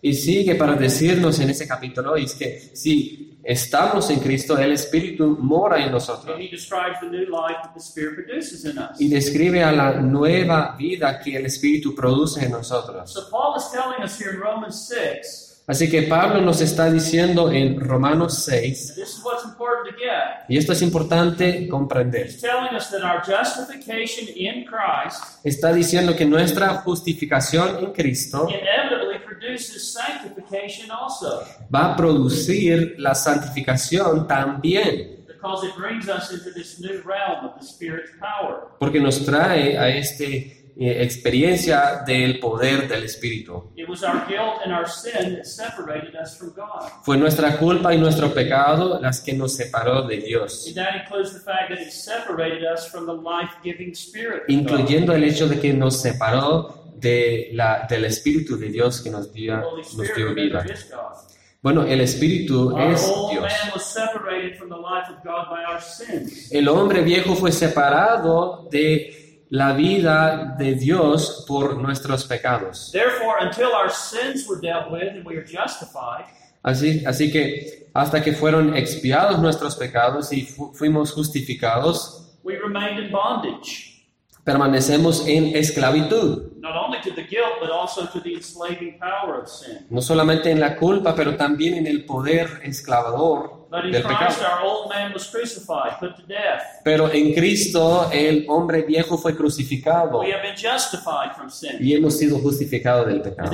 Y 0.00 0.14
sigue 0.14 0.54
para 0.54 0.74
decirnos 0.76 1.40
en 1.40 1.50
ese 1.50 1.68
capítulo, 1.68 2.16
es 2.16 2.34
que 2.34 2.58
si 2.72 3.23
estamos 3.44 4.10
en 4.10 4.20
Cristo, 4.20 4.58
el 4.58 4.72
Espíritu 4.72 5.36
mora 5.40 5.84
en 5.84 5.92
nosotros. 5.92 6.36
Y 8.98 9.08
describe 9.08 9.62
a 9.62 9.72
la 9.72 9.92
nueva 10.00 10.74
vida 10.76 11.20
que 11.20 11.36
el 11.36 11.46
Espíritu 11.46 11.94
produce 11.94 12.44
en 12.44 12.52
nosotros. 12.52 13.10
So 13.10 13.28
Paul 13.30 13.56
is 13.56 13.70
telling 13.70 14.02
us 14.02 14.18
here 14.18 14.32
in 14.34 14.40
Romans 14.40 14.88
6, 14.88 15.53
Así 15.66 15.88
que 15.90 16.02
Pablo 16.02 16.42
nos 16.42 16.60
está 16.60 16.90
diciendo 16.90 17.50
en 17.50 17.80
Romanos 17.80 18.44
6, 18.44 18.90
and 18.90 18.98
this 18.98 19.16
is 19.16 19.24
what's 19.24 19.44
important 19.46 19.88
to 19.88 19.96
get. 19.98 20.44
y 20.46 20.58
esto 20.58 20.72
es 20.74 20.82
importante 20.82 21.66
comprender, 21.68 22.26
He's 22.26 22.40
telling 22.42 22.74
us 22.76 22.90
that 22.90 23.02
our 23.02 23.22
justification 23.24 24.28
in 24.36 24.66
Christ 24.66 25.22
está 25.42 25.72
diciendo 25.72 26.14
que 26.14 26.26
nuestra 26.26 26.68
justificación 26.84 27.78
en 27.78 27.92
Cristo 27.92 28.46
inevitably 28.50 29.18
produces 29.24 29.90
sanctification 29.94 30.90
also, 30.90 31.42
va 31.74 31.94
a 31.94 31.96
producir 31.96 32.96
la 32.98 33.14
santificación 33.14 34.28
también, 34.28 35.24
because 35.26 35.66
it 35.66 35.74
brings 35.76 36.08
us 36.10 36.30
into 36.30 36.50
this 36.52 36.78
new 36.78 37.00
realm 37.06 37.46
of 37.46 37.58
the 37.58 37.64
Spirit's 37.66 38.10
power. 38.20 38.68
porque 38.78 39.00
nos 39.00 39.24
trae 39.24 39.78
a 39.78 39.88
esta 39.88 40.24
experiencia 40.76 42.02
del 42.06 42.40
poder 42.40 42.88
del 42.88 43.04
Espíritu. 43.04 43.70
It 43.76 43.88
was 43.88 44.02
our 44.02 44.26
guilt 44.26 44.60
and 44.64 44.72
our 44.74 44.88
sin 44.88 45.36
that 45.36 45.44
separated 45.44 46.14
us 46.16 46.36
from 46.36 46.52
God. 46.54 46.90
Fue 47.04 47.16
nuestra 47.16 47.56
culpa 47.58 47.94
y 47.94 47.98
nuestro 47.98 48.32
pecado 48.34 48.98
las 49.00 49.20
que 49.20 49.32
nos 49.32 49.54
separó 49.54 50.02
de 50.06 50.18
Dios, 50.18 50.66
And 50.66 50.76
that 50.76 51.02
includes 51.04 51.32
the 51.32 51.40
fact 51.40 51.70
that 51.70 51.80
it 51.80 51.92
separated 51.92 52.64
us 52.64 52.88
from 52.88 53.06
the 53.06 53.12
life-giving 53.12 53.92
Spirit. 53.92 54.42
of 54.42 54.46
God. 54.48 54.52
incluyendo 54.52 55.12
el 55.14 55.24
hecho 55.24 55.46
de 55.48 55.60
que 55.60 55.72
nos 55.72 56.00
separó 56.00 56.92
de 56.96 57.50
la, 57.52 57.86
del 57.88 58.06
Espíritu 58.06 58.56
de 58.56 58.68
Dios 58.68 59.00
que 59.00 59.10
nos 59.10 59.32
dio, 59.32 59.56
nos 59.96 60.14
dio 60.14 60.34
vida. 60.34 60.64
Bueno, 61.62 61.82
el 61.84 62.00
Espíritu 62.02 62.76
es 62.76 63.10
Dios. 63.30 63.96
El 66.50 66.68
hombre 66.68 67.02
viejo 67.02 67.34
fue 67.34 67.52
separado 67.52 68.68
de 68.70 69.23
la 69.50 69.72
vida 69.72 70.54
de 70.58 70.74
Dios 70.74 71.44
por 71.46 71.76
nuestros 71.76 72.24
pecados. 72.24 72.90
Therefore, 72.92 73.36
until 73.40 73.68
our 73.74 73.90
sins 73.90 74.46
were 74.48 74.60
dealt 74.60 74.90
with 74.90 75.08
and 75.10 75.24
we 75.26 75.36
are 75.36 75.44
justified, 75.46 76.24
Así, 76.62 77.04
así 77.06 77.30
que 77.30 77.88
hasta 77.92 78.22
que 78.22 78.32
fueron 78.32 78.74
expiados 78.74 79.38
nuestros 79.38 79.76
pecados 79.76 80.32
y 80.32 80.42
fu- 80.46 80.72
fuimos 80.72 81.12
justificados, 81.12 82.38
we 82.42 82.56
remained 82.58 82.98
in 83.04 83.12
bondage, 83.12 84.06
permanecemos 84.44 85.26
en 85.28 85.54
esclavitud. 85.54 86.52
No 89.90 90.00
solamente 90.02 90.50
en 90.50 90.60
la 90.60 90.76
culpa, 90.76 91.14
pero 91.14 91.36
también 91.36 91.74
en 91.74 91.86
el 91.86 92.04
poder 92.06 92.60
esclavador 92.62 93.63
del 93.82 94.02
pecado. 94.02 94.34
our 94.42 94.62
old 94.64 94.88
man 94.88 95.12
was 95.12 95.28
crucified, 95.28 95.98
put 95.98 96.16
to 96.16 96.22
death. 96.26 96.62
Pero 96.84 97.10
en 97.12 97.32
Cristo 97.34 98.10
el 98.12 98.44
hombre 98.48 98.82
viejo 98.82 99.18
fue 99.18 99.36
crucificado 99.36 100.20
We 100.20 100.32
have 100.32 100.42
been 100.42 100.56
justified 100.56 101.34
from 101.36 101.50
sin. 101.50 101.76
y 101.80 101.94
hemos 101.94 102.18
sido 102.18 102.38
justificados 102.38 103.06
del 103.06 103.22
pecado. 103.22 103.50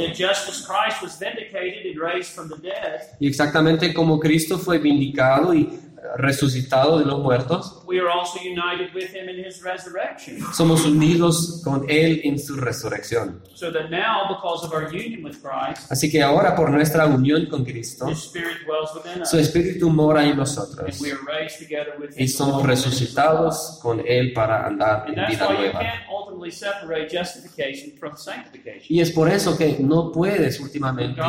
Y 3.19 3.27
exactamente 3.29 3.95
como 3.95 4.19
Cristo 4.19 4.59
fue 4.59 4.79
vindicado 4.79 5.55
y 5.55 5.79
resucitado 6.17 6.99
de 6.99 7.05
los 7.05 7.21
muertos, 7.21 7.80
we 7.91 7.99
are 7.99 8.09
also 8.09 8.39
united 8.41 8.95
with 8.95 9.13
him 9.13 9.29
in 9.29 9.45
his 9.45 9.61
resurrection. 9.63 10.39
somos 10.55 10.85
unidos 10.87 11.61
con 11.65 11.85
Él 11.91 12.21
en 12.25 12.39
su 12.39 12.57
resurrección. 12.57 13.43
So 13.55 13.73
that 13.73 13.91
now, 13.91 14.29
because 14.29 14.65
of 14.65 14.73
our 14.73 14.89
union 14.95 15.25
with 15.25 15.37
Christ, 15.43 15.91
Así 15.91 16.09
que 16.11 16.23
ahora 16.23 16.55
por 16.55 16.71
nuestra 16.71 17.07
unión 17.07 17.47
con 17.47 17.65
Cristo, 17.65 18.09
his 18.09 18.19
spirit 18.23 18.59
dwells 18.65 18.95
within 18.95 19.23
us. 19.23 19.31
su 19.31 19.39
Espíritu 19.39 19.91
mora 19.91 20.23
en 20.23 20.31
And 20.31 20.39
nosotros 20.39 21.01
we 21.01 21.11
are 21.11 21.19
raised 21.27 21.59
together 21.59 21.95
with 21.99 22.11
y 22.17 22.29
somos 22.29 22.65
resucitados 22.65 23.79
con 23.83 24.01
Él 24.07 24.33
para 24.33 24.67
andar 24.67 25.01
And 25.07 25.11
en 25.11 25.15
that's 25.17 25.31
vida 25.33 25.47
why 25.49 25.55
you 25.55 25.61
nueva. 25.63 25.81
can't 25.81 26.03
ultimately 26.09 26.53
separate 26.53 27.09
justification 27.11 27.93
from 27.99 28.17
sanctification. 28.17 28.87
Y 28.89 29.01
es 29.01 29.11
por 29.11 29.29
eso 29.29 29.59
que 29.59 29.77
no 29.81 30.13
puedes 30.13 30.61
últimamente 30.61 31.21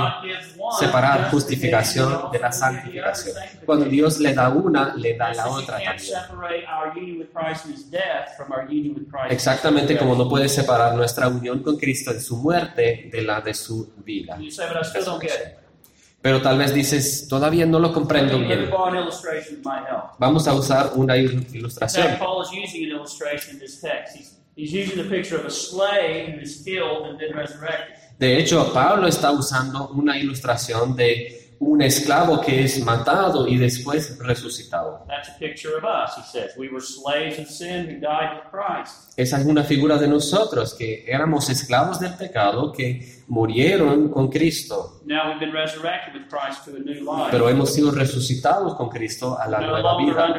separar 0.80 1.32
justificación 1.32 2.32
de 2.32 2.40
la 2.40 2.52
santificación. 2.52 3.36
Cuando 3.66 3.86
Dios 3.86 4.20
le 4.20 4.34
da 4.34 4.50
una, 4.50 4.96
le 4.96 5.18
da 5.18 5.34
la 5.34 5.48
otra 5.50 5.80
también. 5.80 5.98
Separate 6.52 6.68
our 6.68 6.94
union 6.96 7.20
with 7.20 7.32
Christ 7.34 7.66
in 7.66 7.74
his 7.74 7.84
death 7.90 8.36
from 8.38 8.52
our 8.52 8.64
union 8.70 8.94
with 8.94 9.10
Christ 9.10 9.26
in 9.26 9.32
his 9.32 9.42
Exactamente 9.42 9.98
como 9.98 10.16
no 10.16 10.28
puedes 10.28 10.54
separar 10.54 10.96
nuestra 10.96 11.28
unión 11.28 11.62
con 11.64 11.78
Cristo 11.78 12.12
en 12.12 12.22
su 12.22 12.38
muerte 12.38 13.10
de 13.12 13.22
la 13.22 13.42
de 13.42 13.54
su 13.54 13.94
vida. 14.04 14.36
And 14.36 14.44
you 14.44 14.52
say, 14.52 14.68
but 14.68 14.78
I 14.78 14.84
still 14.84 15.06
don't 15.06 15.22
get 15.22 15.32
it. 15.32 15.58
Pero 16.22 16.40
tal 16.40 16.60
vez 16.60 16.72
dices, 16.72 17.28
todavía 17.28 17.66
no 17.66 17.80
lo 17.80 17.92
comprendo 17.92 18.38
bien. 18.38 18.70
Vamos 20.20 20.48
a 20.48 20.54
usar 20.54 20.92
una 20.94 21.18
ilustración. 21.18 22.20
De 28.20 28.38
hecho, 28.38 28.72
Pablo 28.72 29.08
está 29.08 29.32
usando 29.32 29.88
una 29.88 30.16
ilustración 30.16 30.96
de 30.96 31.41
un 31.62 31.80
esclavo 31.84 32.42
que 32.42 32.64
es 32.64 32.84
matado 32.84 33.48
y 33.48 33.56
después 33.56 34.18
resucitado. 34.18 35.06
That's 35.08 35.30
a 35.30 35.38
picture 35.38 35.76
of 35.78 35.84
us, 35.84 36.18
he 36.18 36.24
says. 36.24 36.58
We 36.58 36.70
were 36.70 36.82
slaves 36.82 37.38
of 37.38 37.48
sin 37.48 37.86
who 37.86 38.00
died 38.00 38.34
with 38.34 38.50
Christ. 38.52 39.14
Esa 39.16 39.40
es 39.40 39.46
una 39.46 39.64
figura 39.64 39.98
de 40.00 40.08
nosotros, 40.08 40.74
que 40.74 41.06
éramos 41.08 41.50
esclavos 41.52 42.00
del 42.00 42.16
pecado, 42.16 42.72
que 42.72 43.22
murieron 43.28 44.10
con 44.10 44.30
Cristo, 44.30 45.02
Now 45.06 45.30
we've 45.30 45.40
been 45.40 45.54
resurrected 45.54 46.16
with 46.16 46.28
Christ 46.30 46.66
to 46.66 46.72
a 46.76 46.80
new 46.80 47.06
life. 47.06 47.30
pero 47.30 47.48
hemos 47.48 47.72
sido 47.72 47.92
resucitados 47.92 48.74
con 48.76 48.90
Cristo 48.90 49.38
a 49.40 49.48
la 49.48 49.62
nueva 49.62 49.98
vida. 49.98 50.36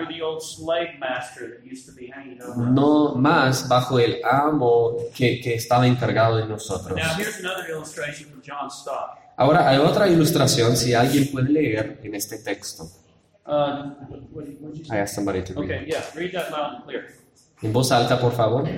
No 2.57 3.15
más 3.15 3.69
bajo 3.69 3.99
el 4.01 4.21
amo 4.25 4.97
que, 5.15 5.41
que 5.41 5.55
estaba 5.55 5.87
encargado 5.87 6.37
de 6.39 6.47
nosotros. 6.47 6.99
John. 9.37 9.47
Ahora 9.47 9.69
hay 9.69 9.79
otra 9.79 10.09
ilustración, 10.09 10.77
si 10.77 10.95
alguien 10.95 11.31
puede 11.33 11.51
leer 11.51 12.01
en 12.03 12.15
este 12.15 12.39
texto. 12.39 12.85
Uh, 13.45 13.95
what, 14.09 14.21
what'd 14.33 14.75
you 14.75 14.85
I 14.95 14.99
asked 14.99 15.15
somebody 15.17 15.43
to 15.43 15.53
read. 15.55 15.65
Okay, 15.65 15.87
yeah, 15.91 16.01
read 16.15 16.33
that 16.33 16.51
loud 16.51 16.75
and 16.77 16.85
clear. 16.85 17.07
En 17.63 17.73
voz 17.73 17.91
alta, 17.91 18.21
por 18.21 18.33
favor. 18.33 18.69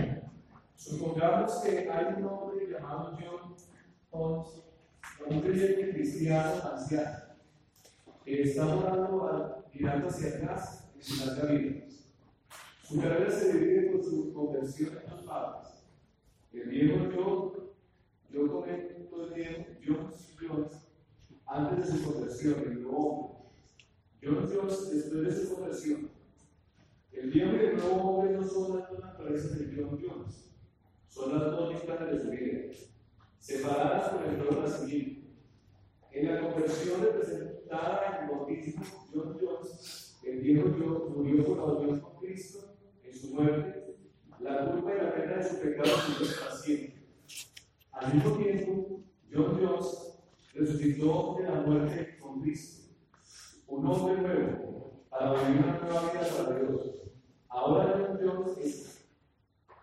Supongamos 0.76 1.52
que 1.62 1.88
hay 1.90 2.14
un 2.18 2.24
hombre 2.26 2.66
llamado 2.70 3.12
John 3.18 3.54
Holmes, 4.10 4.48
un 5.26 5.40
creyente 5.40 5.90
cristiano 5.92 6.52
anciano, 6.72 7.18
que 8.24 8.42
está 8.42 8.66
orando 8.66 9.28
al- 9.28 9.64
mirando 9.74 10.08
hacia 10.08 10.28
atrás 10.28 10.84
en 10.96 11.02
su 11.02 11.26
larga 11.26 11.44
vida. 11.52 11.84
Su 12.86 13.00
carrera 13.00 13.30
se 13.30 13.52
divide 13.54 13.90
por 13.90 14.04
su 14.04 14.32
conversión 14.34 14.98
en 15.02 15.10
dos 15.10 15.22
partes. 15.26 15.70
El 16.52 16.68
viejo 16.68 17.10
yo, 17.14 17.73
yo 18.30 18.52
comento 18.52 19.24
el 19.24 19.34
viejo 19.34 19.64
Jones 19.86 20.34
Jones 20.40 20.72
antes 21.46 21.92
de 21.92 21.98
su 21.98 22.12
conversión, 22.12 22.62
el 22.66 22.82
nuevo 22.82 22.98
hombre. 22.98 23.34
Jones 24.22 24.50
Jones 24.54 24.90
después 24.90 25.22
de 25.22 25.44
su 25.46 25.54
conversión. 25.54 26.10
El 27.12 27.30
viejo 27.30 27.52
y 27.56 27.66
el 27.66 27.76
nuevo 27.76 27.94
hombre 27.94 28.36
no 28.36 28.44
son 28.46 28.78
las 28.78 28.90
dos 28.90 29.00
naturalezas 29.00 29.58
de 29.58 29.74
John 29.76 30.00
Jones 30.00 30.44
son 31.14 31.38
las 31.38 31.52
dos 31.52 31.72
hispanas 31.72 32.10
de 32.10 32.20
su 32.20 32.30
vida, 32.30 32.58
separadas 33.38 34.14
por 34.14 34.26
el 34.26 34.38
nuevo 34.38 34.62
nacimiento. 34.62 35.28
En 36.10 36.34
la 36.34 36.40
conversión 36.40 37.02
representada 37.02 38.18
en 38.18 38.24
el 38.24 38.30
bautismo, 38.30 38.84
John 39.14 39.38
Jones, 39.40 40.18
el 40.24 40.40
viejo 40.40 40.76
yo, 40.76 41.12
murió 41.14 41.44
por 41.44 41.56
la 41.56 41.64
unión 41.64 42.00
con 42.00 42.16
Cristo 42.16 42.76
en 43.04 43.14
su 43.14 43.28
muerte. 43.28 43.96
La 44.40 44.72
culpa 44.72 44.92
y 44.92 45.04
la 45.04 45.14
pena 45.14 45.36
de 45.36 45.48
su 45.48 45.60
pecado 45.60 45.90
para 46.40 46.56
siempre. 46.56 46.93
Al 47.96 48.12
mismo 48.14 48.36
tiempo, 48.36 49.00
John 49.32 49.58
Jones 49.60 50.18
resucitó 50.52 51.36
de 51.38 51.44
la 51.44 51.60
muerte 51.60 52.18
con 52.20 52.40
Cristo. 52.40 52.88
Un 53.68 53.86
hombre 53.86 54.20
nuevo, 54.20 55.04
para 55.08 55.32
vivir 55.32 55.62
una 55.62 55.78
nueva 55.78 56.12
vida 56.12 56.28
para 56.36 56.58
Dios. 56.58 57.02
Ahora 57.48 57.94
John 57.96 58.18
Jones 58.22 58.58
es 58.58 59.08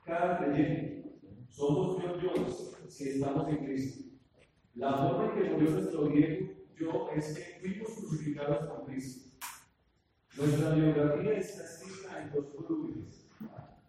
cada 0.05 0.39
creyente. 0.39 1.19
Somos 1.49 1.97
John 2.01 2.19
Jones 2.21 2.77
si 2.89 3.09
estamos 3.09 3.47
en 3.47 3.65
Cristo. 3.65 4.09
La 4.75 4.97
forma 4.97 5.25
en 5.25 5.41
que 5.41 5.49
murió 5.49 5.71
nuestro 5.71 6.09
viejo 6.09 6.51
yo 6.77 7.09
es 7.15 7.33
que 7.33 7.59
fuimos 7.59 7.89
crucificados 7.91 8.69
con 8.69 8.85
Cristo. 8.85 9.37
Nuestra 10.37 10.75
biografía 10.75 11.33
está 11.33 11.63
escrita 11.63 12.23
en 12.23 12.31
dos 12.31 12.53
volúmenes. 12.53 13.29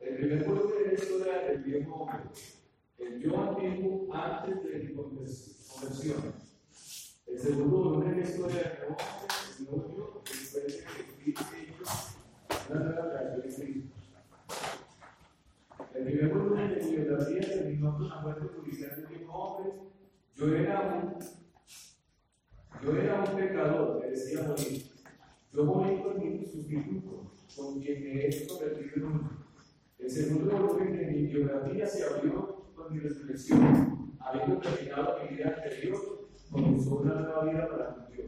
El 0.00 0.16
primer 0.16 0.44
volumen 0.44 0.90
es 0.92 1.02
historia 1.02 1.38
del 1.48 1.62
viejo 1.62 1.94
hombre, 1.94 2.30
el 3.06 3.20
yo 3.20 3.40
antiguo 3.40 4.14
antes 4.14 4.62
de 4.64 4.78
mi 4.78 4.94
conversión. 4.94 6.22
El 7.26 7.38
segundo 7.38 7.76
volumen 7.76 8.20
es 8.20 8.30
historia 8.30 8.62
del 8.62 8.88
hombre, 8.88 9.02
el 9.58 9.66
yo, 9.66 10.22
después 10.24 10.66
de 10.66 11.34
que 11.34 11.34
la 12.68 12.80
nueva 12.80 13.10
creación. 13.10 13.92
El 15.94 16.04
primer 16.04 16.28
volumen 16.28 16.74
de 16.74 16.90
biografía 16.90 17.40
terminó 17.40 17.96
con 17.96 18.08
la 18.08 18.20
muerte 18.20 18.46
judicial 18.56 18.96
del 18.96 19.06
viejo 19.06 19.32
hombre. 19.32 19.72
Yo 20.34 20.54
era 20.54 20.80
un, 20.80 21.18
yo 22.82 22.96
era 22.96 23.24
un 23.24 23.36
pecador, 23.36 24.00
me 24.00 24.10
decía 24.10 24.42
morir. 24.42 24.90
Yo 25.52 25.64
morí 25.64 25.96
por 25.96 26.18
mi 26.18 26.44
sustituto, 26.44 27.32
con 27.54 27.80
quien 27.80 28.02
me 28.02 28.26
he 28.26 28.46
convertido 28.46 28.94
en 28.96 29.04
uno. 29.04 29.30
El 29.98 30.10
segundo 30.10 30.56
volumen 30.56 30.96
de 30.96 31.06
mi 31.06 31.26
biografía 31.26 31.86
se 31.86 32.04
abrió 32.04 32.51
con 32.82 32.92
mi 32.96 33.00
resurrección, 33.00 34.12
habiendo 34.20 34.56
terminado 34.58 35.18
mi 35.22 35.36
vida 35.36 35.54
anterior, 35.56 36.28
comenzó 36.50 36.96
una 36.96 37.14
nueva 37.14 37.44
vida 37.44 37.68
para 37.68 38.08
Dios. 38.10 38.22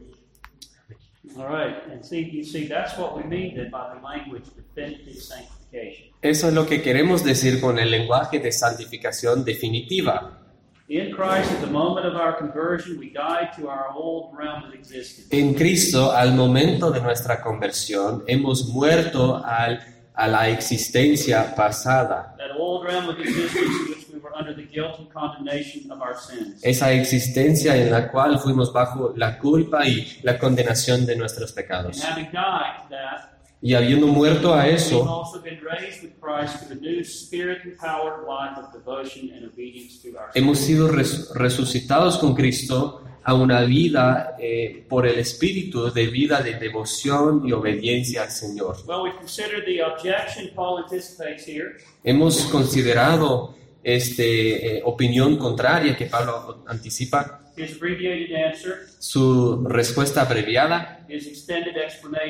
All 1.37 1.47
right, 1.47 1.75
and 1.91 2.03
see, 2.05 2.21
you 2.21 2.43
see, 2.43 2.67
that's 2.67 2.97
what 2.97 3.17
we 3.17 3.23
mean 3.23 3.55
then 3.55 3.69
by 3.69 3.93
the 3.93 4.01
language 4.01 4.45
definitive 4.55 5.21
sanctification. 5.21 6.13
Eso 6.21 6.47
es 6.47 6.53
lo 6.53 6.65
que 6.65 6.81
queremos 6.81 7.23
decir 7.23 7.59
con 7.59 7.77
el 7.77 7.91
lenguaje 7.91 8.39
de 8.39 8.51
santificación 8.51 9.43
definitiva. 9.43 10.41
In 10.87 11.11
Christ, 11.11 11.51
at 11.51 11.61
the 11.61 11.71
moment 11.71 12.05
of 12.05 12.15
our 12.15 12.37
conversion, 12.37 12.99
we 12.99 13.09
died 13.09 13.51
to 13.57 13.67
our 13.67 13.91
old 13.93 14.37
realm 14.37 14.63
of 14.63 14.73
existence. 14.73 15.27
En 15.31 15.55
Cristo, 15.55 16.11
al 16.11 16.35
momento 16.35 16.91
de 16.91 17.01
nuestra 17.01 17.41
conversión, 17.41 18.23
hemos 18.27 18.67
muerto 18.67 19.41
al, 19.43 19.79
a 20.13 20.27
la 20.27 20.47
existencia 20.49 21.55
pasada. 21.55 22.35
That 22.37 22.55
old 22.55 22.85
realm 22.85 23.09
of 23.09 23.19
existence 23.19 23.94
in 24.39 24.45
which 24.47 24.47
we 24.47 24.49
were 24.49 24.49
under 24.49 24.53
the 24.53 24.67
guilt 24.67 24.99
and 24.99 25.09
condemnation 25.13 25.91
of 25.91 26.01
our 26.01 26.15
sins. 26.17 26.59
Esa 26.63 26.91
existencia 26.93 27.75
en 27.75 27.91
la 27.91 28.09
cual 28.11 28.39
fuimos 28.39 28.71
bajo 28.73 29.13
la 29.15 29.37
culpa 29.37 29.87
y 29.87 30.05
la 30.23 30.37
condenación 30.37 31.05
de 31.05 31.15
nuestros 31.15 31.51
And 31.51 31.55
pecados. 31.55 32.03
having 32.03 32.25
died 32.31 32.83
to 32.83 32.89
that, 32.89 33.31
Y 33.61 33.73
habiendo 33.73 34.05
muerto 34.07 34.53
a 34.53 34.67
eso, 34.67 35.03
also 35.09 35.41
been 35.41 35.59
raised 35.63 36.03
with 36.03 36.11
Christ 36.21 36.67
to 36.67 36.73
a 36.73 36.75
new 36.75 37.03
spirit-empowered 37.03 38.27
life 38.27 38.57
of 38.59 38.71
devotion 38.73 39.31
and 39.33 39.45
obedience 39.47 40.01
to 40.03 40.09
our 40.17 40.29
hemos 40.35 40.59
sido 40.59 40.87
res- 40.89 41.31
resucitados 41.33 42.17
con 42.19 42.35
Cristo 42.35 43.01
a 43.23 43.33
una 43.33 43.61
vida 43.61 44.35
eh, 44.39 44.85
por 44.87 45.07
el 45.07 45.17
Espíritu 45.17 45.91
de 45.91 46.05
vida 46.07 46.41
de 46.43 46.59
devoción 46.59 47.41
y 47.47 47.53
obediencia 47.53 48.21
al 48.23 48.29
Señor. 48.29 48.77
Well, 48.85 49.01
we've 49.01 49.17
considered 49.17 49.65
the 49.65 49.81
objection 49.81 50.51
Paul 50.53 50.83
anticipates 50.83 51.47
here. 51.47 51.77
Hemos 52.03 52.41
considerado 52.51 53.55
este, 53.85 54.77
eh, 54.77 54.81
opinión 54.83 55.37
contraria 55.37 55.95
que 55.95 56.07
Pablo 56.07 56.63
anticipa, 56.65 57.39
his 57.55 57.75
abbreviated 57.77 58.35
answer, 58.35 58.87
su 58.99 59.63
respuesta 59.67 60.21
abreviada 60.21 61.05
his 61.07 61.27
extended 61.27 61.75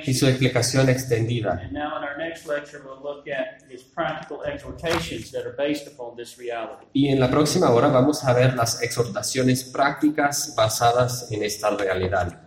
y 0.05 0.13
su 0.13 0.27
explicación 0.27 0.89
extendida. 0.89 1.61
And 1.63 1.71
now 1.71 1.97
in 1.97 2.03
our 2.03 2.17
next 2.17 2.45
lecture, 2.45 2.81
we'll 2.85 3.01
look 3.01 3.27
at 3.27 3.63
his 3.69 3.83
practical 3.83 4.43
exhortations 4.45 5.31
that 5.31 5.45
are 5.45 5.55
based 5.57 5.87
upon 5.87 6.15
this 6.15 6.37
reality. 6.37 6.85
Y 6.93 7.07
en 7.07 7.19
la 7.19 7.31
próxima 7.31 7.71
hora 7.71 7.87
vamos 7.87 8.23
a 8.23 8.33
ver 8.33 8.53
las 8.55 8.81
exhortaciones 8.81 9.63
prácticas 9.63 10.53
basadas 10.55 11.31
en 11.31 11.43
esta 11.43 11.69
realidad. 11.71 12.44